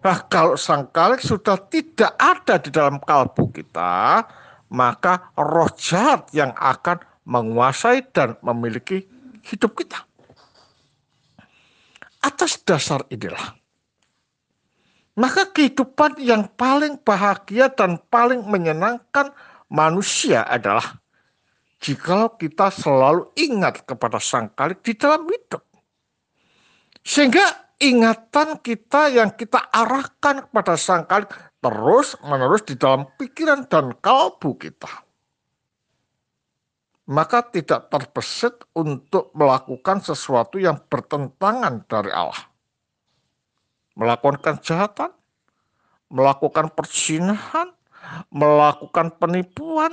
Nah, 0.02 0.18
kalau 0.26 0.58
sang 0.58 0.90
kalik 0.90 1.22
sudah 1.22 1.62
tidak 1.70 2.18
ada 2.18 2.58
di 2.58 2.74
dalam 2.74 2.98
kalbu 2.98 3.54
kita, 3.54 4.26
maka 4.74 5.30
roh 5.38 5.70
jahat 5.78 6.26
yang 6.34 6.50
akan 6.58 6.98
menguasai 7.30 8.10
dan 8.10 8.34
memiliki 8.42 9.06
hidup 9.46 9.78
kita. 9.78 10.02
Atas 12.22 12.58
dasar 12.66 13.06
inilah, 13.14 13.58
maka 15.18 15.46
kehidupan 15.54 16.18
yang 16.18 16.50
paling 16.58 16.98
bahagia 17.02 17.70
dan 17.70 18.02
paling 18.10 18.42
menyenangkan 18.46 19.34
manusia 19.70 20.46
adalah 20.50 21.02
jika 21.82 22.30
kita 22.38 22.70
selalu 22.74 23.30
ingat 23.38 23.86
kepada 23.86 24.22
sang 24.22 24.50
kalik 24.54 24.82
di 24.86 24.94
dalam 24.94 25.26
hidup. 25.26 25.66
Sehingga 27.02 27.71
ingatan 27.82 28.62
kita 28.62 29.10
yang 29.10 29.34
kita 29.34 29.58
arahkan 29.74 30.46
kepada 30.46 30.78
sang 30.78 31.10
kalik 31.10 31.34
terus 31.58 32.14
menerus 32.22 32.62
di 32.62 32.78
dalam 32.78 33.10
pikiran 33.18 33.66
dan 33.66 33.98
kalbu 33.98 34.56
kita. 34.62 35.02
Maka 37.10 37.44
tidak 37.50 37.90
terbesit 37.90 38.56
untuk 38.78 39.34
melakukan 39.34 40.00
sesuatu 40.00 40.62
yang 40.62 40.80
bertentangan 40.88 41.84
dari 41.90 42.14
Allah. 42.14 42.48
Melakukan 43.98 44.40
kejahatan, 44.40 45.12
melakukan 46.08 46.72
perzinahan, 46.72 47.74
melakukan 48.32 49.12
penipuan, 49.20 49.92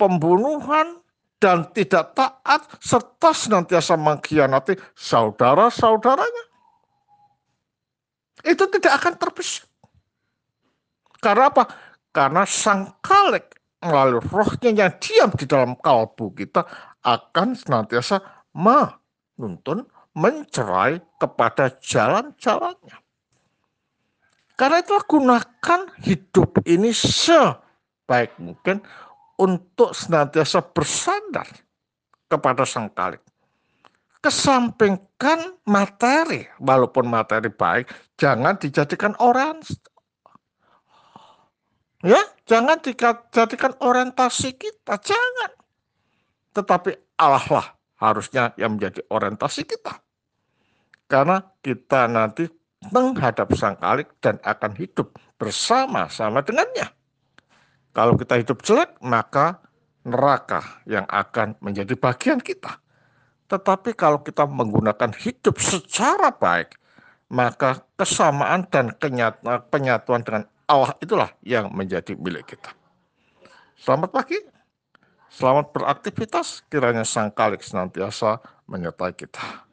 pembunuhan, 0.00 1.02
dan 1.36 1.68
tidak 1.76 2.16
taat 2.16 2.64
serta 2.80 3.36
senantiasa 3.36 4.00
mengkhianati 4.00 4.80
saudara-saudaranya. 4.96 6.45
Itu 8.44 8.68
tidak 8.68 9.00
akan 9.00 9.14
terbesit. 9.16 9.64
Karena 11.20 11.48
apa? 11.48 11.64
Karena 12.12 12.42
sang 12.44 13.00
kalik 13.00 13.56
melalui 13.80 14.24
rohnya 14.32 14.70
yang 14.72 14.92
diam 15.00 15.30
di 15.36 15.44
dalam 15.44 15.76
kalbu 15.76 16.32
kita 16.32 16.64
akan 17.04 17.54
senantiasa 17.56 18.48
menuntun, 18.56 19.84
mencerai 20.16 21.00
kepada 21.20 21.76
jalan-jalannya. 21.76 22.96
Karena 24.56 24.80
itulah 24.80 25.04
gunakan 25.04 25.80
hidup 26.00 26.64
ini 26.64 26.88
sebaik 26.88 28.40
mungkin 28.40 28.80
untuk 29.36 29.92
senantiasa 29.92 30.64
bersandar 30.64 31.44
kepada 32.24 32.64
sang 32.64 32.88
kalik. 32.88 33.20
Kesampingkan 34.26 35.62
materi, 35.70 36.50
walaupun 36.58 37.06
materi 37.06 37.46
baik, 37.46 37.86
jangan 38.18 38.58
dijadikan 38.58 39.14
orang 39.22 39.62
ya, 42.02 42.18
jangan 42.42 42.82
dijadikan 42.82 43.78
orientasi 43.78 44.58
kita, 44.58 44.98
jangan. 44.98 45.54
Tetapi 46.58 47.14
Allah 47.22 47.46
lah 47.46 47.66
harusnya 48.02 48.50
yang 48.58 48.74
menjadi 48.74 49.06
orientasi 49.06 49.62
kita. 49.62 49.94
Karena 51.06 51.38
kita 51.62 52.10
nanti 52.10 52.50
menghadap 52.90 53.46
sang 53.54 53.78
kalik 53.78 54.10
dan 54.18 54.42
akan 54.42 54.74
hidup 54.74 55.14
bersama-sama 55.38 56.42
dengannya. 56.42 56.90
Kalau 57.94 58.18
kita 58.18 58.42
hidup 58.42 58.58
jelek, 58.66 58.98
maka 59.06 59.62
neraka 60.02 60.82
yang 60.82 61.06
akan 61.06 61.54
menjadi 61.62 61.94
bagian 61.94 62.42
kita. 62.42 62.82
Tetapi 63.46 63.94
kalau 63.94 64.22
kita 64.26 64.42
menggunakan 64.42 65.14
hidup 65.14 65.62
secara 65.62 66.34
baik, 66.34 66.74
maka 67.30 67.82
kesamaan 67.94 68.66
dan 68.70 68.90
penyatuan 69.70 70.22
dengan 70.26 70.44
Allah 70.66 70.94
itulah 70.98 71.30
yang 71.46 71.70
menjadi 71.70 72.18
milik 72.18 72.58
kita. 72.58 72.74
Selamat 73.78 74.10
pagi, 74.10 74.38
selamat 75.30 75.70
beraktivitas, 75.70 76.66
kiranya 76.66 77.06
Sang 77.06 77.30
Kalik 77.30 77.62
senantiasa 77.62 78.42
menyertai 78.66 79.14
kita. 79.14 79.66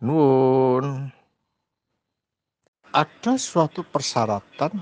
Nun. 0.00 1.12
Ada 2.94 3.34
suatu 3.36 3.82
persyaratan 3.82 4.80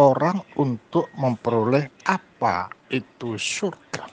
orang 0.00 0.40
untuk 0.56 1.12
memperoleh 1.14 1.90
apa 2.08 2.72
itu 2.88 3.36
surga. 3.36 4.08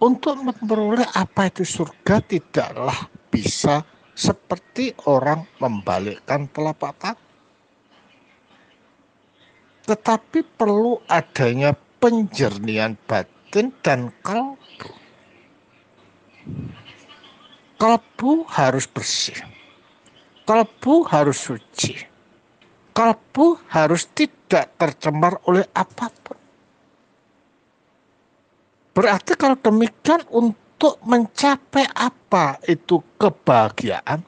Untuk 0.00 0.40
memperoleh 0.40 1.04
apa 1.12 1.52
itu 1.52 1.60
surga 1.60 2.24
tidaklah 2.24 2.96
bisa 3.28 3.84
seperti 4.16 4.96
orang 5.04 5.44
membalikkan 5.60 6.48
telapak 6.48 6.96
tangan. 6.96 7.28
Tetapi 9.84 10.40
perlu 10.56 11.04
adanya 11.04 11.76
penjernihan 12.00 12.96
batin 13.04 13.76
dan 13.84 14.08
kalbu. 14.24 14.88
Kalbu 17.76 18.48
harus 18.48 18.88
bersih. 18.88 19.36
Kalbu 20.48 21.04
harus 21.12 21.36
suci. 21.36 22.00
Kalbu 22.96 23.68
harus 23.68 24.08
tidak 24.16 24.72
tercemar 24.80 25.44
oleh 25.44 25.68
apa 25.76 26.08
pun. 26.24 26.39
Berarti 28.90 29.38
kalau 29.38 29.54
demikian 29.54 30.26
untuk 30.34 30.98
mencapai 31.06 31.86
apa 31.94 32.58
itu 32.66 32.98
kebahagiaan, 33.20 34.26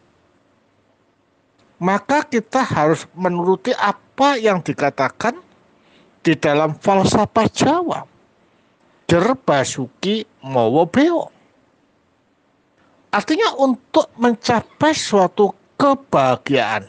maka 1.82 2.22
kita 2.22 2.62
harus 2.62 3.10
menuruti 3.18 3.74
apa 3.74 4.38
yang 4.38 4.62
dikatakan 4.62 5.34
di 6.22 6.38
dalam 6.38 6.78
falsafah 6.78 7.50
Jawa. 7.50 8.00
Derbasuki 9.10 10.24
Mowo 10.46 10.88
Beo. 10.88 11.28
Artinya 13.12 13.52
untuk 13.60 14.08
mencapai 14.16 14.96
suatu 14.96 15.52
kebahagiaan 15.76 16.88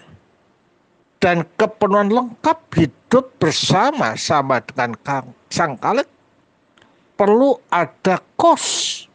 dan 1.19 1.43
kepenuhan 1.59 2.15
lengkap 2.15 2.63
hidup 2.79 3.27
bersama-sama 3.43 4.63
dengan 4.63 4.95
sang 5.51 5.75
kalik 5.83 6.07
perlu 7.23 7.55
ada 7.71 8.19
kos, 8.35 9.07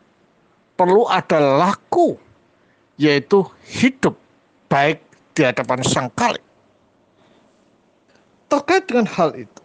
perlu 0.81 1.05
ada 1.13 1.37
laku, 1.37 2.17
yaitu 2.97 3.45
hidup 3.69 4.17
baik 4.73 5.05
di 5.37 5.45
hadapan 5.45 5.85
sang 5.85 6.09
kalik. 6.17 6.41
Terkait 8.49 8.89
dengan 8.89 9.05
hal 9.13 9.37
itu, 9.37 9.63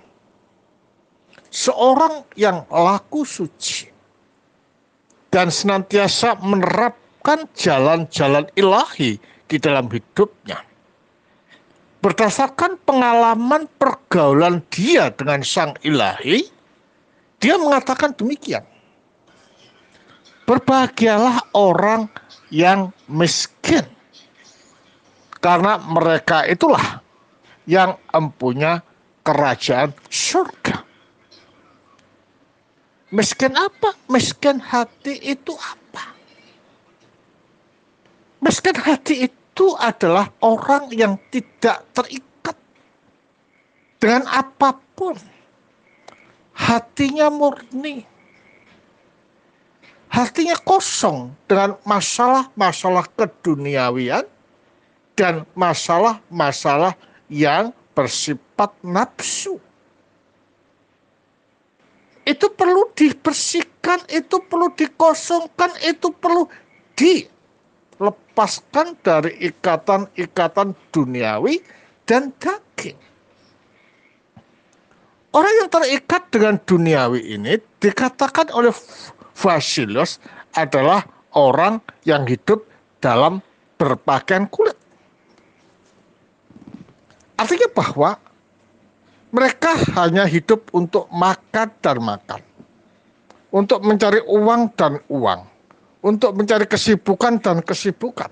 seorang 1.48 2.28
yang 2.36 2.68
laku 2.68 3.24
suci 3.24 3.88
dan 5.32 5.48
senantiasa 5.48 6.36
menerap 6.44 7.00
menemukan 7.24 7.48
jalan-jalan 7.56 8.46
ilahi 8.60 9.16
di 9.48 9.56
dalam 9.56 9.88
hidupnya. 9.88 10.60
Berdasarkan 12.04 12.76
pengalaman 12.84 13.64
pergaulan 13.80 14.60
dia 14.68 15.08
dengan 15.16 15.40
sang 15.40 15.72
ilahi, 15.88 16.44
dia 17.44 17.60
mengatakan 17.60 18.16
demikian. 18.16 18.64
Berbahagialah 20.48 21.52
orang 21.52 22.08
yang 22.48 22.96
miskin. 23.12 23.84
Karena 25.44 25.76
mereka 25.76 26.48
itulah 26.48 27.04
yang 27.68 28.00
empunya 28.16 28.80
kerajaan 29.28 29.92
surga. 30.08 30.88
Miskin 33.12 33.52
apa? 33.60 33.92
Miskin 34.08 34.64
hati 34.64 35.20
itu 35.20 35.52
apa? 35.60 36.16
Miskin 38.40 38.80
hati 38.80 39.28
itu 39.28 39.76
adalah 39.76 40.32
orang 40.40 40.88
yang 40.96 41.20
tidak 41.28 41.84
terikat 41.92 42.56
dengan 44.00 44.32
apa 44.32 44.80
pun. 44.96 45.33
Hatinya 46.54 47.34
murni. 47.34 48.06
Hatinya 50.14 50.54
kosong 50.62 51.34
dengan 51.50 51.74
masalah-masalah 51.90 53.10
keduniawian 53.18 54.30
dan 55.18 55.42
masalah-masalah 55.58 56.94
yang 57.34 57.74
bersifat 57.98 58.70
nafsu. 58.86 59.58
Itu 62.24 62.48
perlu 62.54 62.94
dibersihkan, 62.94 64.06
itu 64.08 64.38
perlu 64.46 64.70
dikosongkan, 64.78 65.76
itu 65.82 66.14
perlu 66.14 66.46
di 66.94 67.26
lepaskan 67.98 68.96
dari 69.02 69.34
ikatan-ikatan 69.50 70.78
duniawi 70.94 71.60
dan 72.06 72.32
daging. 72.38 72.96
Orang 75.34 75.54
yang 75.58 75.70
terikat 75.70 76.30
dengan 76.30 76.62
duniawi 76.62 77.34
ini 77.34 77.58
dikatakan 77.82 78.54
oleh 78.54 78.70
Vasilos 79.34 80.22
adalah 80.54 81.02
orang 81.34 81.82
yang 82.06 82.22
hidup 82.30 82.62
dalam 83.02 83.42
berpakaian 83.82 84.46
kulit. 84.46 84.78
Artinya 87.34 87.66
bahwa 87.74 88.14
mereka 89.34 89.74
hanya 89.98 90.30
hidup 90.30 90.70
untuk 90.70 91.10
makan 91.10 91.68
dan 91.82 91.98
makan. 91.98 92.42
Untuk 93.50 93.82
mencari 93.82 94.22
uang 94.22 94.62
dan 94.78 95.02
uang 95.10 95.54
untuk 96.04 96.36
mencari 96.36 96.68
kesibukan 96.68 97.40
dan 97.40 97.64
kesibukan. 97.64 98.30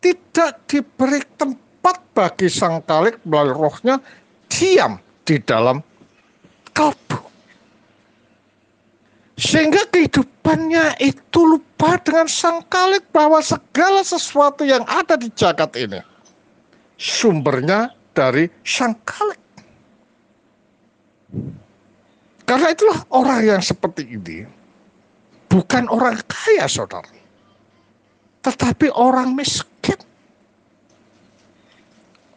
Tidak 0.00 0.50
diberi 0.66 1.20
tempat 1.36 1.96
bagi 2.16 2.48
sang 2.48 2.80
kalik 2.82 3.20
melalui 3.28 3.54
rohnya 3.54 4.00
diam 4.48 4.96
di 5.26 5.36
dalam 5.42 5.82
kalbu. 6.70 7.18
Sehingga 9.36 9.84
kehidupannya 9.92 10.96
itu 11.02 11.40
lupa 11.44 12.00
dengan 12.00 12.24
sang 12.24 12.64
kalik 12.72 13.04
bahwa 13.12 13.42
segala 13.44 14.00
sesuatu 14.00 14.64
yang 14.64 14.86
ada 14.88 15.18
di 15.20 15.28
jagat 15.36 15.76
ini 15.76 16.00
sumbernya 16.96 17.92
dari 18.16 18.48
sang 18.64 18.96
kalik. 19.04 19.42
Karena 22.46 22.72
itulah 22.72 23.02
orang 23.12 23.40
yang 23.42 23.60
seperti 23.60 24.06
ini 24.06 24.46
bukan 25.50 25.90
orang 25.90 26.16
kaya, 26.30 26.64
saudara, 26.70 27.10
tetapi 28.46 28.88
orang 28.94 29.34
miskin. 29.34 29.98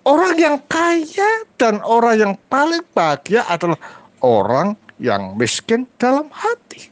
Orang 0.08 0.40
yang 0.40 0.58
kaya 0.66 1.44
dan 1.60 1.84
orang 1.84 2.16
yang 2.16 2.34
paling 2.48 2.82
bahagia 2.96 3.44
adalah 3.46 3.78
orang 4.24 4.80
yang 5.00 5.36
miskin 5.36 5.88
dalam 6.00 6.32
hati. 6.32 6.92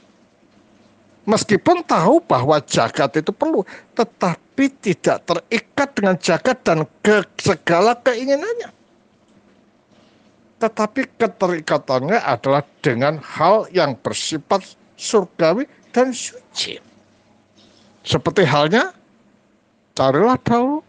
Meskipun 1.28 1.84
tahu 1.84 2.24
bahwa 2.24 2.56
jagat 2.64 3.20
itu 3.20 3.36
perlu, 3.36 3.68
tetapi 4.00 4.72
tidak 4.80 5.28
terikat 5.28 5.90
dengan 5.92 6.16
jagat 6.16 6.58
dan 6.64 6.88
ke 7.04 7.20
segala 7.36 8.00
keinginannya. 8.00 8.72
Tetapi 10.58 11.02
keterikatannya 11.20 12.24
adalah 12.24 12.64
dengan 12.80 13.20
hal 13.20 13.68
yang 13.76 14.00
bersifat 14.00 14.64
surgawi 14.96 15.68
dan 15.92 16.16
suci. 16.16 16.80
Seperti 18.08 18.48
halnya, 18.48 18.96
carilah 20.00 20.40
dahulu 20.40 20.87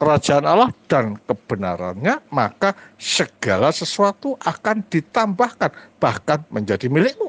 kerajaan 0.00 0.48
Allah 0.48 0.72
dan 0.88 1.20
kebenarannya, 1.28 2.24
maka 2.32 2.72
segala 2.96 3.68
sesuatu 3.68 4.32
akan 4.40 4.80
ditambahkan, 4.88 6.00
bahkan 6.00 6.40
menjadi 6.48 6.88
milikmu. 6.88 7.28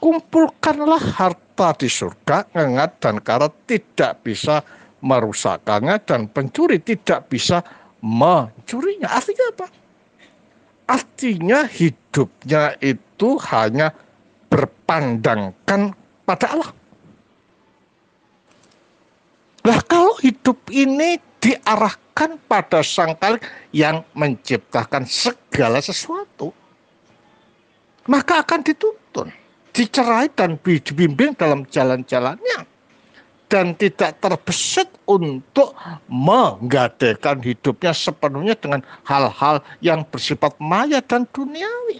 Kumpulkanlah 0.00 1.02
harta 1.12 1.76
di 1.76 1.90
surga, 1.90 2.48
ngengat 2.54 2.90
dan 3.02 3.20
karat 3.20 3.52
tidak 3.68 4.22
bisa 4.24 4.64
merusakkannya 5.04 6.00
dan 6.06 6.30
pencuri 6.30 6.80
tidak 6.80 7.28
bisa 7.28 7.60
mencurinya. 8.00 9.12
Artinya 9.12 9.44
apa? 9.52 9.66
Artinya 10.88 11.68
hidupnya 11.68 12.78
itu 12.80 13.36
hanya 13.52 13.92
berpandangkan 14.48 15.92
pada 16.24 16.46
Allah. 16.56 16.79
Nah 19.60 19.78
kalau 19.84 20.16
hidup 20.24 20.56
ini 20.72 21.20
diarahkan 21.40 22.40
pada 22.48 22.80
sang 22.80 23.16
kalik 23.16 23.44
yang 23.72 24.04
menciptakan 24.16 25.04
segala 25.04 25.80
sesuatu, 25.80 26.52
maka 28.08 28.40
akan 28.44 28.60
dituntun, 28.64 29.28
dicerai 29.72 30.32
dan 30.32 30.56
dibimbing 30.60 31.36
dalam 31.36 31.68
jalan-jalannya 31.68 32.68
dan 33.50 33.74
tidak 33.74 34.14
terbesit 34.22 34.86
untuk 35.10 35.74
menggadaikan 36.06 37.42
hidupnya 37.42 37.90
sepenuhnya 37.90 38.54
dengan 38.54 38.80
hal-hal 39.02 39.58
yang 39.82 40.06
bersifat 40.06 40.54
maya 40.62 41.02
dan 41.02 41.26
duniawi. 41.34 41.98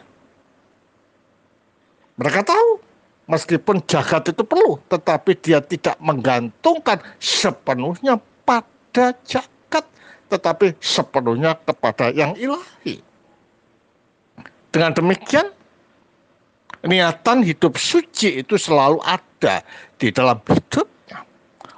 Mereka 2.20 2.46
tahu 2.46 2.89
Meskipun 3.30 3.86
jagat 3.86 4.34
itu 4.34 4.42
perlu, 4.42 4.82
tetapi 4.90 5.38
dia 5.38 5.62
tidak 5.62 5.94
menggantungkan 6.02 6.98
sepenuhnya 7.22 8.18
pada 8.42 9.14
jagat, 9.22 9.86
tetapi 10.26 10.74
sepenuhnya 10.82 11.54
kepada 11.62 12.10
yang 12.10 12.34
ilahi. 12.34 12.98
Dengan 14.74 14.98
demikian, 14.98 15.46
niatan 16.82 17.46
hidup 17.46 17.78
suci 17.78 18.42
itu 18.42 18.58
selalu 18.58 18.98
ada 19.06 19.62
di 19.94 20.10
dalam 20.10 20.42
hidupnya. 20.42 21.22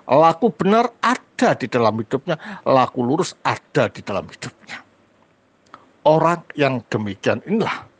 Laku 0.09 0.49
benar 0.57 0.89
ada 1.05 1.53
di 1.53 1.69
dalam 1.69 2.01
hidupnya, 2.01 2.41
laku 2.65 3.05
lurus 3.05 3.37
ada 3.45 3.93
di 3.93 4.01
dalam 4.01 4.25
hidupnya. 4.25 4.81
Orang 6.09 6.49
yang 6.57 6.81
demikian 6.89 7.45
inilah 7.45 7.93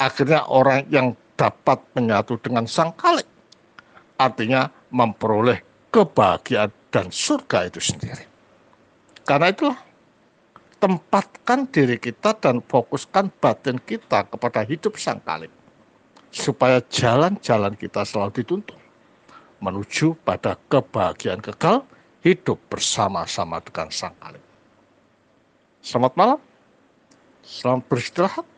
akhirnya 0.00 0.48
orang 0.48 0.88
yang 0.88 1.12
dapat 1.40 1.80
menyatu 1.96 2.36
dengan 2.36 2.68
sang 2.68 2.92
kalik. 3.00 3.24
Artinya 4.20 4.68
memperoleh 4.92 5.64
kebahagiaan 5.88 6.68
dan 6.92 7.08
surga 7.08 7.72
itu 7.72 7.80
sendiri. 7.80 8.28
Karena 9.24 9.48
itulah 9.48 9.80
tempatkan 10.76 11.64
diri 11.72 11.96
kita 11.96 12.36
dan 12.36 12.60
fokuskan 12.60 13.32
batin 13.40 13.80
kita 13.80 14.28
kepada 14.28 14.60
hidup 14.68 15.00
sang 15.00 15.24
kalik. 15.24 15.48
Supaya 16.28 16.84
jalan-jalan 16.92 17.72
kita 17.80 18.04
selalu 18.04 18.44
dituntun 18.44 18.76
menuju 19.64 20.20
pada 20.20 20.60
kebahagiaan 20.68 21.40
kekal 21.40 21.88
hidup 22.20 22.60
bersama-sama 22.68 23.64
dengan 23.64 23.88
sang 23.88 24.12
kalik. 24.20 24.44
Selamat 25.80 26.12
malam. 26.12 26.40
Selamat 27.40 27.82
beristirahat 27.88 28.49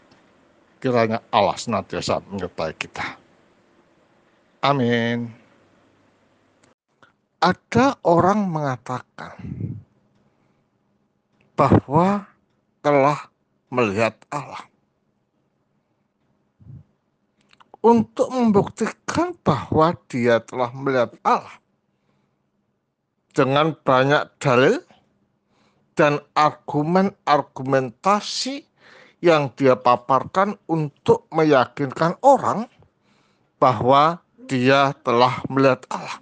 kiranya 0.82 1.22
Allah 1.30 1.54
senantiasa 1.54 2.18
menyertai 2.26 2.74
kita. 2.74 3.14
Amin. 4.66 5.30
Ada 7.38 8.02
orang 8.02 8.50
mengatakan 8.50 9.38
bahwa 11.54 12.26
telah 12.82 13.30
melihat 13.70 14.18
Allah. 14.34 14.66
Untuk 17.82 18.30
membuktikan 18.30 19.34
bahwa 19.42 19.90
dia 20.06 20.38
telah 20.38 20.70
melihat 20.70 21.18
Allah 21.26 21.58
dengan 23.34 23.74
banyak 23.82 24.30
dalil 24.38 24.78
dan 25.98 26.22
argumen-argumentasi 26.38 28.71
yang 29.22 29.54
dia 29.54 29.78
paparkan 29.78 30.58
untuk 30.66 31.30
meyakinkan 31.30 32.18
orang 32.26 32.66
bahwa 33.62 34.18
dia 34.50 34.90
telah 35.06 35.38
melihat 35.46 35.86
Allah. 35.86 36.18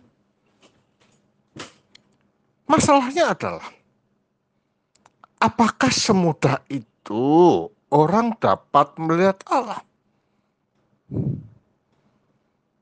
Masalahnya 2.68 3.32
adalah, 3.32 3.66
apakah 5.40 5.88
semudah 5.90 6.60
itu 6.68 7.66
orang 7.88 8.36
dapat 8.36 8.94
melihat 9.00 9.40
Allah? 9.48 9.80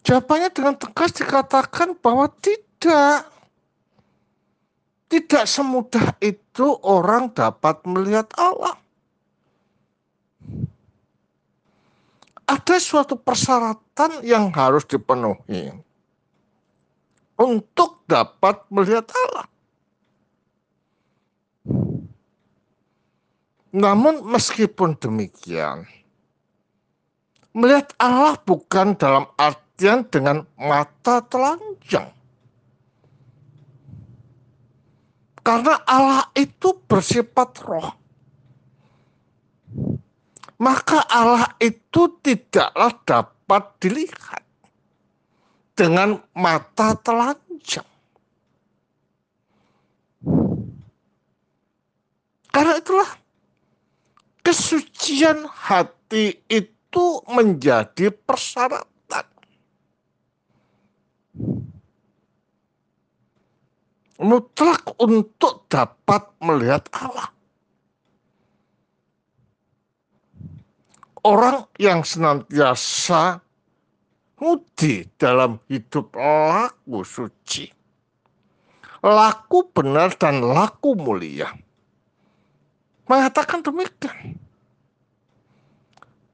Jawabannya 0.02 0.50
dengan 0.52 0.74
tegas 0.76 1.14
dikatakan 1.14 1.94
bahwa 2.02 2.26
tidak. 2.42 3.28
Tidak 5.08 5.44
semudah 5.48 6.20
itu 6.20 6.76
orang 6.84 7.32
dapat 7.32 7.80
melihat 7.88 8.28
Allah. 8.36 8.76
Ada 12.49 12.76
suatu 12.80 13.12
persyaratan 13.20 14.24
yang 14.24 14.49
harus 14.49 14.88
dipenuhi 14.88 15.68
untuk 17.36 18.01
dapat 18.09 18.64
melihat 18.72 19.05
Allah. 19.12 19.46
Namun 23.68 24.24
meskipun 24.24 24.96
demikian, 24.96 25.84
melihat 27.53 27.92
Allah 28.01 28.40
bukan 28.40 28.96
dalam 28.96 29.28
artian 29.36 30.09
dengan 30.09 30.49
mata 30.57 31.20
telanjang. 31.28 32.09
Karena 35.44 35.80
Allah 35.84 36.32
itu 36.32 36.76
bersifat 36.88 37.61
roh 37.64 38.07
maka 40.59 41.06
Allah 41.06 41.54
itu 41.62 42.18
tidaklah 42.18 42.90
dapat 43.06 43.62
dilihat 43.78 44.42
dengan 45.78 46.18
mata 46.34 46.98
telanjang. 46.98 47.86
Karena 52.50 52.74
itulah 52.74 53.06
kesucian 54.42 55.46
hati 55.46 56.42
itu 56.50 57.06
menjadi 57.30 58.11
persyaratan. 58.11 59.26
Mutlak 64.18 64.82
untuk 64.98 65.70
dapat 65.70 66.26
melihat 66.42 66.90
Allah. 66.90 67.38
Orang 71.24 71.66
yang 71.80 72.06
senantiasa 72.06 73.42
ngudi 74.38 75.08
dalam 75.18 75.58
hidup 75.66 76.14
laku 76.14 77.02
suci, 77.02 77.66
laku 79.02 79.66
benar 79.74 80.14
dan 80.14 80.42
laku 80.42 80.94
mulia. 80.94 81.50
Mengatakan 83.08 83.64
demikian. 83.64 84.36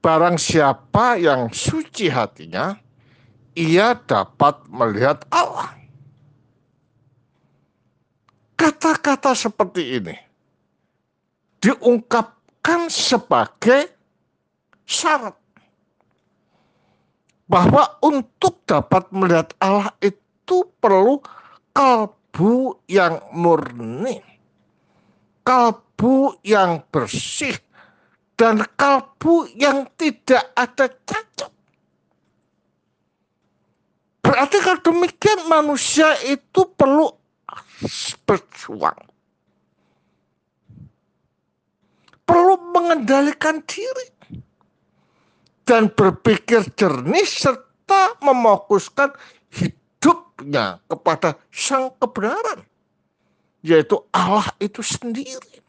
Barang 0.04 0.36
siapa 0.36 1.16
yang 1.16 1.48
suci 1.48 2.12
hatinya, 2.12 2.76
ia 3.56 3.96
dapat 3.96 4.60
melihat 4.68 5.24
Allah. 5.32 5.72
Kata-kata 8.58 9.32
seperti 9.32 10.02
ini 10.02 10.16
diungkapkan 11.64 12.92
sebagai 12.92 13.93
syarat 14.84 15.36
bahwa 17.44 18.00
untuk 18.00 18.64
dapat 18.64 19.04
melihat 19.12 19.52
Allah 19.60 19.92
itu 20.00 20.64
perlu 20.80 21.20
kalbu 21.76 22.80
yang 22.88 23.20
murni, 23.36 24.20
kalbu 25.44 26.40
yang 26.40 26.80
bersih, 26.88 27.56
dan 28.34 28.64
kalbu 28.74 29.48
yang 29.54 29.84
tidak 30.00 30.48
ada 30.56 30.88
cacat. 31.04 31.52
Berarti 34.24 34.56
kalau 34.64 34.80
demikian 34.80 35.40
manusia 35.46 36.16
itu 36.24 36.64
perlu 36.74 37.12
berjuang. 38.24 39.12
Perlu 42.24 42.56
mengendalikan 42.72 43.60
diri 43.68 44.13
dan 45.64 45.88
berpikir 45.88 46.64
jernih 46.76 47.24
serta 47.24 48.20
memokuskan 48.20 49.12
hidupnya 49.52 50.80
kepada 50.88 51.40
sang 51.48 51.92
kebenaran 51.96 52.64
yaitu 53.64 53.96
Allah 54.12 54.44
itu 54.60 54.84
sendiri. 54.84 55.64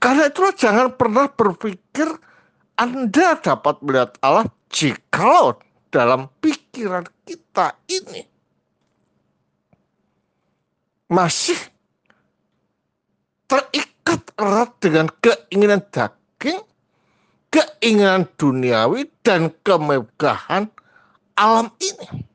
Karena 0.00 0.32
itulah 0.32 0.54
jangan 0.56 0.96
pernah 0.96 1.28
berpikir 1.28 2.08
Anda 2.76 3.36
dapat 3.36 3.84
melihat 3.84 4.16
Allah 4.24 4.48
jika 4.72 5.60
dalam 5.92 6.32
pikiran 6.40 7.04
kita 7.28 7.76
ini 7.88 8.24
masih 11.12 11.58
terikat 13.48 14.20
erat 14.36 14.70
dengan 14.80 15.06
keinginan 15.20 15.80
daging 15.92 16.25
daging, 16.36 16.60
keinginan 17.48 18.28
duniawi, 18.36 19.08
dan 19.24 19.48
kemegahan 19.64 20.68
alam 21.36 21.72
ini. 21.80 22.28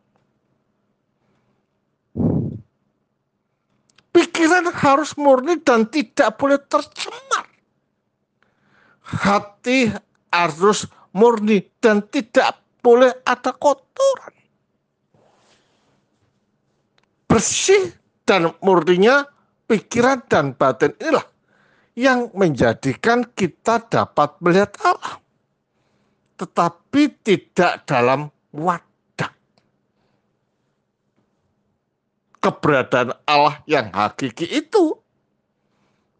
Pikiran 4.12 4.68
harus 4.76 5.16
murni 5.16 5.56
dan 5.64 5.88
tidak 5.88 6.36
boleh 6.36 6.60
tercemar. 6.68 7.48
Hati 9.06 9.88
harus 10.34 10.84
murni 11.16 11.64
dan 11.80 12.04
tidak 12.12 12.60
boleh 12.84 13.16
ada 13.24 13.56
kotoran. 13.56 14.36
Bersih 17.32 17.96
dan 18.28 18.52
murninya 18.60 19.24
pikiran 19.72 20.28
dan 20.28 20.52
batin 20.52 20.92
inilah 21.00 21.31
yang 21.96 22.32
menjadikan 22.32 23.28
kita 23.36 23.84
dapat 23.92 24.40
melihat 24.40 24.76
Allah. 24.84 25.22
tetapi 26.42 27.22
tidak 27.22 27.86
dalam 27.86 28.34
wadah. 28.50 29.30
Keberadaan 32.42 33.14
Allah 33.30 33.62
yang 33.70 33.94
hakiki 33.94 34.50
itu. 34.50 34.98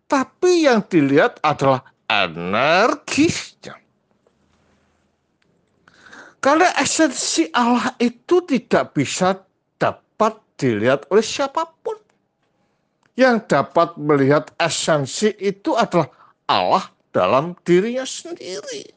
Tapi 0.06 0.70
yang 0.70 0.86
dilihat 0.86 1.42
adalah 1.42 1.82
energisnya. 2.06 3.82
Karena 6.38 6.70
esensi 6.78 7.50
Allah 7.54 7.98
itu 7.98 8.46
tidak 8.46 8.94
bisa 8.94 9.42
dapat 9.82 10.38
dilihat 10.62 11.10
oleh 11.10 11.26
siapa 11.26 11.66
pun. 11.82 11.98
Yang 13.20 13.52
dapat 13.52 14.00
melihat 14.00 14.50
esensi 14.56 15.36
itu 15.38 15.76
adalah 15.76 16.08
Allah 16.48 16.86
dalam 17.12 17.54
dirinya 17.68 18.08
sendiri. 18.08 18.88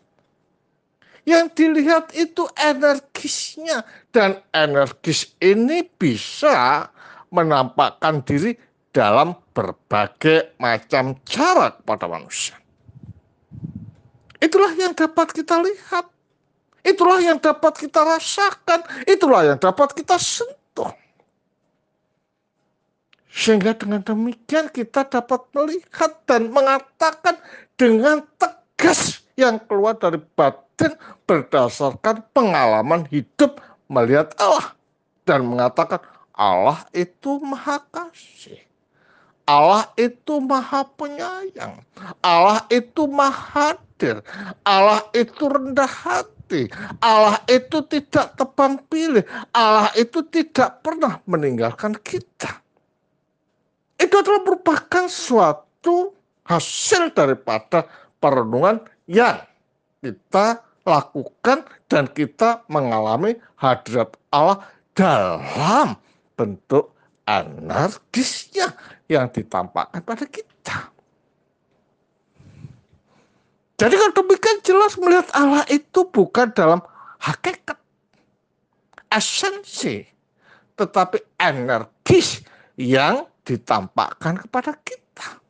Yang 1.24 1.46
dilihat 1.56 2.12
itu 2.14 2.44
energisnya 2.60 3.82
dan 4.12 4.38
energis 4.52 5.34
ini 5.40 5.82
bisa 5.98 6.86
menampakkan 7.32 8.20
diri 8.22 8.54
dalam 8.94 9.34
berbagai 9.56 10.54
macam 10.62 11.16
cara 11.26 11.74
kepada 11.74 12.06
manusia. 12.06 12.54
Itulah 14.38 14.76
yang 14.76 14.92
dapat 14.92 15.32
kita 15.32 15.58
lihat 15.64 16.14
Itulah 16.84 17.16
yang 17.16 17.40
dapat 17.40 17.80
kita 17.80 18.04
rasakan, 18.04 18.84
itulah 19.08 19.40
yang 19.40 19.56
dapat 19.56 19.96
kita 19.96 20.20
sentuh. 20.20 20.52
Sehingga 23.34 23.74
dengan 23.74 23.98
demikian 24.06 24.70
kita 24.70 25.10
dapat 25.10 25.42
melihat 25.50 26.22
dan 26.30 26.54
mengatakan 26.54 27.34
dengan 27.74 28.22
tegas 28.38 29.26
yang 29.34 29.58
keluar 29.66 29.98
dari 29.98 30.22
batin 30.38 30.94
berdasarkan 31.26 32.22
pengalaman 32.30 33.02
hidup 33.10 33.58
melihat 33.90 34.30
Allah 34.38 34.78
dan 35.26 35.42
mengatakan 35.42 35.98
Allah 36.30 36.86
itu 36.94 37.42
maha 37.42 37.82
kasih. 37.90 38.62
Allah 39.44 39.90
itu 39.98 40.38
maha 40.38 40.86
penyayang. 40.94 41.82
Allah 42.22 42.64
itu 42.70 43.04
maha 43.10 43.76
hadir. 43.94 44.20
Allah 44.66 45.00
itu 45.14 45.46
rendah 45.46 45.88
hati. 45.88 46.68
Allah 46.98 47.38
itu 47.46 47.78
tidak 47.86 48.34
tebang 48.34 48.82
pilih. 48.90 49.22
Allah 49.54 49.90
itu 49.94 50.20
tidak 50.26 50.82
pernah 50.82 51.22
meninggalkan 51.24 51.94
kita. 52.02 52.63
Itu 53.98 54.14
adalah 54.20 54.42
merupakan 54.42 55.04
suatu 55.06 56.12
hasil 56.44 57.14
daripada 57.14 57.88
perenungan 58.18 58.82
yang 59.08 59.40
kita 60.04 60.60
lakukan 60.84 61.64
dan 61.88 62.04
kita 62.12 62.60
mengalami 62.68 63.40
hadirat 63.56 64.12
Allah 64.28 64.60
dalam 64.92 65.96
bentuk 66.36 66.92
anarkisnya 67.24 68.76
yang 69.08 69.32
ditampakkan 69.32 70.04
pada 70.04 70.24
kita. 70.28 70.92
Jadi 73.74 73.94
kalau 73.98 74.14
demikian 74.22 74.58
jelas 74.62 74.94
melihat 75.00 75.26
Allah 75.34 75.66
itu 75.66 76.06
bukan 76.06 76.52
dalam 76.54 76.78
hakikat 77.18 77.74
esensi, 79.10 80.06
tetapi 80.78 81.18
energis 81.42 82.44
yang 82.78 83.26
ditampakkan 83.44 84.40
kepada 84.40 84.72
kita. 84.80 85.40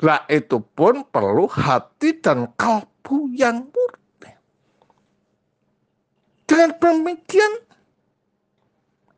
Lah 0.00 0.24
itu 0.32 0.64
pun 0.64 1.04
perlu 1.04 1.44
hati 1.46 2.16
dan 2.18 2.48
kalbu 2.56 3.28
yang 3.36 3.68
murni. 3.68 4.32
Dengan 6.48 6.72
demikian 6.80 7.52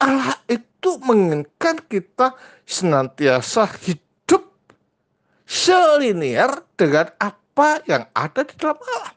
Allah 0.02 0.34
itu 0.50 0.98
menginginkan 1.06 1.78
kita 1.86 2.34
senantiasa 2.66 3.70
hidup 3.86 4.50
selinier 5.46 6.50
dengan 6.74 7.14
apa 7.22 7.78
yang 7.86 8.10
ada 8.10 8.42
di 8.42 8.54
dalam 8.58 8.82
Allah. 8.82 9.14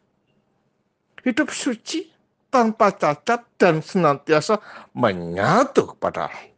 Hidup 1.26 1.50
suci 1.50 2.06
tanpa 2.54 2.94
cacat 2.94 3.42
dan 3.58 3.82
senantiasa 3.82 4.62
menyatu 4.94 5.98
kepada 5.98 6.30
Allah. 6.30 6.55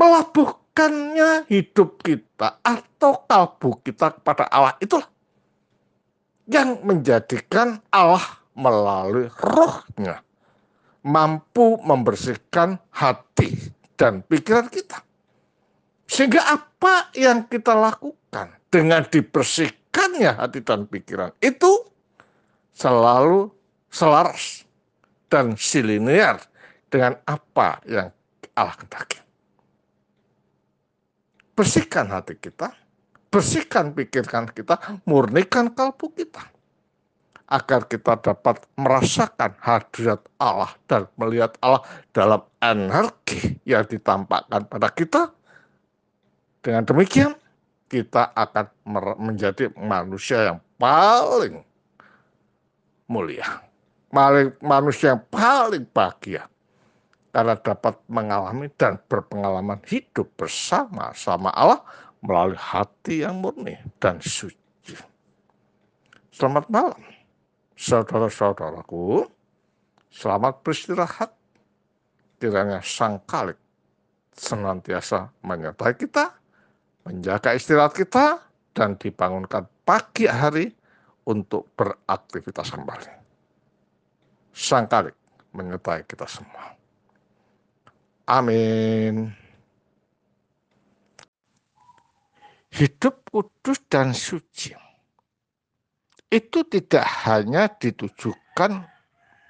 Melabuhkannya 0.00 1.44
hidup 1.52 2.00
kita 2.00 2.56
atau 2.64 3.20
kalbu 3.28 3.84
kita 3.84 4.16
kepada 4.16 4.48
Allah 4.48 4.74
itulah 4.80 5.04
yang 6.48 6.80
menjadikan 6.80 7.84
Allah 7.92 8.40
melalui 8.56 9.28
rohnya 9.28 10.24
mampu 11.04 11.76
membersihkan 11.84 12.80
hati 12.96 13.76
dan 14.00 14.24
pikiran 14.24 14.72
kita. 14.72 15.04
Sehingga 16.08 16.42
apa 16.48 17.12
yang 17.12 17.44
kita 17.44 17.76
lakukan 17.76 18.56
dengan 18.72 19.04
dibersihkan 19.04 19.80
menekannya 19.90 20.32
hati 20.38 20.60
dan 20.62 20.86
pikiran 20.86 21.34
itu 21.42 21.82
selalu 22.70 23.50
selaras 23.90 24.62
dan 25.26 25.58
silinear 25.58 26.38
dengan 26.86 27.18
apa 27.26 27.82
yang 27.90 28.08
Allah 28.54 28.74
kehendaki. 28.78 29.18
Bersihkan 31.60 32.08
hati 32.08 32.40
kita, 32.40 32.72
bersihkan 33.28 33.92
pikiran 33.92 34.48
kita, 34.48 34.80
murnikan 35.04 35.68
kalbu 35.68 36.08
kita. 36.16 36.40
Agar 37.52 37.84
kita 37.84 38.16
dapat 38.16 38.64
merasakan 38.80 39.52
hadirat 39.60 40.24
Allah 40.40 40.72
dan 40.88 41.04
melihat 41.20 41.52
Allah 41.60 41.84
dalam 42.16 42.40
energi 42.64 43.60
yang 43.68 43.84
ditampakkan 43.84 44.64
pada 44.72 44.88
kita. 44.88 45.28
Dengan 46.64 46.88
demikian, 46.88 47.36
kita 47.92 48.32
akan 48.32 48.64
menjadi 49.20 49.68
manusia 49.76 50.56
yang 50.56 50.58
paling 50.80 51.60
mulia. 53.04 53.60
Manusia 54.64 55.12
yang 55.12 55.22
paling 55.28 55.84
bahagia. 55.92 56.48
Karena 57.30 57.54
dapat 57.54 57.94
mengalami 58.10 58.66
dan 58.74 58.98
berpengalaman 59.06 59.78
hidup 59.86 60.26
bersama 60.34 61.14
sama 61.14 61.54
Allah 61.54 61.78
melalui 62.26 62.58
hati 62.58 63.22
yang 63.22 63.38
murni 63.38 63.78
dan 64.02 64.18
suci. 64.18 64.58
Selamat 66.34 66.66
malam, 66.66 66.98
saudara-saudaraku. 67.78 69.30
Selamat 70.10 70.58
beristirahat. 70.66 71.30
Kiranya 72.42 72.82
sang 72.82 73.22
kalik 73.28 73.60
senantiasa 74.34 75.30
menyertai 75.44 75.94
kita 75.94 76.40
menjaga 77.04 77.56
istirahat 77.56 77.96
kita, 77.96 78.40
dan 78.70 78.94
dibangunkan 78.94 79.66
pagi 79.82 80.30
hari 80.30 80.70
untuk 81.26 81.66
beraktivitas 81.74 82.70
kembali. 82.70 83.12
Sang 84.54 84.86
Kalik 84.86 85.14
menyertai 85.54 86.06
kita 86.06 86.26
semua. 86.30 86.79
Amin. 88.30 89.34
Hidup 92.70 93.26
kudus 93.26 93.82
dan 93.90 94.14
suci 94.14 94.70
itu 96.30 96.62
tidak 96.70 97.02
hanya 97.26 97.66
ditujukan 97.66 98.86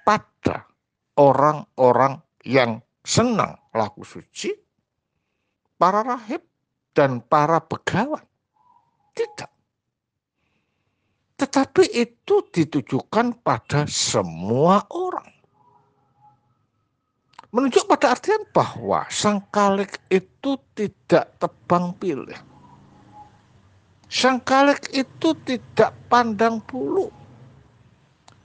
pada 0.01 0.65
orang-orang 1.13 2.17
yang 2.41 2.81
senang 3.05 3.53
laku 3.69 4.01
suci, 4.01 4.49
para 5.77 6.01
rahib, 6.01 6.41
dan 6.97 7.21
para 7.21 7.61
begawan. 7.61 8.25
Tidak. 9.13 9.51
Tetapi 11.37 11.83
itu 11.93 12.35
ditujukan 12.49 13.45
pada 13.45 13.85
semua 13.85 14.81
orang. 14.89 15.40
Menunjuk 17.51 17.83
pada 17.83 18.15
artian 18.15 18.47
bahwa 18.55 19.03
sang 19.11 19.43
kalik 19.51 19.99
itu 20.07 20.55
tidak 20.71 21.35
tebang 21.35 21.91
pilih. 21.99 22.39
Sang 24.07 24.39
kalik 24.39 24.87
itu 24.95 25.35
tidak 25.43 25.91
pandang 26.07 26.63
bulu. 26.63 27.11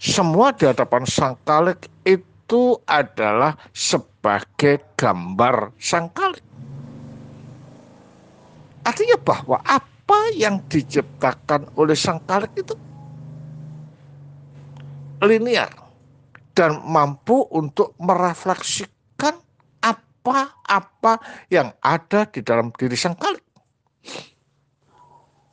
Semua 0.03 0.51
di 0.51 0.67
hadapan 0.67 1.07
sang 1.07 1.39
kalik 1.47 1.87
itu 2.03 2.83
adalah 2.83 3.55
sebagai 3.71 4.83
gambar 4.99 5.71
sang 5.79 6.11
kalik. 6.11 6.43
Artinya 8.83 9.19
bahwa 9.23 9.63
apa 9.63 10.21
yang 10.35 10.67
diciptakan 10.67 11.79
oleh 11.79 11.95
sang 11.95 12.19
kalik 12.27 12.51
itu 12.59 12.75
linear 15.23 15.71
dan 16.59 16.83
mampu 16.83 17.47
untuk 17.55 17.95
merefleksikan 18.03 18.96
apa-apa 20.27 21.23
yang 21.55 21.71
ada 21.79 22.27
di 22.27 22.43
dalam 22.43 22.75
diri 22.75 22.99
sang 22.99 23.15
kalik. 23.15 23.47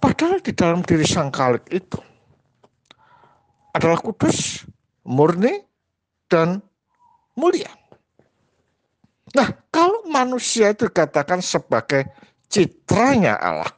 Padahal 0.01 0.41
di 0.41 0.51
dalam 0.57 0.81
diri 0.81 1.05
sang 1.05 1.29
kalik 1.29 1.69
itu 1.69 2.01
adalah 3.77 4.01
kudus 4.01 4.65
murni, 5.05 5.61
dan 6.33 6.57
mulia. 7.37 7.69
Nah, 9.37 9.49
kalau 9.69 10.05
manusia 10.09 10.73
itu 10.73 10.89
dikatakan 10.89 11.41
sebagai 11.41 12.09
citranya 12.49 13.37
Allah, 13.37 13.69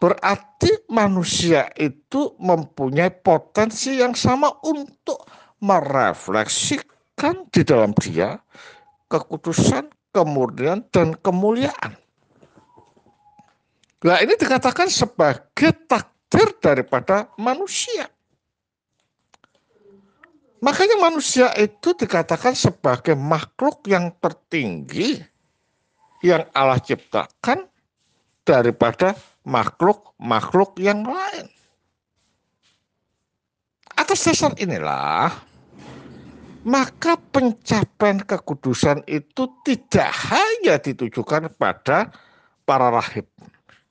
berarti 0.00 0.88
manusia 0.92 1.68
itu 1.76 2.36
mempunyai 2.40 3.12
potensi 3.12 4.00
yang 4.00 4.12
sama 4.12 4.52
untuk 4.64 5.24
merefleksikan 5.60 7.48
di 7.48 7.60
dalam 7.64 7.96
dia 7.96 8.36
kekudusan, 9.06 9.90
kemurnian, 10.10 10.84
dan 10.90 11.14
kemuliaan. 11.18 11.94
Nah 14.06 14.18
ini 14.22 14.38
dikatakan 14.38 14.86
sebagai 14.92 15.72
takdir 15.88 16.52
daripada 16.62 17.32
manusia. 17.40 18.06
Makanya 20.62 20.96
manusia 20.98 21.52
itu 21.60 21.92
dikatakan 21.92 22.56
sebagai 22.56 23.14
makhluk 23.14 23.84
yang 23.86 24.10
tertinggi 24.18 25.20
yang 26.24 26.48
Allah 26.56 26.80
ciptakan 26.80 27.68
daripada 28.42 29.14
makhluk-makhluk 29.46 30.80
yang 30.80 31.04
lain. 31.04 31.46
Atas 33.96 34.26
dasar 34.26 34.52
inilah, 34.58 35.32
maka 36.66 37.14
pencapaian 37.30 38.18
kekudusan 38.26 39.06
itu 39.06 39.46
tidak 39.62 40.10
hanya 40.34 40.82
ditujukan 40.82 41.46
pada 41.54 42.10
para 42.66 42.90
rahib 42.90 43.22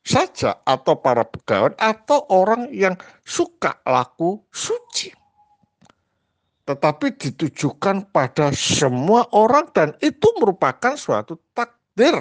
saja 0.03 0.59
atau 0.67 0.99
para 0.99 1.23
pegawai 1.23 1.71
atau 1.79 2.27
orang 2.27 2.67
yang 2.75 2.99
suka 3.23 3.79
laku 3.87 4.43
suci. 4.51 5.09
Tetapi 6.67 7.15
ditujukan 7.15 8.11
pada 8.11 8.51
semua 8.51 9.23
orang 9.31 9.71
dan 9.71 9.95
itu 10.03 10.27
merupakan 10.43 10.99
suatu 10.99 11.39
takdir 11.55 12.19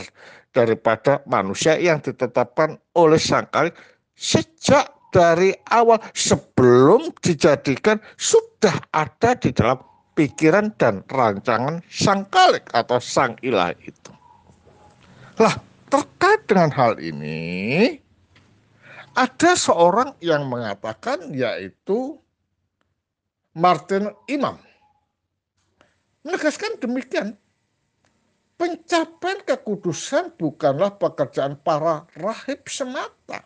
daripada 0.54 1.18
manusia 1.26 1.74
yang 1.82 1.98
ditetapkan 1.98 2.78
oleh 2.94 3.18
sang 3.18 3.50
kali 3.50 3.74
sejak 4.14 4.86
dari 5.10 5.50
awal 5.72 5.98
sebelum 6.14 7.10
dijadikan 7.24 7.98
sudah 8.14 8.76
ada 8.94 9.34
di 9.34 9.50
dalam 9.50 9.93
pikiran 10.14 10.70
dan 10.78 11.02
rancangan 11.10 11.82
sang 11.90 12.26
kalik 12.30 12.70
atau 12.70 12.98
sang 13.02 13.34
ilah 13.42 13.74
itu. 13.82 14.12
Lah, 15.38 15.58
terkait 15.90 16.46
dengan 16.46 16.70
hal 16.70 16.98
ini 17.02 17.98
ada 19.14 19.54
seorang 19.54 20.14
yang 20.22 20.46
mengatakan 20.46 21.34
yaitu 21.34 22.18
Martin 23.54 24.10
Imam 24.26 24.58
menegaskan 26.24 26.80
demikian. 26.80 27.36
Pencapaian 28.54 29.42
kekudusan 29.42 30.38
bukanlah 30.38 30.94
pekerjaan 30.96 31.58
para 31.58 32.06
rahib 32.16 32.62
semata. 32.70 33.42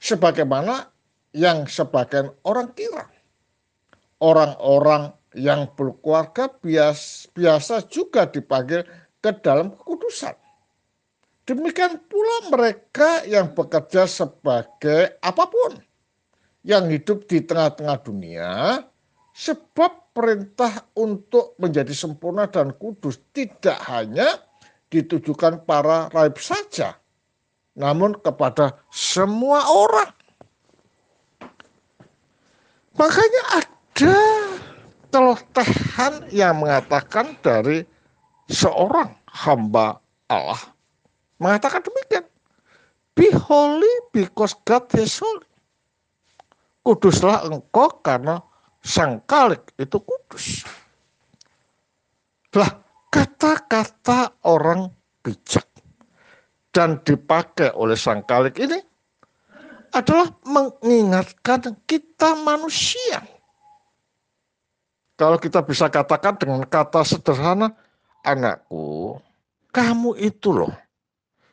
Sebagaimana 0.00 0.88
yang 1.36 1.68
sebagian 1.68 2.32
orang 2.48 2.72
kira. 2.72 3.04
Orang-orang 4.24 5.12
yang 5.34 5.70
berkeluarga 5.74 6.48
bias, 6.48 7.30
biasa 7.34 7.86
juga 7.90 8.26
dipanggil 8.26 8.86
ke 9.18 9.30
dalam 9.42 9.74
kekudusan. 9.74 10.34
Demikian 11.44 12.00
pula 12.08 12.48
mereka 12.48 13.20
yang 13.28 13.52
bekerja 13.52 14.08
sebagai 14.08 15.20
apa 15.20 15.44
pun 15.44 15.76
yang 16.64 16.88
hidup 16.88 17.28
di 17.28 17.44
tengah-tengah 17.44 18.00
dunia, 18.00 18.80
sebab 19.36 20.16
perintah 20.16 20.88
untuk 20.96 21.52
menjadi 21.60 21.92
sempurna 21.92 22.48
dan 22.48 22.72
kudus 22.80 23.20
tidak 23.36 23.76
hanya 23.90 24.40
ditujukan 24.88 25.68
para 25.68 26.08
raib 26.14 26.40
saja, 26.40 26.96
namun 27.76 28.16
kepada 28.16 28.80
semua 28.88 29.68
orang. 29.68 30.08
Makanya 32.94 33.42
ada 33.58 34.33
celotehan 35.14 36.26
yang 36.34 36.58
mengatakan 36.58 37.38
dari 37.38 37.86
seorang 38.50 39.14
hamba 39.30 40.02
Allah 40.26 40.58
mengatakan 41.38 41.86
demikian. 41.86 42.26
Be 43.14 43.30
holy 43.30 44.10
because 44.10 44.58
God 44.66 44.90
is 44.98 45.22
holy 45.22 45.46
kuduslah 46.84 47.48
engkau 47.48 47.88
karena 48.04 48.38
sang 48.84 49.24
kalik 49.24 49.72
itu 49.80 49.96
kudus. 49.96 50.62
Lah 52.54 52.70
kata-kata 53.08 54.44
orang 54.44 54.92
bijak 55.24 55.64
dan 56.70 57.00
dipakai 57.02 57.72
oleh 57.72 57.96
sang 57.96 58.22
kalik 58.28 58.60
ini 58.60 58.78
adalah 59.96 60.28
mengingatkan 60.44 61.80
kita 61.88 62.36
manusia. 62.44 63.24
Kalau 65.24 65.40
kita 65.40 65.64
bisa 65.64 65.88
katakan 65.88 66.36
dengan 66.36 66.60
kata 66.68 67.00
sederhana, 67.00 67.72
anakku, 68.20 69.16
kamu 69.72 70.20
itu 70.20 70.52
loh, 70.52 70.76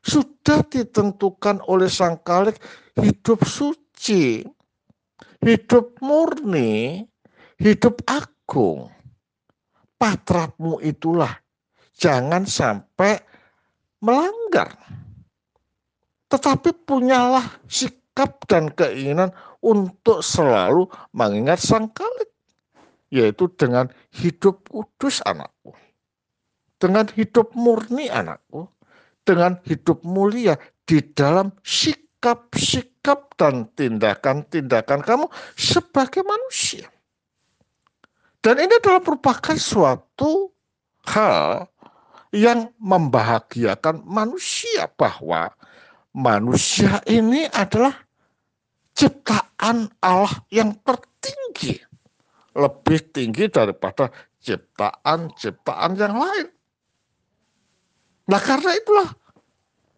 sudah 0.04 0.60
ditentukan 0.68 1.64
oleh 1.72 1.88
sang 1.88 2.20
kalik 2.20 2.60
hidup 3.00 3.48
suci 3.48 4.44
hidup 5.40 5.96
murni, 6.04 7.08
hidup 7.64 8.04
agung. 8.12 8.92
Patrapmu 9.96 10.84
itulah 10.84 11.32
jangan 11.96 12.44
sampai 12.44 13.24
melanggar. 14.04 14.76
Tetapi 16.28 16.76
punyalah 16.84 17.64
sikap 17.72 18.44
dan 18.52 18.68
keinginan 18.76 19.32
untuk 19.64 20.20
selalu 20.20 20.92
mengingat 21.16 21.64
sang 21.64 21.88
kalik. 21.96 22.28
Yaitu 23.12 23.52
dengan 23.60 23.92
hidup 24.16 24.72
kudus 24.72 25.20
anakku. 25.28 25.76
Dengan 26.80 27.06
hidup 27.12 27.52
murni 27.54 28.08
anakku. 28.08 28.72
Dengan 29.22 29.60
hidup 29.68 30.02
mulia 30.02 30.58
di 30.88 31.04
dalam 31.14 31.54
sikap 31.62 32.02
sikap-sikap 32.22 33.34
dan 33.34 33.66
tindakan-tindakan 33.74 35.02
kamu 35.02 35.26
sebagai 35.58 36.22
manusia. 36.22 36.86
Dan 38.46 38.62
ini 38.62 38.78
adalah 38.78 39.02
merupakan 39.02 39.58
suatu 39.58 40.54
hal 41.10 41.66
yang 42.30 42.70
membahagiakan 42.78 44.06
manusia 44.06 44.86
bahwa 44.94 45.50
manusia 46.14 47.02
ini 47.10 47.50
adalah 47.50 48.06
ciptaan 48.94 49.90
Allah 49.98 50.46
yang 50.54 50.78
tertinggi. 50.86 51.82
Lebih 52.52 53.00
tinggi 53.16 53.48
daripada 53.48 54.12
ciptaan-ciptaan 54.42 55.92
yang 55.96 56.16
lain. 56.18 56.48
Nah 58.28 58.42
karena 58.42 58.72
itulah 58.76 59.10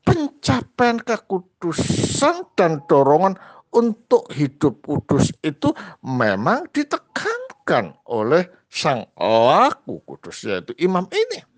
pencapaian 0.03 0.99
kekudusan 0.99 2.53
dan 2.59 2.83
dorongan 2.85 3.39
untuk 3.73 4.29
hidup 4.29 4.85
kudus 4.85 5.33
itu 5.41 5.73
memang 6.05 6.69
ditekankan 6.69 7.97
oleh 8.05 8.45
sang 8.69 9.09
laku 9.17 10.01
kudus 10.05 10.45
yaitu 10.45 10.77
imam 10.77 11.09
ini. 11.09 11.52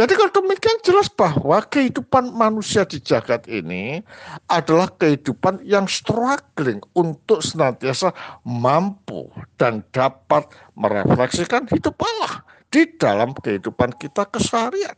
Jadi 0.00 0.16
kalau 0.16 0.32
demikian 0.32 0.80
jelas 0.80 1.12
bahwa 1.12 1.60
kehidupan 1.60 2.32
manusia 2.32 2.88
di 2.88 3.04
jagat 3.04 3.44
ini 3.52 4.00
adalah 4.48 4.88
kehidupan 4.96 5.60
yang 5.60 5.84
struggling 5.84 6.80
untuk 6.96 7.44
senantiasa 7.44 8.08
mampu 8.40 9.28
dan 9.60 9.84
dapat 9.92 10.48
merefleksikan 10.72 11.68
hidup 11.68 12.00
Allah 12.00 12.40
di 12.72 12.88
dalam 12.96 13.36
kehidupan 13.36 13.92
kita 14.00 14.24
keseharian. 14.24 14.96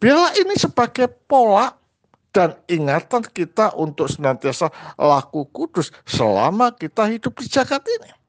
Biarlah 0.00 0.32
ini 0.40 0.56
sebagai 0.56 1.12
pola 1.28 1.68
dan 2.32 2.56
ingatan 2.64 3.28
kita 3.28 3.76
untuk 3.76 4.08
senantiasa 4.08 4.72
laku 4.96 5.44
kudus 5.52 5.92
selama 6.08 6.72
kita 6.72 7.12
hidup 7.12 7.36
di 7.36 7.44
jagat 7.44 7.84
ini. 7.84 8.21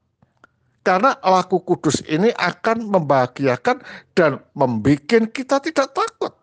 Karena 0.84 1.16
laku 1.24 1.64
kudus 1.64 2.04
ini 2.04 2.28
akan 2.36 2.92
membahagiakan 2.92 3.80
dan 4.12 4.36
membuat 4.52 5.32
kita 5.32 5.56
tidak 5.64 5.96
takut 5.96 6.36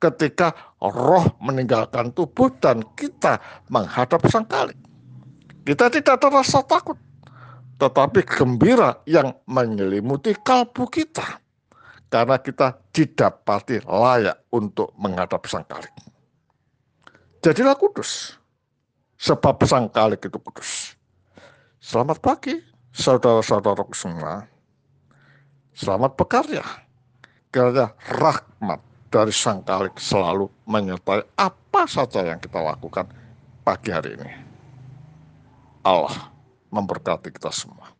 ketika 0.00 0.56
roh 0.80 1.36
meninggalkan 1.40 2.08
tubuh 2.16 2.48
dan 2.64 2.80
kita 2.96 3.40
menghadap 3.68 4.24
sang 4.32 4.48
kali. 4.48 4.72
Kita 5.64 5.92
tidak 5.92 6.16
terasa 6.20 6.60
takut, 6.64 6.96
tetapi 7.80 8.24
gembira 8.24 9.00
yang 9.08 9.32
menyelimuti 9.48 10.36
kalbu 10.36 10.88
kita 10.88 11.40
karena 12.12 12.36
kita 12.40 12.76
didapati 12.92 13.80
layak 13.84 14.44
untuk 14.52 14.92
menghadap 15.00 15.44
sang 15.48 15.64
kalik. 15.64 15.92
Jadilah 17.40 17.76
kudus, 17.76 18.36
sebab 19.16 19.60
sang 19.64 19.88
kalik 19.88 20.24
itu 20.24 20.36
kudus. 20.36 20.96
Selamat 21.80 22.20
pagi, 22.20 22.56
saudara-saudaraku 22.94 23.92
semua. 23.92 24.46
Selamat 25.74 26.14
bekerja. 26.14 26.62
Kiranya 27.50 27.90
rahmat 28.06 28.78
dari 29.10 29.34
Sang 29.34 29.66
Kalik 29.66 29.98
selalu 29.98 30.46
menyertai 30.70 31.26
apa 31.34 31.82
saja 31.90 32.22
yang 32.22 32.38
kita 32.38 32.62
lakukan 32.62 33.10
pagi 33.66 33.90
hari 33.90 34.14
ini. 34.14 34.30
Allah 35.82 36.30
memberkati 36.70 37.34
kita 37.34 37.50
semua. 37.50 37.90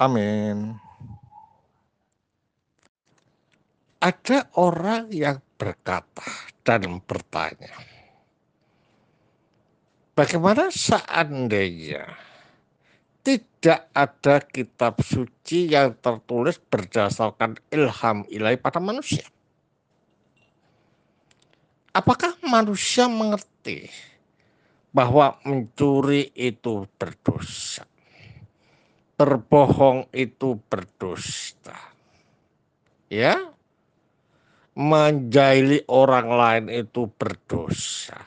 Amin. 0.00 0.76
Ada 4.04 4.52
orang 4.60 5.08
yang 5.08 5.40
berkata 5.56 6.28
dan 6.60 7.00
bertanya, 7.08 7.72
bagaimana 10.12 10.68
seandainya 10.68 12.04
tidak 13.64 13.88
ada 13.96 14.44
kitab 14.44 15.00
suci 15.00 15.72
yang 15.72 15.96
tertulis 15.96 16.60
berdasarkan 16.60 17.56
ilham 17.72 18.28
ilahi 18.28 18.60
pada 18.60 18.76
manusia. 18.76 19.24
Apakah 21.96 22.36
manusia 22.44 23.08
mengerti 23.08 23.88
bahwa 24.92 25.40
mencuri 25.48 26.28
itu 26.36 26.84
berdosa? 27.00 27.88
Berbohong 29.16 30.12
itu 30.12 30.60
berdosa. 30.68 31.80
Ya? 33.08 33.48
Menjaili 34.76 35.88
orang 35.88 36.28
lain 36.28 36.64
itu 36.68 37.08
berdosa. 37.16 38.20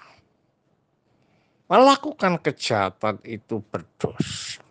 Melakukan 1.70 2.42
kejahatan 2.42 3.22
itu 3.22 3.62
berdosa 3.62 4.66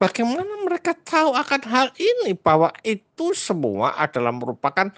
Bagaimana 0.00 0.64
mereka 0.64 0.96
tahu 0.96 1.36
akan 1.36 1.60
hal 1.68 1.92
ini 2.00 2.32
bahwa 2.32 2.72
itu 2.80 3.36
semua 3.36 3.92
adalah 4.00 4.32
merupakan 4.32 4.88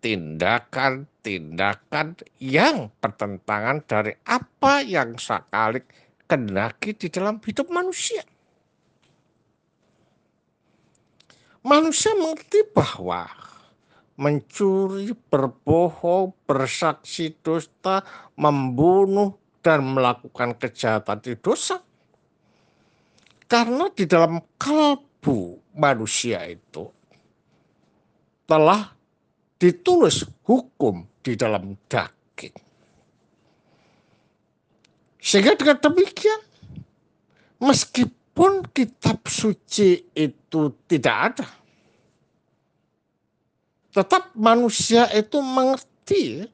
tindakan-tindakan 0.00 2.16
yang 2.40 2.88
bertentangan 2.96 3.84
dari 3.84 4.16
apa 4.24 4.80
yang 4.80 5.20
sakalik 5.20 5.84
kendaki 6.24 6.96
di 6.96 7.12
dalam 7.12 7.36
hidup 7.44 7.68
manusia. 7.68 8.24
Manusia 11.60 12.16
mengerti 12.16 12.64
bahwa 12.72 13.28
mencuri, 14.16 15.12
berbohong, 15.12 16.32
bersaksi 16.48 17.36
dusta, 17.44 18.00
membunuh, 18.40 19.36
dan 19.60 19.82
melakukan 19.82 20.54
kejahatan 20.56 21.18
itu 21.26 21.34
dosa. 21.42 21.82
Karena 23.46 23.86
di 23.94 24.04
dalam 24.10 24.42
kalbu 24.58 25.62
manusia 25.78 26.42
itu 26.50 26.90
telah 28.46 28.90
ditulis 29.58 30.26
hukum 30.42 31.06
di 31.22 31.38
dalam 31.38 31.78
daging. 31.86 32.56
Sehingga 35.22 35.58
dengan 35.58 35.78
demikian, 35.82 36.42
meskipun 37.58 38.66
kitab 38.70 39.26
suci 39.26 40.10
itu 40.14 40.60
tidak 40.86 41.16
ada, 41.34 41.46
tetap 43.90 44.30
manusia 44.38 45.10
itu 45.10 45.40
mengerti 45.42 46.46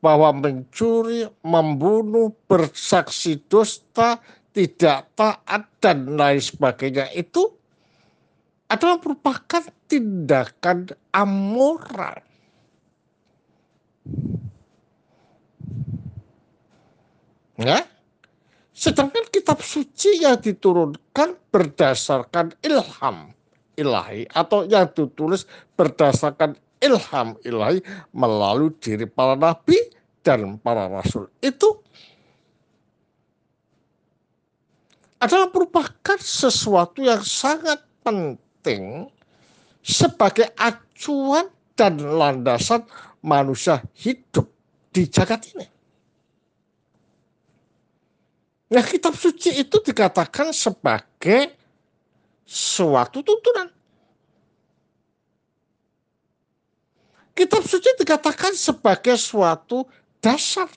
bahwa 0.00 0.30
mencuri, 0.32 1.26
membunuh, 1.42 2.30
bersaksi 2.46 3.42
dusta, 3.50 4.22
tidak 4.56 5.12
taat 5.12 5.68
dan 5.84 6.16
lain 6.16 6.40
sebagainya 6.40 7.12
itu 7.12 7.44
adalah 8.72 8.96
merupakan 8.96 9.60
tindakan 9.84 10.96
amoral. 11.12 12.24
Ya? 17.60 17.84
Sedangkan 18.72 19.28
kitab 19.28 19.60
suci 19.60 20.24
yang 20.24 20.40
diturunkan 20.40 21.36
berdasarkan 21.52 22.56
ilham 22.64 23.36
ilahi 23.76 24.24
atau 24.32 24.64
yang 24.64 24.88
ditulis 24.88 25.44
berdasarkan 25.76 26.56
ilham 26.80 27.36
ilahi 27.44 27.84
melalui 28.12 28.72
diri 28.80 29.04
para 29.04 29.36
nabi 29.36 29.76
dan 30.20 30.56
para 30.60 30.88
rasul 30.88 31.28
itu 31.40 31.80
adalah 35.16 35.48
merupakan 35.48 36.18
sesuatu 36.20 37.00
yang 37.00 37.24
sangat 37.24 37.80
penting 38.04 39.08
sebagai 39.80 40.52
acuan 40.58 41.48
dan 41.72 42.00
landasan 42.00 42.84
manusia 43.24 43.80
hidup 43.96 44.48
di 44.92 45.08
jagat 45.08 45.52
ini. 45.56 45.66
Nah, 48.66 48.82
kitab 48.82 49.14
suci 49.14 49.62
itu 49.62 49.78
dikatakan 49.78 50.50
sebagai 50.50 51.54
suatu 52.42 53.22
tuntunan. 53.22 53.70
Kitab 57.36 57.62
suci 57.68 57.92
dikatakan 58.00 58.56
sebagai 58.56 59.14
suatu 59.20 59.84
dasar 60.24 60.72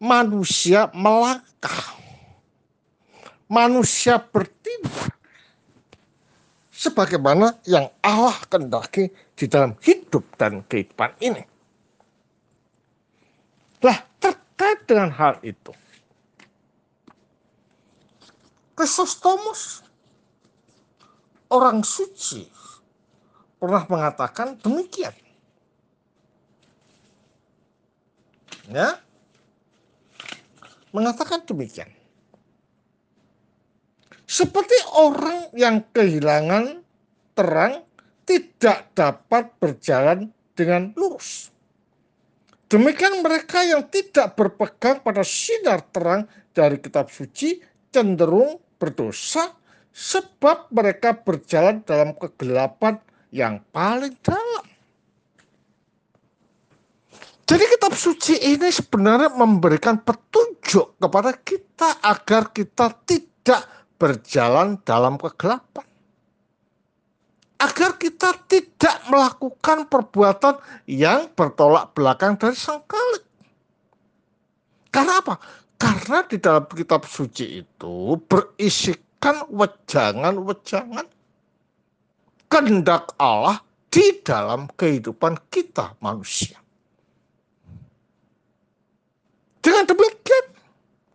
manusia 0.00 0.88
melangkah 0.96 1.99
manusia 3.50 4.22
bertindak 4.22 5.10
sebagaimana 6.70 7.58
yang 7.66 7.90
Allah 8.00 8.38
kendaki 8.46 9.10
di 9.34 9.44
dalam 9.50 9.74
hidup 9.82 10.24
dan 10.38 10.62
kehidupan 10.64 11.12
ini. 11.18 11.42
Nah, 13.82 13.98
terkait 14.22 14.86
dengan 14.86 15.10
hal 15.10 15.42
itu, 15.42 15.74
Thomas 19.20 19.84
orang 21.50 21.84
suci, 21.84 22.48
pernah 23.60 23.84
mengatakan 23.90 24.56
demikian. 24.62 25.12
Ya, 28.70 29.02
mengatakan 30.94 31.42
demikian. 31.42 31.99
Seperti 34.30 34.78
orang 34.94 35.50
yang 35.58 35.82
kehilangan 35.90 36.86
terang 37.34 37.82
tidak 38.22 38.94
dapat 38.94 39.50
berjalan 39.58 40.30
dengan 40.54 40.94
lurus. 40.94 41.50
Demikian 42.70 43.26
mereka 43.26 43.66
yang 43.66 43.90
tidak 43.90 44.38
berpegang 44.38 45.02
pada 45.02 45.26
sinar 45.26 45.82
terang 45.90 46.30
dari 46.54 46.78
kitab 46.78 47.10
suci 47.10 47.58
cenderung 47.90 48.62
berdosa 48.78 49.50
sebab 49.90 50.70
mereka 50.70 51.10
berjalan 51.10 51.82
dalam 51.82 52.14
kegelapan 52.14 53.02
yang 53.34 53.58
paling 53.74 54.14
dalam. 54.22 54.66
Jadi 57.50 57.64
kitab 57.66 57.98
suci 57.98 58.38
ini 58.38 58.70
sebenarnya 58.70 59.34
memberikan 59.34 59.98
petunjuk 59.98 60.94
kepada 61.02 61.34
kita 61.34 61.98
agar 61.98 62.54
kita 62.54 62.94
tidak 63.02 63.79
berjalan 64.00 64.80
dalam 64.82 65.20
kegelapan. 65.20 65.84
Agar 67.60 68.00
kita 68.00 68.32
tidak 68.48 68.96
melakukan 69.12 69.84
perbuatan 69.84 70.56
yang 70.88 71.28
bertolak 71.36 71.92
belakang 71.92 72.40
dari 72.40 72.56
sang 72.56 72.80
kalik. 72.88 73.20
Karena 74.88 75.20
apa? 75.20 75.36
Karena 75.76 76.24
di 76.24 76.40
dalam 76.40 76.64
kitab 76.64 77.04
suci 77.04 77.60
itu 77.60 78.16
berisikan 78.24 79.44
wejangan-wejangan 79.52 81.04
kehendak 82.48 83.12
Allah 83.20 83.60
di 83.92 84.24
dalam 84.24 84.72
kehidupan 84.72 85.36
kita 85.52 85.94
manusia. 86.00 86.56
Dengan 89.60 89.84
demikian, 89.84 90.46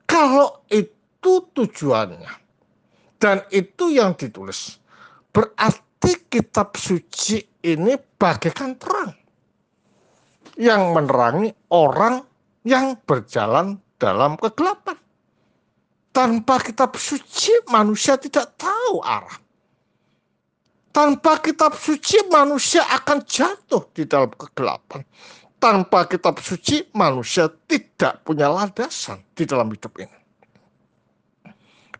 kalau 0.05 0.61
itu 0.69 1.33
tujuannya, 1.57 2.44
dan 3.25 3.41
itu 3.49 3.89
yang 3.89 4.13
ditulis. 4.13 4.77
Berarti 5.33 6.29
kitab 6.29 6.77
suci 6.77 7.41
ini 7.65 7.97
bagaikan 8.21 8.77
terang 8.77 9.17
yang 10.61 10.93
menerangi 10.93 11.49
orang 11.73 12.21
yang 12.61 12.93
berjalan 13.09 13.81
dalam 13.97 14.37
kegelapan. 14.37 14.93
Tanpa 16.13 16.61
kitab 16.61 16.93
suci 17.01 17.65
manusia 17.73 18.13
tidak 18.21 18.53
tahu 18.61 19.01
arah. 19.01 19.41
Tanpa 20.93 21.41
kitab 21.41 21.75
suci 21.75 22.29
manusia 22.29 22.85
akan 22.87 23.25
jatuh 23.25 23.89
di 23.91 24.05
dalam 24.05 24.29
kegelapan. 24.37 25.01
Tanpa 25.57 26.05
kitab 26.05 26.37
suci 26.39 26.93
manusia 26.93 27.49
tidak 27.65 28.21
punya 28.21 28.47
landasan 28.53 29.25
di 29.33 29.43
dalam 29.43 29.73
hidup 29.73 29.91
ini. 29.97 30.24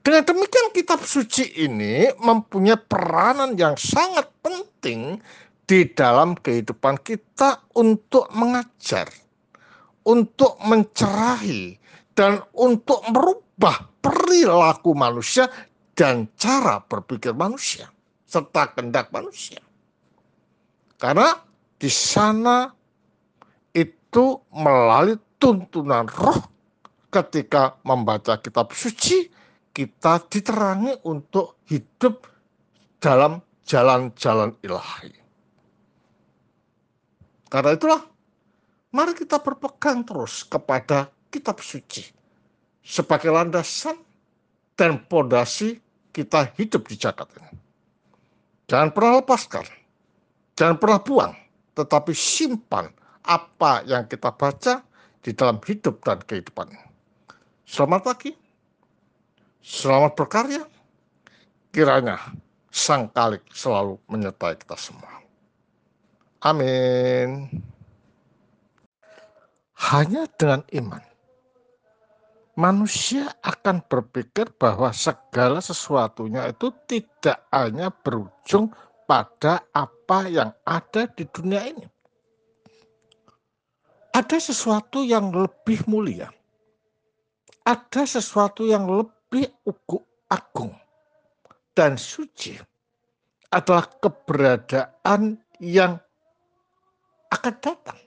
Dengan 0.05 0.21
demikian 0.21 0.69
kitab 0.69 1.01
suci 1.01 1.65
ini 1.65 2.05
mempunyai 2.21 2.77
peranan 2.77 3.57
yang 3.57 3.73
sangat 3.73 4.29
penting 4.37 5.17
di 5.65 5.89
dalam 5.97 6.37
kehidupan 6.37 7.01
kita 7.01 7.65
untuk 7.73 8.29
mengajar, 8.29 9.09
untuk 10.05 10.61
mencerahi, 10.61 11.81
dan 12.13 12.37
untuk 12.53 13.01
merubah 13.09 13.89
perilaku 13.97 14.93
manusia 14.93 15.49
dan 15.97 16.29
cara 16.37 16.85
berpikir 16.85 17.33
manusia 17.33 17.89
serta 18.29 18.77
kehendak 18.77 19.09
manusia. 19.09 19.57
Karena 21.01 21.33
di 21.81 21.89
sana 21.89 22.69
itu 23.73 24.37
melalui 24.53 25.17
tuntunan 25.41 26.05
roh 26.13 26.45
ketika 27.09 27.81
membaca 27.81 28.37
kitab 28.37 28.69
suci 28.69 29.33
kita 29.75 30.23
diterangi 30.31 31.03
untuk 31.03 31.59
hidup 31.67 32.23
dalam 33.03 33.43
jalan-jalan 33.67 34.55
ilahi. 34.63 35.11
Karena 37.51 37.75
itulah, 37.75 38.01
mari 38.95 39.11
kita 39.11 39.43
berpegang 39.43 40.07
terus 40.07 40.47
kepada 40.47 41.11
kitab 41.27 41.59
suci 41.59 42.07
sebagai 42.79 43.35
landasan 43.35 43.99
dan 44.79 45.03
pondasi 45.11 45.75
kita 46.15 46.55
hidup 46.55 46.87
di 46.87 46.95
jagat 46.95 47.27
ini. 47.35 47.51
Jangan 48.71 48.95
pernah 48.95 49.19
lepaskan, 49.19 49.67
jangan 50.55 50.79
pernah 50.79 50.99
buang, 51.03 51.33
tetapi 51.75 52.15
simpan 52.15 52.87
apa 53.27 53.83
yang 53.83 54.07
kita 54.07 54.31
baca 54.31 54.79
di 55.19 55.35
dalam 55.35 55.59
hidup 55.67 55.99
dan 56.07 56.23
kehidupan. 56.23 56.71
Selamat 57.67 58.01
pagi. 58.07 58.44
Selamat 59.65 60.13
berkarya. 60.13 60.61
Kiranya 61.73 62.21
Sang 62.69 63.09
Kalik 63.09 63.49
selalu 63.49 63.97
menyertai 64.05 64.61
kita 64.61 64.77
semua. 64.77 65.25
Amin. 66.45 67.49
Hanya 69.89 70.29
dengan 70.37 70.61
iman, 70.69 71.01
manusia 72.53 73.33
akan 73.41 73.81
berpikir 73.89 74.53
bahwa 74.53 74.93
segala 74.93 75.57
sesuatunya 75.57 76.45
itu 76.53 76.69
tidak 76.85 77.41
hanya 77.49 77.89
berujung 77.89 78.69
pada 79.09 79.65
apa 79.73 80.29
yang 80.29 80.53
ada 80.61 81.09
di 81.09 81.25
dunia 81.25 81.73
ini. 81.73 81.89
Ada 84.13 84.37
sesuatu 84.37 85.01
yang 85.01 85.33
lebih 85.33 85.89
mulia. 85.89 86.29
Ada 87.65 88.05
sesuatu 88.05 88.61
yang 88.69 88.85
lebih 88.85 89.14
lebih 89.31 89.49
agung 90.29 90.73
dan 91.73 91.97
suci 91.97 92.55
adalah 93.49 93.89
keberadaan 93.99 95.41
yang 95.59 95.97
akan 97.31 97.55
datang. 97.59 97.99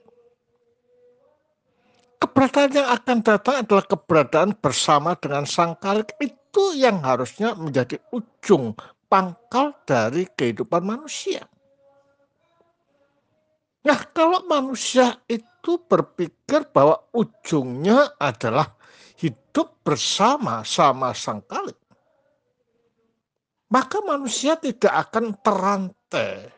Keberadaan 2.19 2.71
yang 2.75 2.89
akan 2.91 3.17
datang 3.23 3.55
adalah 3.63 3.85
keberadaan 3.87 4.51
bersama 4.59 5.15
dengan 5.15 5.47
Sang 5.47 5.75
Kalik 5.79 6.15
itu 6.19 6.75
yang 6.75 6.99
harusnya 7.03 7.55
menjadi 7.55 7.99
ujung 8.11 8.75
pangkal 9.07 9.75
dari 9.87 10.27
kehidupan 10.27 10.83
manusia. 10.83 11.47
Nah, 13.79 13.99
kalau 14.11 14.43
manusia 14.45 15.23
itu 15.31 15.79
berpikir 15.87 16.67
bahwa 16.75 16.99
ujungnya 17.15 18.11
adalah 18.19 18.78
hidup 19.19 19.83
bersama 19.83 20.63
sama 20.63 21.11
sang 21.11 21.43
kalik, 21.43 21.75
maka 23.69 23.99
manusia 24.01 24.55
tidak 24.55 25.11
akan 25.11 25.35
terantai 25.43 26.49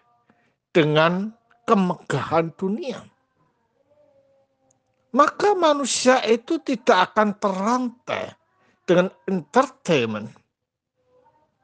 dengan 0.72 1.34
kemegahan 1.68 2.54
dunia. 2.56 3.02
Maka 5.12 5.52
manusia 5.60 6.24
itu 6.24 6.56
tidak 6.64 7.12
akan 7.12 7.36
terantai 7.36 8.32
dengan 8.88 9.12
entertainment. 9.28 10.32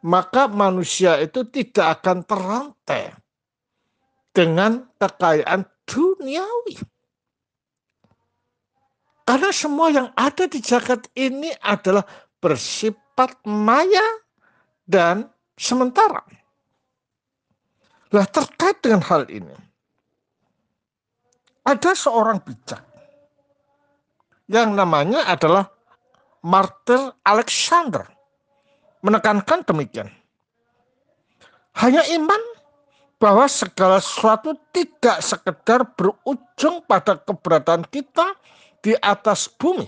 Maka 0.04 0.52
manusia 0.52 1.16
itu 1.24 1.48
tidak 1.48 2.00
akan 2.04 2.28
terantai 2.28 3.16
dengan 4.36 4.84
kekayaan 5.00 5.64
duniawi. 5.88 6.76
Karena 9.28 9.52
semua 9.52 9.92
yang 9.92 10.08
ada 10.16 10.48
di 10.48 10.64
jagat 10.64 11.12
ini 11.20 11.52
adalah 11.60 12.08
bersifat 12.40 13.36
maya 13.44 14.24
dan 14.88 15.28
sementara. 15.60 16.24
Lah 18.16 18.24
terkait 18.32 18.80
dengan 18.80 19.04
hal 19.04 19.28
ini, 19.28 19.52
ada 21.68 21.92
seorang 21.92 22.40
bijak 22.40 22.80
yang 24.48 24.72
namanya 24.80 25.28
adalah 25.28 25.68
Martyr 26.40 27.12
Alexander 27.28 28.08
menekankan 29.04 29.68
demikian. 29.68 30.08
Hanya 31.76 32.08
iman 32.16 32.40
bahwa 33.20 33.44
segala 33.52 34.00
sesuatu 34.00 34.56
tidak 34.72 35.20
sekedar 35.20 35.84
berujung 36.00 36.80
pada 36.88 37.20
keberadaan 37.20 37.84
kita 37.92 38.34
di 38.88 38.96
atas 38.96 39.52
bumi. 39.52 39.84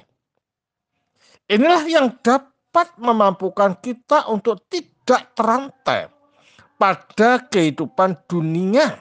Inilah 1.48 1.88
yang 1.88 2.20
dapat 2.20 3.00
memampukan 3.00 3.80
kita 3.80 4.28
untuk 4.28 4.68
tidak 4.68 5.32
terantai 5.40 6.12
pada 6.76 7.48
kehidupan 7.48 8.28
dunia. 8.28 9.00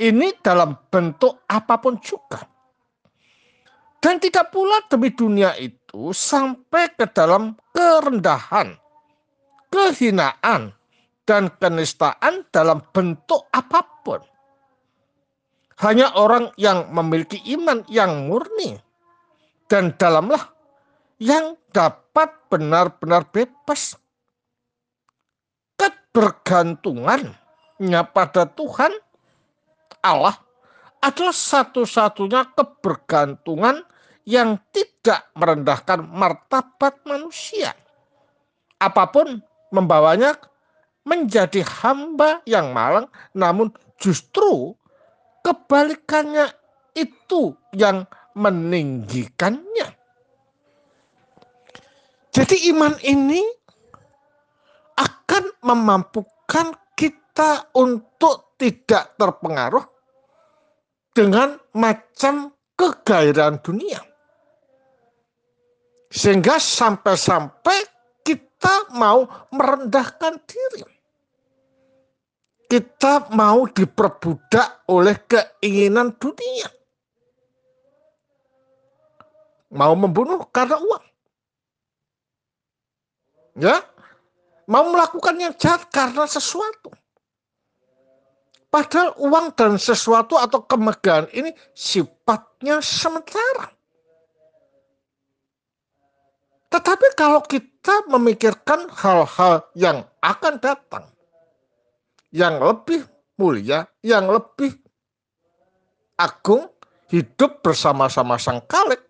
Ini 0.00 0.40
dalam 0.40 0.72
bentuk 0.88 1.44
apa 1.44 1.76
pun 1.76 2.00
juga. 2.00 2.40
Dan 4.00 4.18
tidak 4.18 4.48
pula 4.50 4.82
demi 4.88 5.12
dunia 5.12 5.52
itu 5.60 6.16
sampai 6.16 6.96
ke 6.96 7.06
dalam 7.12 7.54
kerendahan, 7.76 8.74
kehinaan, 9.68 10.74
dan 11.28 11.52
kenistaan 11.60 12.42
dalam 12.50 12.82
bentuk 12.90 13.46
apa 13.54 13.84
pun. 14.02 14.31
Hanya 15.82 16.14
orang 16.14 16.54
yang 16.54 16.94
memiliki 16.94 17.42
iman 17.58 17.82
yang 17.90 18.30
murni 18.30 18.78
dan 19.66 19.90
dalamlah 19.98 20.54
yang 21.18 21.58
dapat 21.74 22.30
benar-benar 22.46 23.26
bebas. 23.34 23.98
Kebergantungannya 25.74 28.02
pada 28.14 28.46
Tuhan 28.46 28.94
Allah 30.06 30.38
adalah 31.02 31.34
satu-satunya 31.34 32.54
kebergantungan 32.54 33.82
yang 34.22 34.62
tidak 34.70 35.34
merendahkan 35.34 36.06
martabat 36.06 37.02
manusia. 37.02 37.74
Apa 38.78 39.10
pun 39.10 39.42
membawanya 39.74 40.38
menjadi 41.02 41.66
hamba 41.82 42.38
yang 42.46 42.70
malang, 42.70 43.10
namun 43.34 43.74
justru 43.98 44.78
Kebalikannya 45.42 46.46
itu 46.94 47.54
yang 47.74 48.06
meninggikannya. 48.38 49.88
Jadi 52.32 52.72
iman 52.72 52.96
ini 53.04 53.44
akan 54.96 55.44
memampukan 55.60 56.72
kita 56.96 57.68
untuk 57.76 58.56
tidak 58.56 59.18
terpengaruh 59.20 59.84
dengan 61.12 61.60
macam 61.76 62.56
kegairahan 62.78 63.60
dunia. 63.60 64.00
Sehingga 66.08 66.60
sampai-sampai 66.60 67.78
kita 68.24 68.92
mau 68.96 69.28
merendahkan 69.52 70.40
diri 70.44 70.91
kita 72.72 73.28
mau 73.36 73.68
diperbudak 73.68 74.88
oleh 74.88 75.12
keinginan 75.28 76.16
dunia. 76.16 76.72
Mau 79.76 79.92
membunuh 79.92 80.40
karena 80.48 80.80
uang. 80.80 81.04
Ya, 83.60 83.84
mau 84.64 84.88
melakukan 84.88 85.36
yang 85.36 85.52
jahat 85.60 85.84
karena 85.92 86.24
sesuatu. 86.24 86.88
Padahal 88.72 89.20
uang 89.20 89.52
dan 89.52 89.76
sesuatu 89.76 90.40
atau 90.40 90.64
kemegahan 90.64 91.28
ini 91.36 91.52
sifatnya 91.76 92.80
sementara. 92.80 93.68
Tetapi 96.72 97.06
kalau 97.20 97.44
kita 97.44 98.08
memikirkan 98.08 98.88
hal-hal 98.96 99.60
yang 99.76 100.08
akan 100.24 100.56
datang, 100.56 101.11
yang 102.32 102.58
lebih 102.58 103.04
mulia, 103.36 103.84
yang 104.00 104.26
lebih 104.32 104.72
agung, 106.16 106.72
hidup 107.12 107.60
bersama-sama 107.60 108.40
sang 108.40 108.64
kalik, 108.64 109.04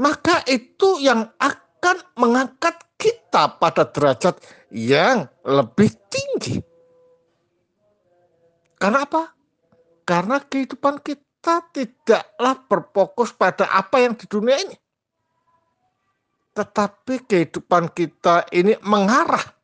maka 0.00 0.40
itu 0.48 0.96
yang 1.04 1.28
akan 1.36 1.96
mengangkat 2.16 2.74
kita 2.96 3.60
pada 3.60 3.84
derajat 3.84 4.40
yang 4.72 5.28
lebih 5.44 5.92
tinggi. 6.08 6.56
Karena 8.80 9.04
apa? 9.04 9.36
Karena 10.08 10.40
kehidupan 10.40 11.04
kita 11.04 11.68
tidaklah 11.74 12.56
berfokus 12.64 13.34
pada 13.36 13.68
apa 13.68 14.00
yang 14.00 14.16
di 14.16 14.24
dunia 14.24 14.56
ini. 14.56 14.76
Tetapi 16.56 17.28
kehidupan 17.28 17.92
kita 17.92 18.48
ini 18.50 18.74
mengarah 18.82 19.57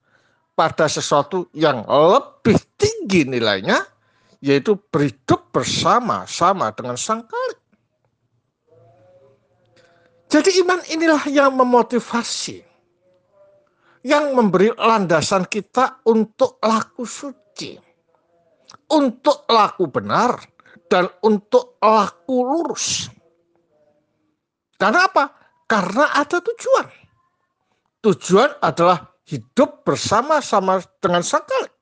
pada 0.55 0.87
sesuatu 0.87 1.51
yang 1.51 1.83
lebih 1.85 2.59
tinggi 2.79 3.27
nilainya, 3.27 3.83
yaitu 4.39 4.79
berhidup 4.91 5.51
bersama-sama 5.51 6.71
dengan 6.73 6.95
Sang 6.95 7.27
Kalik. 7.27 7.61
Jadi 10.31 10.51
iman 10.67 10.83
inilah 10.91 11.23
yang 11.31 11.55
memotivasi, 11.55 12.59
yang 14.03 14.35
memberi 14.35 14.75
landasan 14.75 15.47
kita 15.47 16.03
untuk 16.11 16.59
laku 16.59 17.07
suci, 17.07 17.79
untuk 18.91 19.47
laku 19.47 19.87
benar, 19.87 20.43
dan 20.91 21.07
untuk 21.23 21.79
laku 21.79 22.43
lurus. 22.43 23.07
Karena 24.75 25.07
apa? 25.07 25.25
Karena 25.71 26.11
ada 26.19 26.43
tujuan. 26.43 26.87
Tujuan 28.05 28.59
adalah 28.61 29.14
hidup 29.25 29.85
bersama-sama 29.85 30.81
dengan 31.01 31.25
Sang 31.25 31.45
Kalik. 31.45 31.73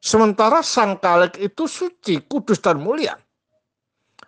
Sementara 0.00 0.64
Sang 0.64 0.96
Kalik 0.96 1.36
itu 1.36 1.68
suci, 1.68 2.24
kudus, 2.24 2.60
dan 2.60 2.80
mulia. 2.80 3.16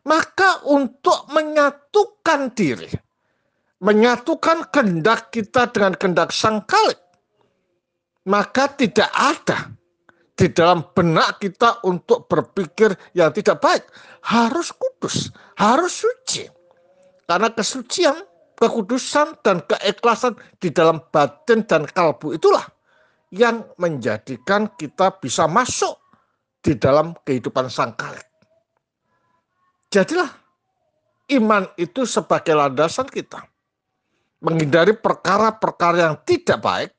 Maka 0.03 0.67
untuk 0.67 1.31
menyatukan 1.31 2.53
diri, 2.59 2.91
menyatukan 3.79 4.71
kehendak 4.75 5.31
kita 5.31 5.71
dengan 5.71 5.95
kehendak 5.95 6.35
sang 6.35 6.67
kalik, 6.67 6.99
maka 8.27 8.67
tidak 8.75 9.07
ada 9.15 9.71
di 10.35 10.51
dalam 10.51 10.83
benak 10.91 11.39
kita 11.39 11.83
untuk 11.87 12.27
berpikir 12.27 12.95
yang 13.15 13.31
tidak 13.31 13.63
baik. 13.63 13.87
Harus 14.27 14.75
kudus, 14.75 15.31
harus 15.55 16.03
suci. 16.03 16.51
Karena 17.31 17.55
kesucian, 17.55 18.19
kekudusan, 18.57 19.41
dan 19.43 19.65
keikhlasan 19.67 20.39
di 20.63 20.71
dalam 20.71 21.03
batin 21.11 21.65
dan 21.67 21.89
kalbu 21.89 22.37
itulah 22.37 22.65
yang 23.33 23.65
menjadikan 23.81 24.69
kita 24.77 25.17
bisa 25.19 25.49
masuk 25.49 25.97
di 26.61 26.77
dalam 26.77 27.17
kehidupan 27.25 27.73
sang 27.73 27.97
kalik. 27.97 28.25
Jadilah 29.93 30.31
iman 31.37 31.69
itu 31.77 32.09
sebagai 32.09 32.57
landasan 32.57 33.09
kita 33.09 33.45
menghindari 34.43 34.97
perkara-perkara 34.97 36.11
yang 36.11 36.17
tidak 36.27 36.59
baik, 36.59 36.91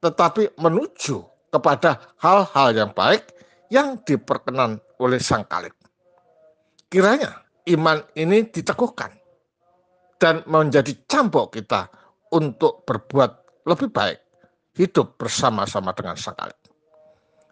tetapi 0.00 0.56
menuju 0.56 1.20
kepada 1.52 2.14
hal-hal 2.22 2.68
yang 2.72 2.90
baik 2.94 3.24
yang 3.68 4.00
diperkenan 4.04 4.80
oleh 4.96 5.20
Sang 5.20 5.44
Kalik. 5.44 5.76
Kiranya 6.88 7.44
iman 7.68 8.00
ini 8.16 8.48
diteguhkan 8.48 9.12
dan 10.18 10.42
menjadi 10.50 10.94
cambuk 11.06 11.54
kita 11.54 11.86
untuk 12.34 12.84
berbuat 12.84 13.62
lebih 13.66 13.88
baik, 13.90 14.18
hidup 14.76 15.16
bersama-sama 15.16 15.94
dengan 15.94 16.18
Sang 16.18 16.34
Kalik. 16.34 16.58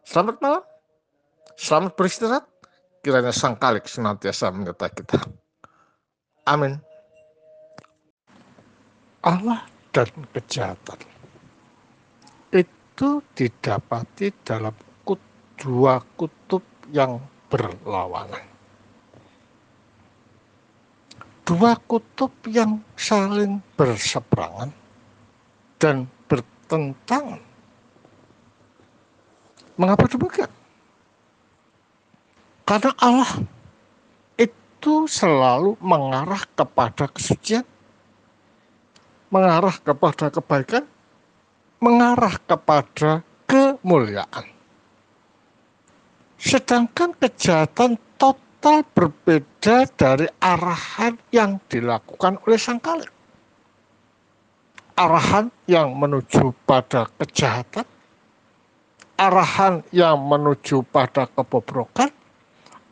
Selamat 0.07 0.37
malam, 0.43 0.65
selamat 1.59 1.93
beristirahat, 1.95 2.45
kiranya 3.03 3.33
Sang 3.33 3.57
Kalik 3.57 3.87
senantiasa 3.87 4.51
menyertai 4.51 4.93
kita. 4.93 5.19
Amin. 6.47 6.79
Allah 9.27 9.67
dan 9.91 10.07
kejahatan 10.31 10.99
itu 12.55 13.19
didapati 13.35 14.31
dalam 14.47 14.73
dua 15.57 16.05
kutub 16.17 16.63
yang 16.93 17.21
berlawanan. 17.49 18.56
Dua 21.47 21.79
kutub 21.87 22.35
yang 22.51 22.83
saling 22.99 23.63
berseberangan 23.79 24.75
dan 25.79 26.11
bertentangan. 26.27 27.39
Mengapa 29.79 30.11
demikian? 30.11 30.51
Karena 32.67 32.91
Allah 32.99 33.47
itu 34.35 35.07
selalu 35.07 35.79
mengarah 35.79 36.43
kepada 36.59 37.07
kesucian 37.07 37.63
mengarah 39.31 39.77
kepada 39.83 40.31
kebaikan, 40.31 40.85
mengarah 41.83 42.37
kepada 42.47 43.27
kemuliaan. 43.45 44.47
Sedangkan 46.37 47.17
kejahatan 47.17 47.99
total 48.67 48.83
berbeda 48.99 49.87
dari 49.95 50.27
arahan 50.43 51.15
yang 51.31 51.63
dilakukan 51.71 52.35
oleh 52.43 52.59
sang 52.59 52.83
kalik. 52.83 53.07
Arahan 54.99 55.55
yang 55.71 55.95
menuju 55.95 56.51
pada 56.67 57.07
kejahatan, 57.15 57.87
arahan 59.23 59.87
yang 59.95 60.19
menuju 60.19 60.83
pada 60.91 61.31
kebobrokan, 61.31 62.11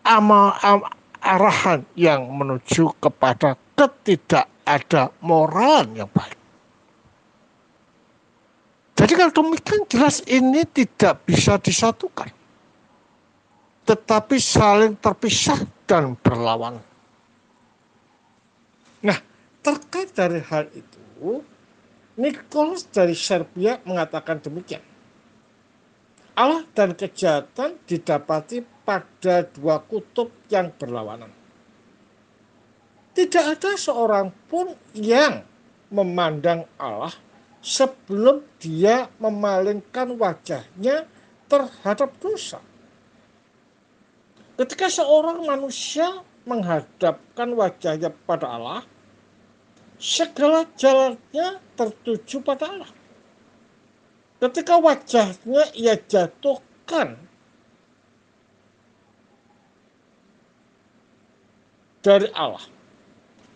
ama, 0.06 0.55
am, 0.62 0.86
arahan 1.18 1.82
yang 1.98 2.22
menuju 2.22 2.94
kepada 3.02 3.59
ketidak 3.74 4.46
ada 4.62 5.10
moral 5.26 5.90
yang 5.90 6.06
baik. 6.14 6.38
Jadi 8.94 9.12
kalau 9.18 9.32
demikian 9.42 9.82
jelas 9.90 10.22
ini 10.30 10.62
tidak 10.70 11.18
bisa 11.26 11.59
disatukan. 11.59 12.44
Tetapi 13.85 14.36
saling 14.40 14.97
terpisah 14.97 15.61
dan 15.85 16.16
berlawan. 16.16 16.81
Nah, 19.05 19.19
terkait 19.61 20.09
dari 20.16 20.40
hal 20.40 20.73
itu, 20.73 21.44
Nicholas 22.16 22.89
dari 22.89 23.12
Serbia 23.12 23.77
mengatakan 23.85 24.40
demikian. 24.40 24.81
Allah 26.35 26.65
dan 26.73 26.97
kejahatan 26.97 27.78
didapati 27.85 28.65
pada 28.82 29.44
dua 29.44 29.78
kutub 29.85 30.32
yang 30.48 30.73
berlawanan 30.74 31.44
tidak 33.15 33.44
ada 33.56 33.78
seorang 33.78 34.35
pun 34.51 34.74
yang 34.90 35.47
memandang 35.94 36.66
Allah 36.74 37.15
sebelum 37.62 38.43
dia 38.59 39.06
memalingkan 39.23 40.19
wajahnya 40.19 41.06
terhadap 41.47 42.11
dosa. 42.19 42.59
Ketika 44.55 44.86
seorang 44.86 45.43
manusia 45.43 46.22
menghadapkan 46.47 47.51
wajahnya 47.59 48.14
pada 48.22 48.47
Allah, 48.47 48.81
segala 49.98 50.62
jalannya 50.78 51.59
tertuju 51.74 52.39
pada 52.39 52.70
Allah. 52.70 52.90
Ketika 54.39 54.78
wajahnya 54.78 55.74
ia 55.74 55.98
jatuhkan 55.98 57.18
dari 62.05 62.31
Allah, 62.31 62.62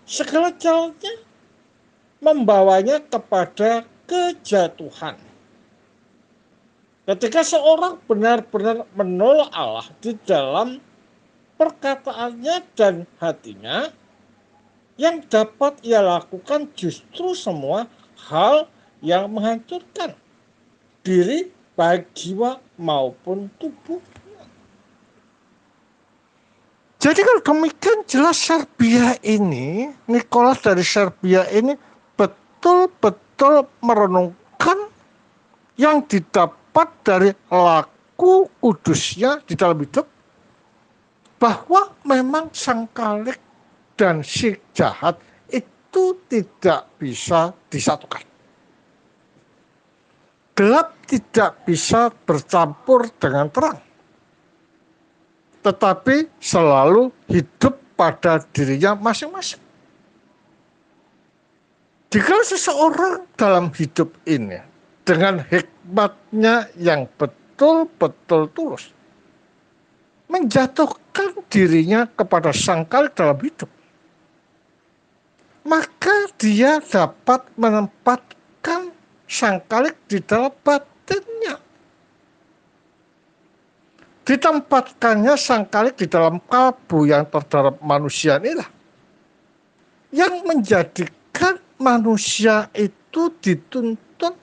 segala 0.02 0.50
jalannya 0.56 1.14
membawanya 2.18 2.98
kepada 3.06 3.86
kejatuhan. 4.10 5.14
Ketika 7.06 7.40
seorang 7.40 8.02
benar-benar 8.04 8.84
menolak 8.98 9.48
Allah 9.54 9.86
di 10.02 10.12
dalam 10.26 10.88
perkataannya 11.59 12.56
dan 12.78 13.05
hatinya, 13.18 13.90
yang 14.94 15.22
dapat 15.26 15.78
ia 15.82 15.98
lakukan 16.01 16.70
justru 16.78 17.35
semua 17.35 17.90
hal 18.30 18.70
yang 19.02 19.30
menghancurkan 19.30 20.14
diri 21.06 21.51
baik 21.78 22.10
jiwa 22.14 22.59
maupun 22.78 23.51
tubuh. 23.62 24.02
Jadi 26.98 27.22
kalau 27.22 27.43
demikian 27.47 28.02
jelas 28.10 28.43
Serbia 28.43 29.14
ini, 29.22 29.94
Nicholas 30.10 30.59
dari 30.59 30.82
Serbia 30.82 31.47
ini 31.55 31.78
betul-betul 32.18 33.70
merenungkan 33.86 34.90
yang 35.78 36.02
didapat 36.10 36.90
dari 37.06 37.30
laku 37.47 38.51
kudusnya 38.59 39.39
di 39.47 39.55
dalam 39.55 39.78
hidup 39.78 40.17
bahwa 41.39 41.94
memang 42.02 42.51
sang 42.51 42.90
kalik 42.90 43.39
dan 43.94 44.23
si 44.27 44.55
jahat 44.74 45.19
itu 45.51 46.19
tidak 46.27 46.90
bisa 46.98 47.55
disatukan. 47.70 48.23
Gelap 50.59 50.98
tidak 51.06 51.62
bisa 51.62 52.10
bercampur 52.27 53.06
dengan 53.23 53.47
terang 53.48 53.78
tetapi 55.69 56.31
selalu 56.39 57.10
hidup 57.28 57.77
pada 57.98 58.40
dirinya 58.55 58.94
masing-masing. 58.94 59.60
Jika 62.09 62.40
seseorang 62.40 63.28
dalam 63.36 63.69
hidup 63.77 64.16
ini 64.24 64.56
dengan 65.05 65.44
hikmatnya 65.44 66.73
yang 66.81 67.05
betul-betul 67.20 68.48
tulus 68.56 68.97
menjatuhkan 70.28 71.42
dirinya 71.48 72.05
kepada 72.05 72.52
sang 72.52 72.84
kalik 72.84 73.16
dalam 73.16 73.40
hidup, 73.40 73.68
maka 75.64 76.28
dia 76.36 76.78
dapat 76.84 77.48
menempatkan 77.56 78.92
sang 79.24 79.60
kalik 79.68 79.96
di 80.09 80.20
dalam 80.20 80.52
batinnya. 80.64 81.56
Ditempatkannya 84.28 85.34
sang 85.40 85.64
kalik 85.68 85.96
di 85.96 86.05
dalam 86.05 86.36
kalbu 86.44 87.09
yang 87.09 87.24
terdalam 87.32 87.76
manusia 87.80 88.36
inilah. 88.36 88.68
Yang 90.12 90.34
menjadikan 90.44 91.60
manusia 91.80 92.68
itu 92.72 93.32
dituntut 93.40 94.36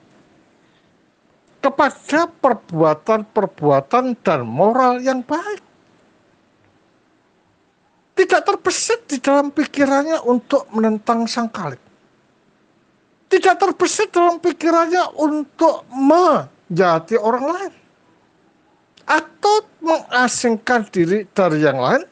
kepada 1.62 2.30
perbuatan-perbuatan 2.30 4.22
dan 4.22 4.46
moral 4.46 5.02
yang 5.02 5.26
baik 5.26 5.65
tidak 8.36 8.52
terbesit 8.52 9.00
di 9.08 9.18
dalam 9.24 9.48
pikirannya 9.48 10.20
untuk 10.28 10.68
menentang 10.76 11.24
sang 11.24 11.48
kalik. 11.48 11.80
Tidak 13.32 13.56
terbesit 13.56 14.12
dalam 14.12 14.44
pikirannya 14.44 15.16
untuk 15.24 15.88
menjati 15.88 17.16
orang 17.16 17.46
lain. 17.48 17.74
Atau 19.08 19.64
mengasingkan 19.80 20.84
diri 20.92 21.24
dari 21.32 21.64
yang 21.64 21.80
lain 21.80 22.04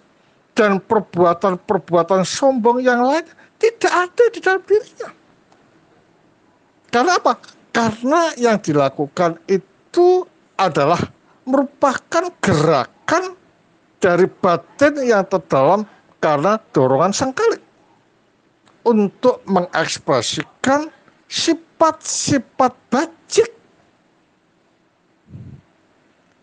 dan 0.56 0.80
perbuatan-perbuatan 0.80 2.24
sombong 2.24 2.80
yang 2.80 3.04
lain 3.04 3.28
tidak 3.60 3.92
ada 3.92 4.24
di 4.32 4.40
dalam 4.40 4.64
dirinya. 4.64 5.10
Karena 6.88 7.20
apa? 7.20 7.36
Karena 7.76 8.32
yang 8.40 8.64
dilakukan 8.64 9.44
itu 9.52 10.24
adalah 10.56 11.04
merupakan 11.44 12.32
gerakan 12.40 13.36
dari 14.00 14.32
batin 14.32 15.04
yang 15.04 15.28
terdalam 15.28 15.84
karena 16.24 16.56
dorongan 16.72 17.12
sang 17.12 17.36
kalik 17.36 17.60
untuk 18.88 19.44
mengekspresikan 19.44 20.88
sifat-sifat 21.28 22.72
bajik. 22.88 23.52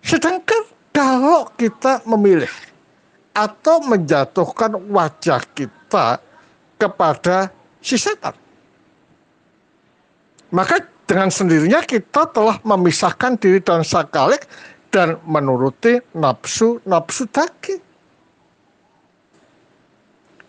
Sedangkan 0.04 0.68
kalau 0.92 1.48
kita 1.56 2.04
memilih 2.04 2.52
atau 3.32 3.80
menjatuhkan 3.88 4.76
wajah 4.92 5.40
kita 5.56 6.20
kepada 6.76 7.48
si 7.80 7.96
setan, 7.96 8.36
maka 10.52 10.84
dengan 11.08 11.32
sendirinya 11.32 11.80
kita 11.80 12.28
telah 12.36 12.60
memisahkan 12.68 13.40
diri 13.40 13.64
dan 13.64 13.80
sang 13.80 14.12
kalik 14.12 14.44
dan 14.92 15.16
menuruti 15.24 16.04
nafsu-nafsu 16.12 17.24
daging. 17.32 17.89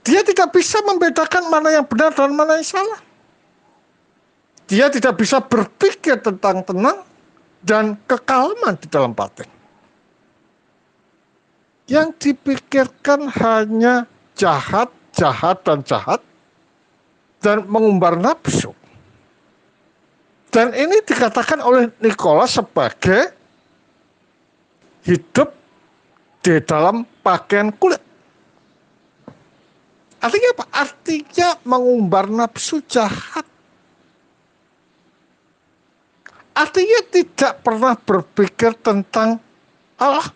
Dia 0.01 0.25
tidak 0.25 0.49
bisa 0.53 0.81
membedakan 0.81 1.49
mana 1.53 1.69
yang 1.69 1.85
benar 1.85 2.09
dan 2.13 2.33
mana 2.33 2.57
yang 2.57 2.65
salah. 2.65 2.99
Dia 4.65 4.87
tidak 4.89 5.19
bisa 5.19 5.37
berpikir 5.43 6.17
tentang 6.23 6.65
tenang 6.65 7.05
dan 7.61 7.99
kekalaman 8.09 8.73
di 8.81 8.87
dalam 8.89 9.13
batin. 9.13 9.45
Yang 11.85 12.07
dipikirkan 12.23 13.27
hanya 13.29 14.07
jahat, 14.33 14.89
jahat, 15.13 15.59
dan 15.67 15.83
jahat, 15.83 16.23
dan 17.43 17.67
mengumbar 17.67 18.15
nafsu. 18.15 18.71
Dan 20.51 20.71
ini 20.75 21.03
dikatakan 21.03 21.59
oleh 21.63 21.91
Nikola 21.99 22.47
sebagai 22.47 23.31
hidup 25.03 25.51
di 26.43 26.59
dalam 26.63 27.07
pakaian 27.23 27.71
kulit. 27.75 28.10
Artinya 30.21 30.49
apa? 30.53 30.65
Artinya 30.69 31.49
mengumbar 31.65 32.29
nafsu 32.29 32.85
jahat. 32.85 33.45
Artinya 36.53 36.99
tidak 37.09 37.65
pernah 37.65 37.97
berpikir 37.97 38.77
tentang 38.85 39.41
Allah. 39.97 40.29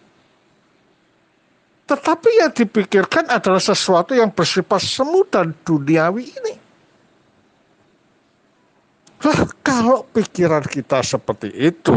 Tetapi 1.86 2.30
yang 2.42 2.50
dipikirkan 2.50 3.30
adalah 3.30 3.62
sesuatu 3.62 4.18
yang 4.18 4.34
bersifat 4.34 4.82
semu 4.82 5.22
dan 5.30 5.54
duniawi 5.62 6.34
ini. 6.34 6.56
Lah, 9.22 9.42
kalau 9.62 10.02
pikiran 10.10 10.66
kita 10.66 11.06
seperti 11.06 11.54
itu, 11.54 11.94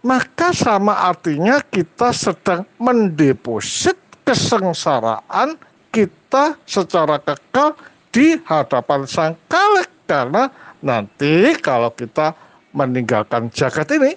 maka 0.00 0.48
sama 0.56 0.96
artinya 0.96 1.60
kita 1.60 2.08
sedang 2.16 2.64
mendeposit 2.80 4.07
kesengsaraan 4.28 5.56
kita 5.88 6.60
secara 6.68 7.16
kekal 7.16 7.72
di 8.12 8.36
hadapan 8.44 9.08
sang 9.08 9.32
kalik 9.48 9.88
karena 10.04 10.52
nanti 10.84 11.56
kalau 11.64 11.88
kita 11.88 12.36
meninggalkan 12.76 13.48
jagat 13.48 13.88
ini 13.96 14.12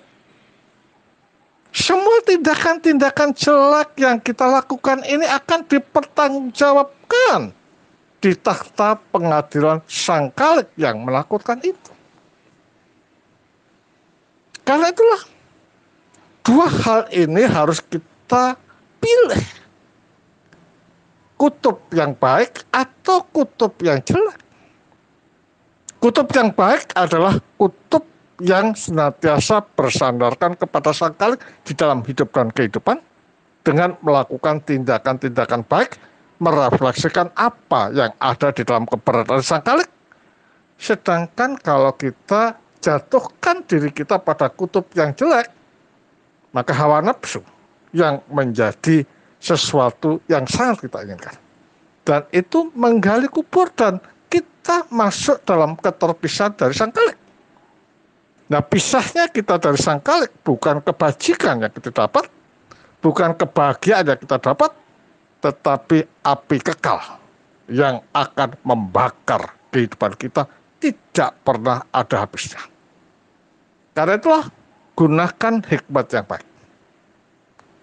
semua 1.72 2.20
tindakan-tindakan 2.28 3.32
jelek 3.32 3.96
yang 3.96 4.20
kita 4.20 4.44
lakukan 4.44 5.00
ini 5.08 5.24
akan 5.24 5.64
dipertanggungjawabkan 5.72 7.56
di 8.20 8.36
takhta 8.36 9.00
pengadilan 9.16 9.80
sang 9.88 10.28
kalik 10.36 10.68
yang 10.76 11.00
melakukan 11.08 11.64
itu. 11.64 11.92
Karena 14.68 14.92
itulah 14.92 15.24
dua 16.44 16.68
hal 16.68 17.02
ini 17.16 17.48
harus 17.48 17.80
kita 17.80 18.60
pilih. 19.00 19.61
Kutub 21.42 21.90
yang 21.90 22.14
baik 22.14 22.70
atau 22.70 23.26
kutub 23.34 23.74
yang 23.82 23.98
jelek. 24.06 24.38
Kutub 25.98 26.30
yang 26.38 26.54
baik 26.54 26.94
adalah 26.94 27.42
kutub 27.58 28.06
yang 28.46 28.78
senantiasa 28.78 29.66
bersandarkan 29.74 30.54
kepada 30.54 30.94
sang 30.94 31.18
di 31.66 31.74
dalam 31.74 32.06
hidup 32.06 32.30
dan 32.30 32.54
kehidupan 32.54 33.02
dengan 33.66 33.98
melakukan 34.06 34.62
tindakan-tindakan 34.70 35.66
baik 35.66 35.98
merefleksikan 36.42 37.30
apa 37.38 37.94
yang 37.94 38.14
ada 38.18 38.50
di 38.54 38.62
dalam 38.62 38.86
keberadaan 38.86 39.42
sang 39.42 39.66
kalik. 39.66 39.90
Sedangkan 40.82 41.58
kalau 41.62 41.94
kita 41.98 42.58
jatuhkan 42.82 43.66
diri 43.70 43.90
kita 43.90 44.18
pada 44.18 44.50
kutub 44.50 44.90
yang 44.98 45.14
jelek, 45.14 45.50
maka 46.54 46.74
hawa 46.74 47.02
nafsu 47.02 47.42
yang 47.94 48.22
menjadi 48.30 49.06
sesuatu 49.42 50.22
yang 50.30 50.46
sangat 50.46 50.86
kita 50.88 51.02
inginkan. 51.04 51.36
Dan 52.06 52.22
itu 52.30 52.70
menggali 52.78 53.26
kubur 53.28 53.74
dan 53.74 53.98
kita 54.30 54.86
masuk 54.94 55.42
dalam 55.44 55.74
keterpisahan 55.76 56.54
dari 56.54 56.74
sang 56.78 56.94
kalik. 56.94 57.18
Nah 58.48 58.62
pisahnya 58.62 59.28
kita 59.28 59.58
dari 59.58 59.80
sang 59.82 60.00
kalik 60.00 60.30
bukan 60.46 60.80
kebajikan 60.86 61.66
yang 61.66 61.74
kita 61.74 61.90
dapat, 61.90 62.30
bukan 63.02 63.34
kebahagiaan 63.34 64.06
yang 64.14 64.20
kita 64.22 64.38
dapat, 64.38 64.72
tetapi 65.42 66.06
api 66.22 66.58
kekal 66.62 67.00
yang 67.72 68.04
akan 68.14 68.54
membakar 68.62 69.58
kehidupan 69.74 70.14
kita 70.20 70.46
tidak 70.78 71.32
pernah 71.42 71.82
ada 71.90 72.28
habisnya. 72.28 72.62
Karena 73.96 74.18
itulah 74.18 74.46
gunakan 74.98 75.54
hikmat 75.66 76.06
yang 76.12 76.26
baik. 76.28 76.51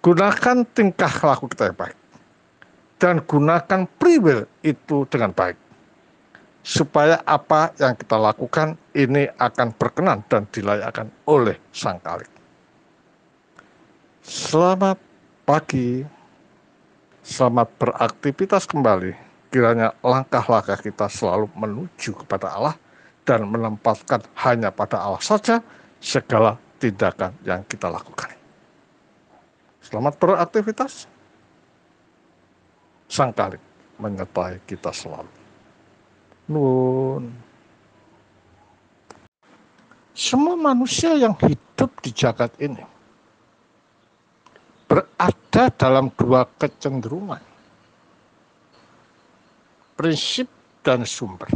Gunakan 0.09 0.65
tingkah 0.73 1.13
laku 1.21 1.53
kita 1.53 1.69
yang 1.69 1.77
baik. 1.85 1.97
Dan 2.97 3.21
gunakan 3.29 3.85
priwil 4.01 4.49
itu 4.65 5.05
dengan 5.05 5.37
baik. 5.37 5.61
Supaya 6.65 7.21
apa 7.29 7.77
yang 7.77 7.93
kita 7.93 8.17
lakukan 8.17 8.81
ini 8.97 9.29
akan 9.37 9.69
berkenan 9.77 10.25
dan 10.33 10.49
dilayakkan 10.49 11.13
oleh 11.29 11.61
Sang 11.77 12.01
Kalik. 12.01 12.33
Selamat 14.25 14.97
pagi. 15.45 16.01
Selamat 17.21 17.69
beraktivitas 17.77 18.65
kembali. 18.65 19.13
Kiranya 19.53 19.93
langkah-langkah 20.01 20.81
kita 20.81 21.13
selalu 21.13 21.53
menuju 21.53 22.17
kepada 22.25 22.57
Allah 22.57 22.81
dan 23.29 23.45
menempatkan 23.45 24.25
hanya 24.41 24.73
pada 24.73 25.05
Allah 25.05 25.21
saja 25.21 25.61
segala 26.01 26.57
tindakan 26.81 27.37
yang 27.45 27.61
kita 27.69 27.93
lakukan. 27.93 28.38
Selamat 29.89 30.21
beraktivitas. 30.21 31.09
Sang 33.09 33.33
Kalik 33.33 33.65
menyertai 33.97 34.61
kita 34.69 34.93
selalu. 34.93 35.33
Nun. 36.53 37.33
Semua 40.13 40.61
manusia 40.61 41.17
yang 41.17 41.33
hidup 41.41 41.89
di 42.05 42.13
jagat 42.13 42.53
ini 42.61 42.85
berada 44.85 45.73
dalam 45.73 46.13
dua 46.21 46.45
kecenderungan. 46.61 47.41
Prinsip 49.97 50.53
dan 50.85 51.09
sumber. 51.09 51.49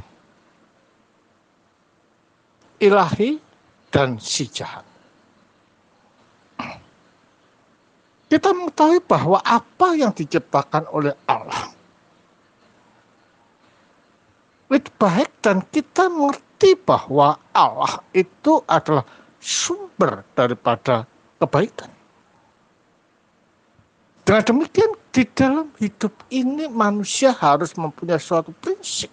ilahi 2.83 3.39
dan 3.95 4.19
si 4.19 4.51
jahat. 4.51 4.92
Kita 8.33 8.49
mengetahui 8.57 9.05
bahwa 9.05 9.45
apa 9.45 9.93
yang 9.93 10.09
diciptakan 10.17 10.89
oleh 10.89 11.13
Allah 11.29 11.69
itu 14.73 14.89
baik 14.97 15.29
dan 15.45 15.61
kita 15.69 16.09
mengerti 16.09 16.73
bahwa 16.81 17.37
Allah 17.53 18.01
itu 18.17 18.65
adalah 18.65 19.05
sumber 19.37 20.25
daripada 20.33 21.05
kebaikan. 21.37 21.93
Dengan 24.25 24.43
demikian 24.49 24.97
di 25.13 25.29
dalam 25.37 25.69
hidup 25.77 26.17
ini 26.33 26.73
manusia 26.73 27.37
harus 27.37 27.77
mempunyai 27.77 28.17
suatu 28.17 28.49
prinsip 28.65 29.13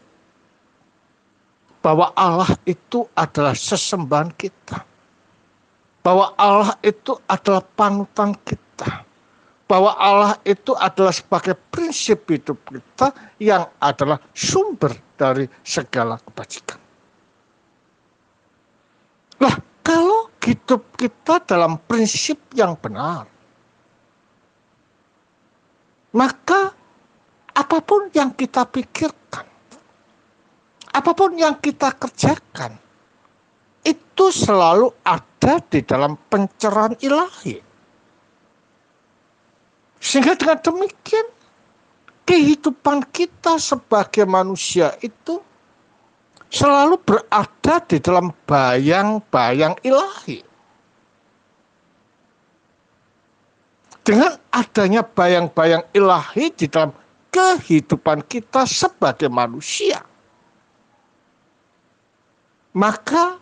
bahwa 1.84 2.16
Allah 2.16 2.56
itu 2.64 3.04
adalah 3.20 3.52
sesembahan 3.52 4.32
kita. 4.40 4.80
Bahwa 6.08 6.32
Allah 6.40 6.80
itu 6.80 7.20
adalah 7.28 7.68
panutan 7.76 8.32
kita. 8.48 9.09
Bahwa 9.70 9.94
Allah 10.02 10.34
itu 10.50 10.74
adalah 10.74 11.14
sebagai 11.14 11.54
prinsip 11.54 12.26
hidup 12.26 12.58
kita 12.66 13.14
yang 13.38 13.70
adalah 13.78 14.18
sumber 14.34 14.98
dari 15.14 15.46
segala 15.62 16.18
kebajikan. 16.18 16.82
Lah, 19.46 19.56
kalau 19.86 20.34
hidup 20.42 20.90
kita 20.98 21.46
dalam 21.46 21.78
prinsip 21.86 22.42
yang 22.58 22.74
benar, 22.82 23.30
maka 26.18 26.74
apa 27.54 27.78
pun 27.86 28.10
yang 28.10 28.34
kita 28.34 28.66
pikirkan, 28.66 29.46
apa 30.90 31.12
pun 31.14 31.38
yang 31.38 31.62
kita 31.62 31.94
kerjakan 31.94 32.74
itu 33.86 34.26
selalu 34.34 34.92
ada 35.06 35.62
di 35.70 35.80
dalam 35.86 36.18
pencerahan 36.28 36.98
ilahi. 37.00 37.69
Sehingga 40.00 40.36
dengan 40.40 40.60
demikian 40.64 41.28
kehidupan 42.24 43.04
kita 43.12 43.60
sebagai 43.60 44.24
manusia 44.24 44.96
itu 45.04 45.44
selalu 46.50 46.98
berada 47.04 47.76
di 47.86 47.98
dalam 48.02 48.34
bayang-bayang 48.50 49.78
ilahi. 49.86 50.42
Dengan 54.02 54.34
adanya 54.50 55.06
bayang-bayang 55.06 55.86
ilahi 55.94 56.50
di 56.58 56.66
dalam 56.66 56.90
kehidupan 57.30 58.26
kita 58.26 58.66
sebagai 58.66 59.30
manusia, 59.30 60.02
maka 62.74 63.38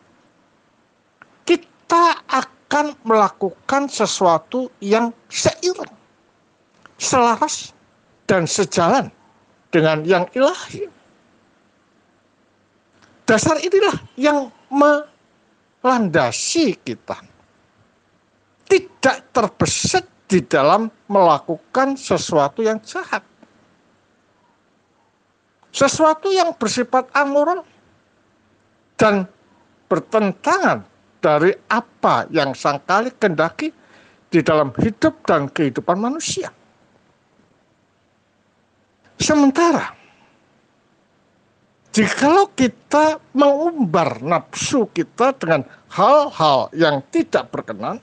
kita 1.47 2.19
akan 2.27 2.99
melakukan 3.07 3.87
sesuatu 3.87 4.67
yang 4.83 5.15
seiring, 5.31 5.96
selaras, 6.97 7.77
dan 8.27 8.43
sejalan 8.43 9.07
dengan 9.71 10.03
yang 10.03 10.27
ilahi. 10.35 10.91
Dasar 13.27 13.59
inilah 13.59 13.97
yang 14.19 14.51
melandasi 14.71 16.75
kita. 16.83 17.19
Tidak 18.67 19.31
terbesit 19.31 20.03
di 20.27 20.43
dalam 20.43 20.91
melakukan 21.07 21.95
sesuatu 21.95 22.59
yang 22.59 22.83
jahat. 22.83 23.23
Sesuatu 25.71 26.31
yang 26.31 26.51
bersifat 26.55 27.07
amoral 27.15 27.63
dan 28.99 29.27
bertentangan 29.87 30.83
dari 31.23 31.55
apa 31.71 32.27
yang 32.31 32.51
sangkali 32.51 33.11
kendaki 33.15 33.71
di 34.27 34.43
dalam 34.43 34.75
hidup 34.75 35.23
dan 35.23 35.47
kehidupan 35.47 35.95
manusia. 35.95 36.51
Sementara 39.17 39.97
jikalau 41.89 42.53
kita 42.53 43.17
mengumbar 43.33 44.21
nafsu 44.21 44.85
kita 44.93 45.33
dengan 45.33 45.65
hal-hal 45.89 46.69
yang 46.77 47.01
tidak 47.09 47.49
berkenan 47.49 47.97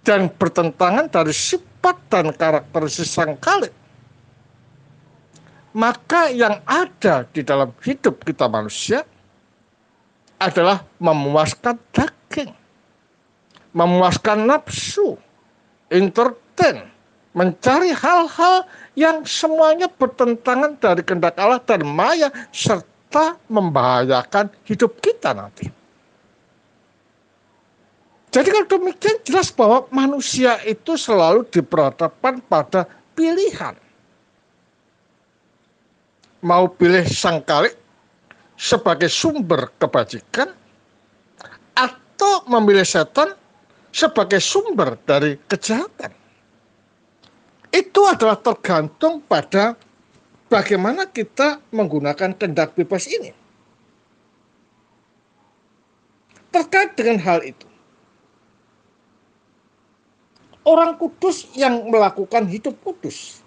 dan 0.00 0.32
bertentangan 0.32 1.12
dari 1.12 1.36
sifat 1.36 1.96
dan 2.08 2.32
karakteristik 2.32 3.04
sang 3.04 3.36
kalik, 3.36 3.76
maka 5.76 6.32
yang 6.32 6.64
ada 6.64 7.28
di 7.28 7.44
dalam 7.44 7.68
hidup 7.84 8.24
kita 8.24 8.48
manusia 8.48 9.04
adalah 10.40 10.80
memuaskan 10.96 11.76
daging, 11.92 12.56
memuaskan 13.76 14.48
nafsu, 14.48 15.20
entertain, 15.92 16.88
mencari 17.38 17.94
hal-hal 17.94 18.66
yang 18.98 19.22
semuanya 19.22 19.86
bertentangan 19.86 20.74
dari 20.82 21.06
kehendak 21.06 21.38
Allah 21.38 21.62
dan 21.62 21.86
maya 21.86 22.34
serta 22.50 23.38
membahayakan 23.46 24.50
hidup 24.66 24.98
kita 24.98 25.30
nanti. 25.30 25.70
Jadi 28.28 28.48
kalau 28.52 28.68
demikian 28.68 29.18
jelas 29.24 29.48
bahwa 29.54 29.86
manusia 29.94 30.58
itu 30.66 30.98
selalu 30.98 31.46
diperhadapkan 31.48 32.42
pada 32.44 32.84
pilihan. 33.16 33.72
Mau 36.44 36.70
pilih 36.70 37.02
sang 37.08 37.40
kalik 37.42 37.74
sebagai 38.58 39.08
sumber 39.08 39.72
kebajikan 39.80 40.52
atau 41.74 42.46
memilih 42.50 42.84
setan 42.84 43.32
sebagai 43.94 44.38
sumber 44.38 44.98
dari 45.08 45.40
kejahatan. 45.48 46.27
Itu 47.68 48.08
adalah 48.08 48.40
tergantung 48.40 49.20
pada 49.24 49.76
bagaimana 50.48 51.04
kita 51.04 51.60
menggunakan 51.70 52.32
kendak 52.34 52.72
bebas 52.72 53.04
ini. 53.06 53.34
Terkait 56.48 56.96
dengan 56.96 57.20
hal 57.20 57.44
itu, 57.44 57.68
orang 60.64 60.96
kudus 60.96 61.44
yang 61.52 61.92
melakukan 61.92 62.48
hidup 62.48 62.80
kudus, 62.80 63.44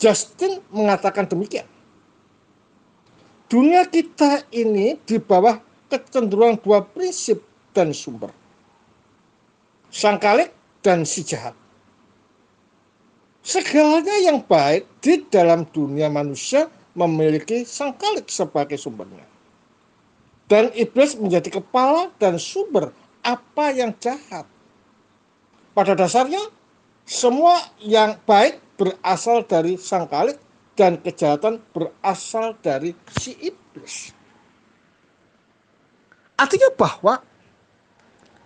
Justin 0.00 0.64
mengatakan 0.72 1.28
demikian 1.28 1.68
dunia 3.50 3.82
kita 3.90 4.46
ini 4.54 4.94
di 5.02 5.18
bawah 5.18 5.58
kecenderungan 5.90 6.62
dua 6.62 6.86
prinsip 6.86 7.42
dan 7.74 7.90
sumber. 7.90 8.30
Sang 9.90 10.22
kalik 10.22 10.54
dan 10.86 11.02
si 11.02 11.26
jahat. 11.26 11.58
Segalanya 13.50 14.14
yang 14.22 14.46
baik 14.46 14.86
di 15.02 15.26
dalam 15.26 15.66
dunia 15.74 16.06
manusia 16.06 16.70
memiliki 16.94 17.66
sang 17.66 17.98
kalik 17.98 18.30
sebagai 18.30 18.78
sumbernya. 18.78 19.26
Dan 20.46 20.70
iblis 20.78 21.18
menjadi 21.18 21.58
kepala 21.58 22.14
dan 22.22 22.38
sumber 22.38 22.94
apa 23.26 23.74
yang 23.74 23.90
jahat. 23.98 24.46
Pada 25.74 25.98
dasarnya, 25.98 26.38
semua 27.02 27.58
yang 27.82 28.14
baik 28.22 28.62
berasal 28.78 29.42
dari 29.42 29.74
sang 29.82 30.06
kalik 30.06 30.38
dan 30.78 31.02
kejahatan 31.02 31.58
berasal 31.74 32.54
dari 32.62 32.94
si 33.18 33.34
iblis. 33.34 34.14
Artinya 36.38 36.70
bahwa 36.78 37.18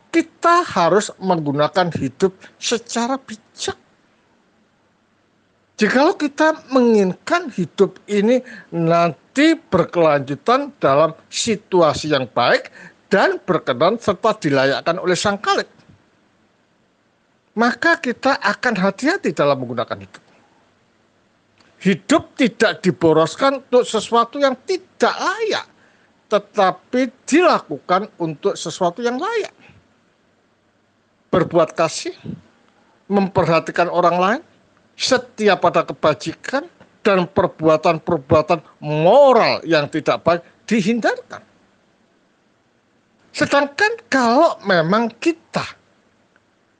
kita 0.09 0.65
harus 0.65 1.13
menggunakan 1.21 1.93
hidup 1.93 2.33
secara 2.57 3.21
bijak. 3.21 3.84
Jikalau 5.75 6.15
kita 6.15 6.71
menginginkan 6.71 7.51
hidup 7.51 7.99
ini 8.07 8.39
nanti 8.71 9.59
berkelanjutan 9.59 10.71
dalam 10.79 11.11
situasi 11.27 12.15
yang 12.15 12.31
baik 12.31 12.71
dan 13.11 13.43
berkenan 13.43 13.99
serta 13.99 14.39
dilayakkan 14.39 15.03
oleh 15.03 15.19
sang 15.19 15.35
kalik, 15.43 15.67
maka 17.59 17.99
kita 17.99 18.39
akan 18.39 18.75
hati-hati 18.79 19.35
dalam 19.35 19.67
menggunakan 19.67 19.99
hidup. 19.99 20.23
Hidup 21.83 22.23
tidak 22.39 22.79
diboroskan 22.81 23.59
untuk 23.67 23.83
sesuatu 23.83 24.39
yang 24.39 24.55
tidak 24.63 25.15
layak, 25.19 25.67
tetapi 26.31 27.11
dilakukan 27.27 28.15
untuk 28.23 28.55
sesuatu 28.55 29.03
yang 29.03 29.19
layak. 29.19 29.53
Berbuat 31.35 31.75
kasih, 31.75 32.15
memperhatikan 33.11 33.91
orang 33.91 34.17
lain, 34.23 34.43
setia 34.95 35.59
pada 35.59 35.83
kebajikan, 35.87 36.67
dan 37.05 37.29
perbuatan-perbuatan 37.29 38.81
moral 38.81 39.61
yang 39.69 39.87
tidak 39.93 40.25
baik 40.25 40.41
dihindarkan. 40.65 41.45
Sedangkan 43.29 43.93
kalau 44.09 44.57
memang 44.65 45.13
kita 45.21 45.63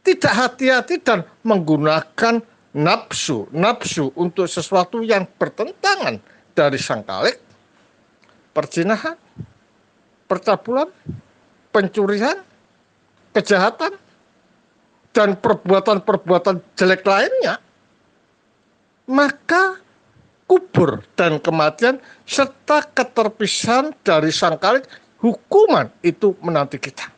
tidak 0.01 0.33
hati-hati 0.33 0.97
dan 1.05 1.29
menggunakan 1.45 2.41
nafsu, 2.73 3.53
nafsu 3.53 4.11
untuk 4.17 4.49
sesuatu 4.49 5.05
yang 5.05 5.29
bertentangan 5.37 6.17
dari 6.57 6.79
sang 6.81 7.05
kalik, 7.05 7.37
perjinahan, 8.57 9.19
percabulan, 10.25 10.89
pencurian, 11.69 12.39
kejahatan, 13.37 13.93
dan 15.15 15.37
perbuatan-perbuatan 15.39 16.63
jelek 16.79 17.03
lainnya, 17.03 17.59
maka 19.05 19.81
kubur 20.45 21.01
dan 21.17 21.41
kematian 21.41 22.01
serta 22.29 22.85
keterpisahan 22.93 23.93
dari 24.05 24.29
sang 24.33 24.61
kalik 24.61 24.85
hukuman 25.21 25.89
itu 26.05 26.37
menanti 26.45 26.77
kita. 26.77 27.09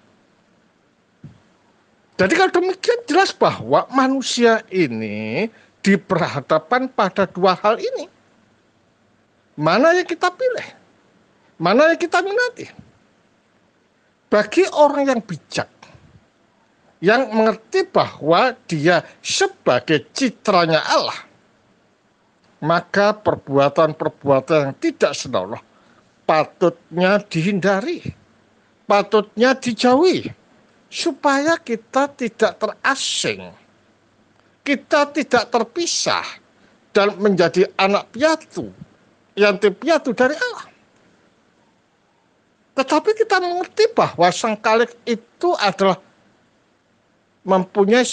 Jadi 2.17 2.33
kalau 2.33 2.53
demikian 2.55 3.01
jelas 3.05 3.35
bahwa 3.37 3.85
manusia 3.93 4.65
ini 4.73 5.53
diperhadapkan 5.85 6.89
pada 6.89 7.29
dua 7.29 7.53
hal 7.61 7.77
ini. 7.77 8.09
Mana 9.57 9.93
yang 9.93 10.09
kita 10.09 10.33
pilih? 10.33 10.69
Mana 11.61 11.93
yang 11.93 12.01
kita 12.01 12.25
minati? 12.25 12.69
Bagi 14.33 14.65
orang 14.73 15.13
yang 15.13 15.21
bijak, 15.21 15.69
yang 17.05 17.29
mengerti 17.33 17.85
bahwa 17.89 18.53
dia 18.65 19.05
sebagai 19.21 20.09
citranya 20.13 20.81
Allah, 20.83 21.26
maka 22.67 23.15
perbuatan-perbuatan 23.15 24.59
yang 24.67 24.75
tidak 24.83 25.15
senonoh 25.15 25.63
patutnya 26.27 27.23
dihindari, 27.23 28.03
patutnya 28.85 29.55
dijauhi, 29.55 30.27
supaya 30.91 31.55
kita 31.57 32.11
tidak 32.19 32.59
terasing, 32.59 33.55
kita 34.67 35.07
tidak 35.15 35.47
terpisah, 35.55 36.27
dan 36.91 37.15
menjadi 37.23 37.71
anak 37.79 38.11
piatu 38.11 38.75
yang 39.39 39.57
piatu 39.63 40.11
dari 40.11 40.35
Allah. 40.35 40.67
Tetapi 42.77 43.11
kita 43.17 43.41
mengerti 43.41 43.89
bahwa 43.97 44.29
sang 44.35 44.59
kalik 44.59 44.93
itu 45.09 45.57
adalah 45.57 45.97
mempunyai 47.47 48.05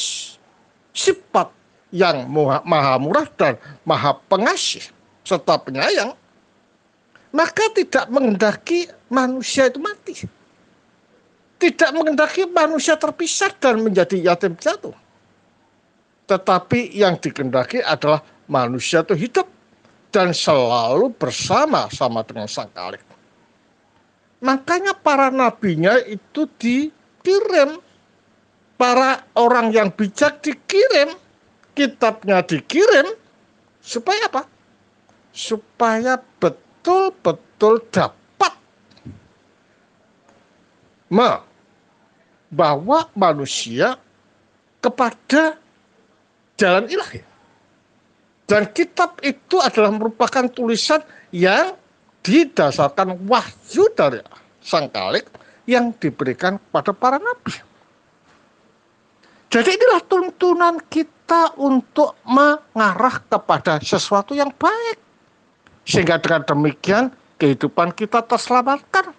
sifat 0.93 1.49
yang 1.93 2.25
maha 2.65 2.97
murah 2.97 3.29
dan 3.37 3.53
maha 3.85 4.17
pengasih 4.25 4.81
serta 5.21 5.61
penyayang. 5.61 6.17
Maka 7.33 7.69
tidak 7.77 8.09
mengendaki 8.09 8.89
manusia 9.13 9.69
itu 9.69 9.77
mati. 9.81 10.15
Tidak 11.61 11.89
mengendaki 11.93 12.49
manusia 12.49 12.97
terpisah 12.97 13.53
dan 13.57 13.81
menjadi 13.81 14.33
yatim 14.33 14.57
piatu. 14.57 14.93
Tetapi 16.29 16.93
yang 16.93 17.17
dikendaki 17.17 17.81
adalah 17.81 18.21
manusia 18.49 19.01
itu 19.01 19.17
hidup 19.17 19.47
dan 20.13 20.29
selalu 20.29 21.09
bersama-sama 21.17 22.21
dengan 22.21 22.45
sang 22.45 22.69
kalik. 22.73 23.01
Makanya 24.43 24.93
para 24.93 25.33
nabinya 25.33 25.97
itu 26.03 26.45
dikirim. 26.59 27.79
Para 28.77 29.23
orang 29.37 29.71
yang 29.71 29.89
bijak 29.89 30.43
dikirim. 30.43 31.22
Kitabnya 31.73 32.45
dikirim. 32.45 33.17
Supaya 33.83 34.29
apa? 34.31 34.47
Supaya 35.33 36.21
betul-betul 36.39 37.83
dapat 37.91 38.53
membawa 41.11 43.09
manusia 43.13 43.99
kepada 44.79 45.57
jalan 46.57 46.85
ilahi. 46.87 47.21
Dan 48.43 48.69
kitab 48.75 49.17
itu 49.23 49.57
adalah 49.57 49.89
merupakan 49.89 50.45
tulisan 50.51 51.01
yang 51.33 51.73
didasarkan 52.23 53.19
wahyu 53.27 53.87
dari 53.95 54.19
sang 54.63 54.87
kalik 54.91 55.27
yang 55.67 55.95
diberikan 55.95 56.59
pada 56.71 56.91
para 56.91 57.19
nabi. 57.19 57.55
Jadi 59.51 59.69
inilah 59.69 60.01
tuntunan 60.09 60.81
kita 60.89 61.12
untuk 61.57 62.19
mengarah 62.27 63.23
kepada 63.25 63.79
sesuatu 63.79 64.35
yang 64.35 64.51
baik. 64.53 64.99
Sehingga 65.83 66.19
dengan 66.19 66.43
demikian 66.43 67.11
kehidupan 67.39 67.95
kita 67.95 68.23
terselamatkan. 68.23 69.15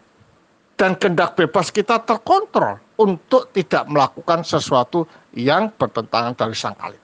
Dan 0.75 0.99
kendak 0.99 1.39
bebas 1.39 1.71
kita 1.71 2.03
terkontrol 2.03 2.83
untuk 2.99 3.55
tidak 3.55 3.87
melakukan 3.87 4.43
sesuatu 4.43 5.07
yang 5.31 5.71
bertentangan 5.71 6.35
dari 6.35 6.55
sang 6.59 6.75
kalik. 6.75 6.99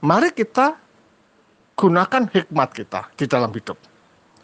Mari 0.00 0.32
kita 0.32 0.72
gunakan 1.76 2.24
hikmat 2.32 2.68
kita 2.72 3.12
di 3.12 3.28
dalam 3.28 3.52
hidup 3.52 3.76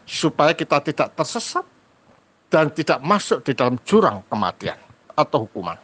supaya 0.05 0.52
kita 0.52 0.85
tidak 0.85 1.16
tersesat 1.16 1.64
dan 2.52 2.69
tidak 2.69 3.01
masuk 3.01 3.40
di 3.40 3.56
dalam 3.56 3.81
jurang 3.89 4.20
kematian 4.28 4.77
atau 5.16 5.48
hukuman. 5.48 5.81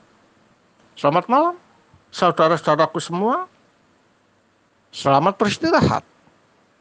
Selamat 1.01 1.25
malam, 1.33 1.57
saudara-saudaraku 2.13 3.01
semua. 3.01 3.49
Selamat 4.89 5.37
beristirahat. 5.37 6.05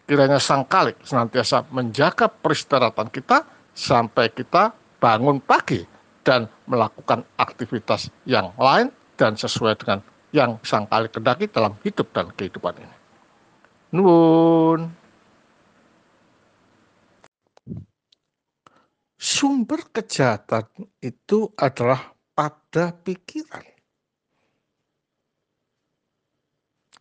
Kiranya 0.08 0.40
sang 0.40 0.64
kalik 0.64 0.96
senantiasa 1.04 1.68
menjaga 1.76 2.32
peristirahatan 2.32 3.12
kita 3.12 3.44
sampai 3.76 4.32
kita 4.32 4.72
bangun 5.04 5.44
pagi 5.44 5.84
dan 6.24 6.48
melakukan 6.64 7.28
aktivitas 7.36 8.08
yang 8.24 8.56
lain 8.56 8.88
dan 9.20 9.36
sesuai 9.36 9.76
dengan 9.76 10.00
yang 10.32 10.56
sang 10.64 10.88
kalik 10.88 11.16
kendaki 11.20 11.52
dalam 11.52 11.76
hidup 11.84 12.08
dan 12.16 12.32
kehidupan 12.32 12.80
ini. 12.80 12.98
Nuwun. 13.96 14.82
Sumber 19.18 19.82
kejahatan 19.92 20.72
itu 21.04 21.52
adalah 21.60 22.16
pada 22.32 22.96
pikiran. 22.96 23.77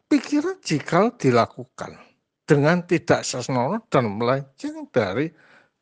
Pikiran 0.07 0.63
jika 0.63 1.11
dilakukan 1.19 1.99
dengan 2.47 2.87
tidak 2.87 3.27
sesnono 3.27 3.83
dan 3.91 4.07
melenceng 4.15 4.87
dari 4.95 5.27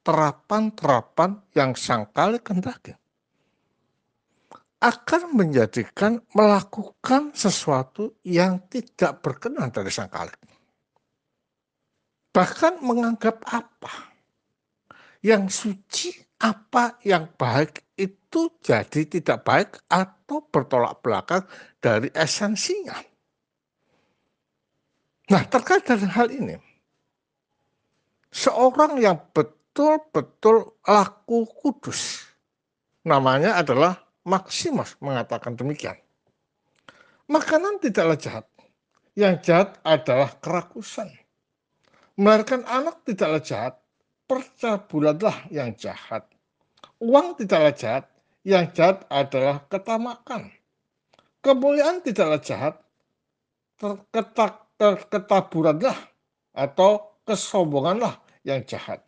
terapan-terapan 0.01 1.53
yang 1.53 1.77
sangkali 1.77 2.41
kendaki 2.41 2.97
akan 4.81 5.23
menjadikan 5.33 6.21
melakukan 6.37 7.33
sesuatu 7.37 8.21
yang 8.25 8.65
tidak 8.69 9.21
berkenan 9.25 9.73
dari 9.73 9.89
sang 9.89 10.13
kalik 10.13 10.41
bahkan 12.35 12.83
menganggap 12.83 13.39
apa 13.47 14.11
yang 15.25 15.49
suci, 15.49 16.13
apa 16.43 17.01
yang 17.07 17.31
baik 17.39 17.95
itu 17.97 18.61
jadi 18.61 19.07
tidak 19.09 19.47
baik 19.47 19.71
atau 19.89 20.45
bertolak 20.51 21.01
belakang 21.01 21.47
dari 21.81 22.13
esensinya. 22.13 22.99
Nah, 25.33 25.43
terkait 25.49 25.85
dengan 25.89 26.13
hal 26.13 26.29
ini, 26.29 26.57
seorang 28.29 29.01
yang 29.01 29.17
betul-betul 29.33 30.77
laku 30.85 31.49
kudus, 31.65 32.29
namanya 33.09 33.57
adalah 33.57 34.05
Maximus 34.25 34.97
mengatakan 35.01 35.57
demikian. 35.57 35.97
Makanan 37.29 37.81
tidaklah 37.81 38.21
jahat, 38.21 38.47
yang 39.17 39.41
jahat 39.41 39.81
adalah 39.81 40.37
kerakusan 40.45 41.09
Melahirkan 42.15 42.63
anak 42.71 43.03
tidaklah 43.03 43.43
jahat, 43.43 43.75
percabulanlah 44.31 45.51
yang 45.51 45.75
jahat. 45.75 46.23
Uang 47.03 47.35
tidaklah 47.35 47.75
jahat, 47.75 48.05
yang 48.47 48.71
jahat 48.71 49.03
adalah 49.11 49.67
ketamakan. 49.67 50.47
Kemuliaan 51.43 52.07
tidaklah 52.07 52.39
jahat, 52.39 52.79
ketak, 54.15 54.64
ketaburanlah 54.79 55.97
atau 56.55 57.19
kesombonganlah 57.25 58.21
yang 58.45 58.63
jahat. 58.69 59.01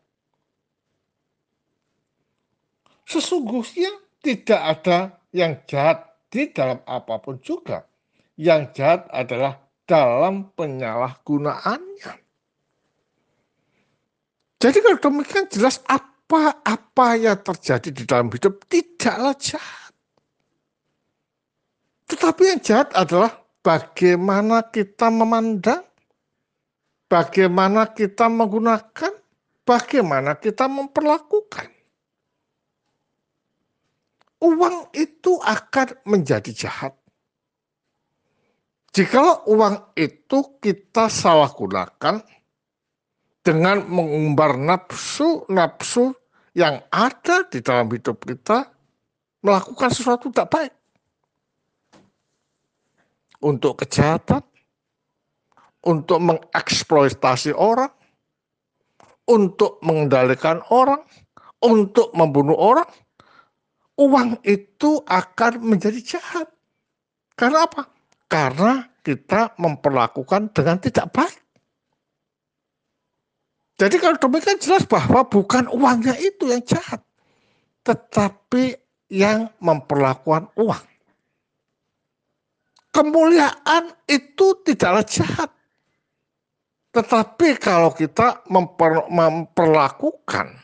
Sesungguhnya 3.07 3.91
tidak 4.19 4.61
ada 4.61 4.99
yang 5.31 5.63
jahat 5.71 6.03
di 6.27 6.51
dalam 6.51 6.83
apa 6.89 7.23
pun 7.23 7.39
juga. 7.39 7.87
Yang 8.35 8.83
jahat 8.83 9.01
adalah 9.15 9.63
dalam 9.87 10.51
penyalahgunaannya. 10.59 12.13
Jadi 14.59 14.79
kalau 14.83 14.99
demikian 14.99 15.47
jelas 15.47 15.79
apa-apa 15.87 17.15
yang 17.15 17.39
terjadi 17.39 17.89
di 17.95 18.03
dalam 18.03 18.27
hidup 18.33 18.67
tidaklah 18.67 19.37
jahat. 19.39 19.93
Tetapi 22.11 22.43
yang 22.43 22.61
jahat 22.63 22.91
adalah 22.97 23.46
bagaimana 23.67 24.71
kita 24.71 25.11
memandang, 25.11 25.83
bagaimana 27.11 27.91
kita 27.91 28.31
menggunakan, 28.31 29.11
bagaimana 29.67 30.39
kita 30.39 30.71
memperlakukan. 30.71 31.75
Uang 34.39 34.95
itu 34.95 35.43
akan 35.43 36.07
menjadi 36.07 36.55
jahat. 36.55 36.95
Jika 38.95 39.43
uang 39.51 39.99
itu 39.99 40.63
kita 40.63 41.11
salah 41.11 41.51
gunakan, 41.51 42.23
dengan 43.43 43.87
mengumbar 43.87 44.59
nafsu-nafsu 44.59 46.15
yang 46.59 46.83
ada 46.91 47.47
di 47.47 47.63
dalam 47.63 47.87
hidup 47.91 48.19
kita, 48.27 48.67
melakukan 49.43 49.91
sesuatu 49.95 50.31
tidak 50.35 50.51
baik. 50.51 50.76
Untuk 53.43 53.85
kejahatan, 53.85 54.41
untuk 55.85 56.19
mengeksploitasi 56.19 57.53
orang, 57.55 57.93
untuk 59.27 59.79
mengendalikan 59.83 60.63
orang, 60.73 61.03
untuk 61.63 62.11
membunuh 62.15 62.57
orang, 62.57 62.89
uang 63.99 64.41
itu 64.47 65.03
akan 65.05 65.63
menjadi 65.63 66.17
jahat. 66.17 66.49
Karena 67.37 67.69
apa? 67.69 67.87
Karena 68.27 68.87
kita 69.05 69.55
memperlakukan 69.61 70.51
dengan 70.51 70.83
tidak 70.83 71.13
baik. 71.15 71.39
Jadi 73.77 73.97
kalau 74.01 74.17
demikian 74.17 74.57
jelas 74.57 74.89
bahwa 74.89 75.29
bukan 75.29 75.69
uangnya 75.69 76.17
itu 76.17 76.49
yang 76.49 76.65
jahat, 76.65 77.05
tetapi 77.85 78.73
yang 79.13 79.53
memperlakukan 79.61 80.49
uang. 80.57 80.85
Kemuliaan 82.97 83.93
itu 84.09 84.57
tidaklah 84.65 85.05
jahat. 85.05 85.53
Tetapi 86.97 87.61
kalau 87.61 87.93
kita 87.93 88.41
memper, 88.49 89.05
memperlakukan 89.13 90.57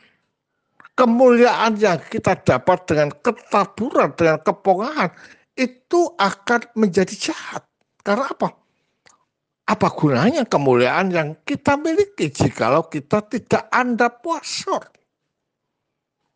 kemuliaan 0.97 1.77
yang 1.77 2.01
kita 2.09 2.33
dapat 2.41 2.89
dengan 2.89 3.13
ketaburan, 3.21 4.09
dengan 4.17 4.41
kepongahan, 4.41 5.13
itu 5.53 6.09
akan 6.17 6.61
menjadi 6.73 7.13
jahat. 7.29 7.61
Karena 8.01 8.33
apa? 8.33 8.49
Apa 9.69 9.87
gunanya 9.93 10.43
kemuliaan 10.43 11.13
yang 11.13 11.29
kita 11.45 11.77
miliki 11.77 12.33
jikalau 12.33 12.89
kita 12.89 13.23
tidak 13.29 13.69
anda 13.69 14.09
puasor? 14.09 14.89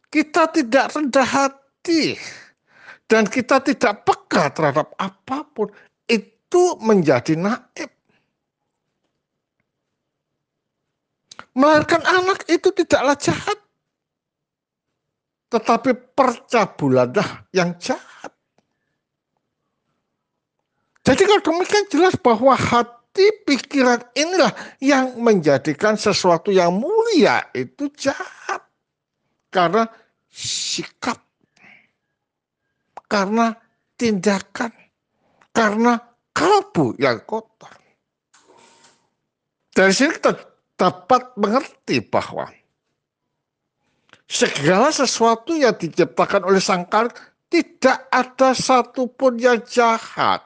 Kita 0.07 0.47
tidak 0.53 0.95
rendah 0.95 1.27
hati 1.27 2.15
dan 3.11 3.27
kita 3.27 3.59
tidak 3.59 4.07
peka 4.07 4.47
terhadap 4.55 4.95
apa 4.95 5.43
pun 5.51 5.67
itu 6.07 6.63
menjadi 6.79 7.35
naib. 7.35 7.91
Melahirkan 11.57 12.05
anak 12.05 12.45
itu 12.47 12.69
tidaklah 12.71 13.17
jahat. 13.17 13.59
Tetapi 15.47 15.91
percabulanlah 16.13 17.47
yang 17.55 17.75
jahat. 17.79 18.31
Jadi 21.07 21.23
kalau 21.23 21.39
demikian 21.39 21.87
jelas 21.87 22.19
bahwa 22.19 22.51
hati 22.51 23.31
pikiran 23.47 24.03
inilah 24.11 24.51
yang 24.83 25.15
menjadikan 25.15 25.95
sesuatu 25.95 26.51
yang 26.51 26.75
mulia 26.75 27.47
itu 27.55 27.87
jahat. 27.95 28.61
Karena 29.47 29.87
sikap. 30.27 31.17
Karena 33.07 33.55
tindakan. 33.95 34.76
Karena 35.57 35.97
kalbu 36.37 36.93
yang 37.01 37.25
kotor. 37.25 37.73
Dari 39.73 39.89
sini 39.89 40.13
kita 40.13 40.37
dapat 40.77 41.33
mengerti 41.33 41.97
bahwa 42.05 42.45
segala 44.29 44.93
sesuatu 44.93 45.57
yang 45.57 45.73
diciptakan 45.73 46.45
oleh 46.45 46.61
sang 46.61 46.85
kalik 46.85 47.17
tidak 47.49 48.05
ada 48.13 48.53
satupun 48.53 49.41
yang 49.41 49.57
jahat. 49.65 50.45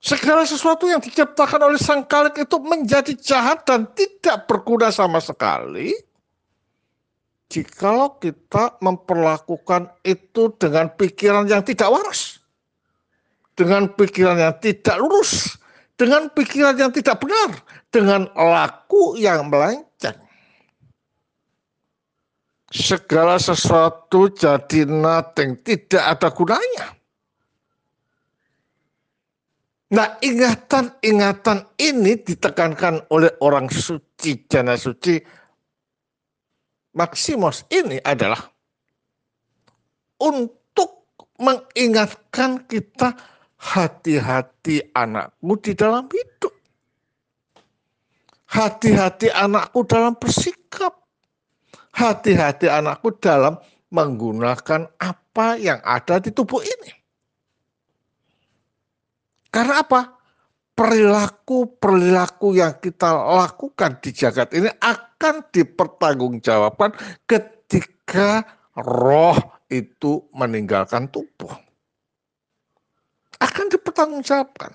Segala 0.00 0.48
sesuatu 0.48 0.88
yang 0.88 1.04
diciptakan 1.04 1.68
oleh 1.68 1.76
sang 1.76 2.08
kalik 2.08 2.40
itu 2.40 2.56
menjadi 2.64 3.12
jahat 3.20 3.68
dan 3.68 3.84
tidak 3.92 4.48
berguna 4.48 4.88
sama 4.88 5.20
sekali. 5.20 5.92
Jikalau 7.50 8.22
kita 8.22 8.78
memperlakukan 8.78 9.90
itu 10.06 10.54
dengan 10.54 10.86
pikiran 10.94 11.50
yang 11.50 11.66
tidak 11.66 11.90
waras. 11.90 12.38
Dengan 13.58 13.90
pikiran 13.90 14.38
yang 14.38 14.54
tidak 14.62 14.96
lurus 15.02 15.60
dengan 16.00 16.32
pikiran 16.32 16.80
yang 16.80 16.88
tidak 16.96 17.20
benar, 17.20 17.60
dengan 17.92 18.24
laku 18.32 19.20
yang 19.20 19.52
melenceng. 19.52 20.16
Segala 22.72 23.36
sesuatu 23.36 24.32
jadi 24.32 24.88
nothing, 24.88 25.60
tidak 25.60 26.00
ada 26.00 26.32
gunanya. 26.32 26.96
Nah 29.92 30.16
ingatan-ingatan 30.22 31.68
ini 31.76 32.16
ditekankan 32.16 33.10
oleh 33.12 33.36
orang 33.44 33.68
suci, 33.68 34.48
jana 34.48 34.80
suci, 34.80 35.20
Maximus 36.90 37.62
ini 37.70 38.02
adalah 38.02 38.50
untuk 40.18 41.06
mengingatkan 41.38 42.66
kita 42.66 43.14
hati-hati 43.56 44.90
anakmu 44.92 45.54
di 45.62 45.72
dalam 45.72 46.10
hidup. 46.10 46.52
Hati-hati 48.50 49.30
anakku 49.30 49.86
dalam 49.86 50.18
bersikap. 50.18 50.98
Hati-hati 51.94 52.66
anakku 52.66 53.14
dalam 53.22 53.56
menggunakan 53.94 54.90
apa 54.98 55.58
yang 55.58 55.78
ada 55.86 56.18
di 56.18 56.34
tubuh 56.34 56.62
ini. 56.62 56.90
Karena 59.50 59.82
apa? 59.82 60.19
Perilaku-perilaku 60.80 62.56
yang 62.56 62.80
kita 62.80 63.12
lakukan 63.12 64.00
di 64.00 64.16
jagat 64.16 64.48
ini 64.56 64.72
akan 64.80 65.44
dipertanggungjawabkan 65.52 66.96
ketika 67.28 68.48
roh 68.80 69.36
itu 69.68 70.24
meninggalkan 70.32 71.12
tubuh 71.12 71.52
akan 73.40 73.66
dipertanggungjawabkan. 73.72 74.72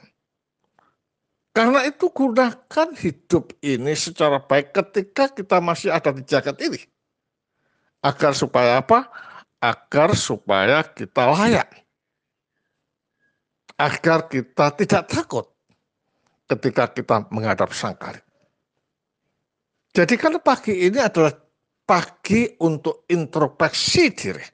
Karena 1.56 1.88
itu 1.88 2.12
gunakan 2.12 2.90
hidup 3.00 3.56
ini 3.64 3.96
secara 3.96 4.44
baik 4.44 4.76
ketika 4.76 5.32
kita 5.32 5.64
masih 5.64 5.94
ada 5.94 6.12
di 6.12 6.26
jagat 6.28 6.60
ini. 6.60 6.82
Agar 8.04 8.36
supaya 8.36 8.84
apa? 8.84 9.08
Agar 9.64 10.12
supaya 10.20 10.84
kita 10.84 11.32
layak. 11.32 11.70
Agar 13.80 14.28
kita 14.28 14.76
tidak 14.76 15.08
takut 15.08 15.55
ketika 16.46 16.94
kita 16.94 17.26
menghadap 17.34 17.74
sang 17.74 17.98
kali. 17.98 18.22
Jadi 19.96 20.16
kalau 20.20 20.44
pagi 20.44 20.76
ini 20.76 21.00
adalah 21.00 21.32
pagi 21.88 22.52
untuk 22.62 23.08
introspeksi 23.08 24.04
diri 24.12 24.46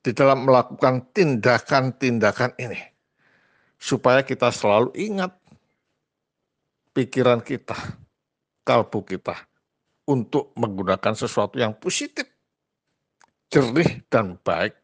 di 0.00 0.10
dalam 0.16 0.48
melakukan 0.48 1.12
tindakan-tindakan 1.12 2.56
ini. 2.56 2.80
Supaya 3.78 4.26
kita 4.26 4.50
selalu 4.50 4.90
ingat 4.98 5.38
pikiran 6.90 7.38
kita, 7.44 7.78
kalbu 8.66 9.06
kita 9.06 9.38
untuk 10.10 10.50
menggunakan 10.58 11.14
sesuatu 11.14 11.62
yang 11.62 11.78
positif, 11.78 12.26
jernih 13.52 14.02
dan 14.10 14.34
baik 14.42 14.74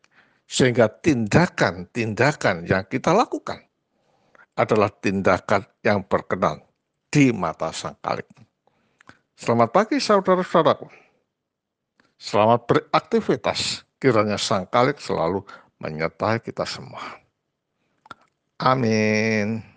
sehingga 0.47 0.87
tindakan-tindakan 0.87 2.69
yang 2.69 2.85
kita 2.87 3.11
lakukan 3.11 3.65
adalah 4.55 4.91
tindakan 4.91 5.67
yang 5.83 6.07
berkenan 6.07 6.63
di 7.11 7.35
mata 7.35 7.75
sang 7.75 7.99
kalik. 7.99 8.27
Selamat 9.35 9.71
pagi 9.75 9.99
saudara-saudaraku. 9.99 10.87
Selamat 12.15 12.63
beraktivitas 12.71 13.83
kiranya 13.99 14.39
sang 14.39 14.67
kalik 14.71 15.03
selalu 15.03 15.43
menyertai 15.83 16.39
kita 16.39 16.63
semua. 16.63 17.19
Amin. 18.63 19.74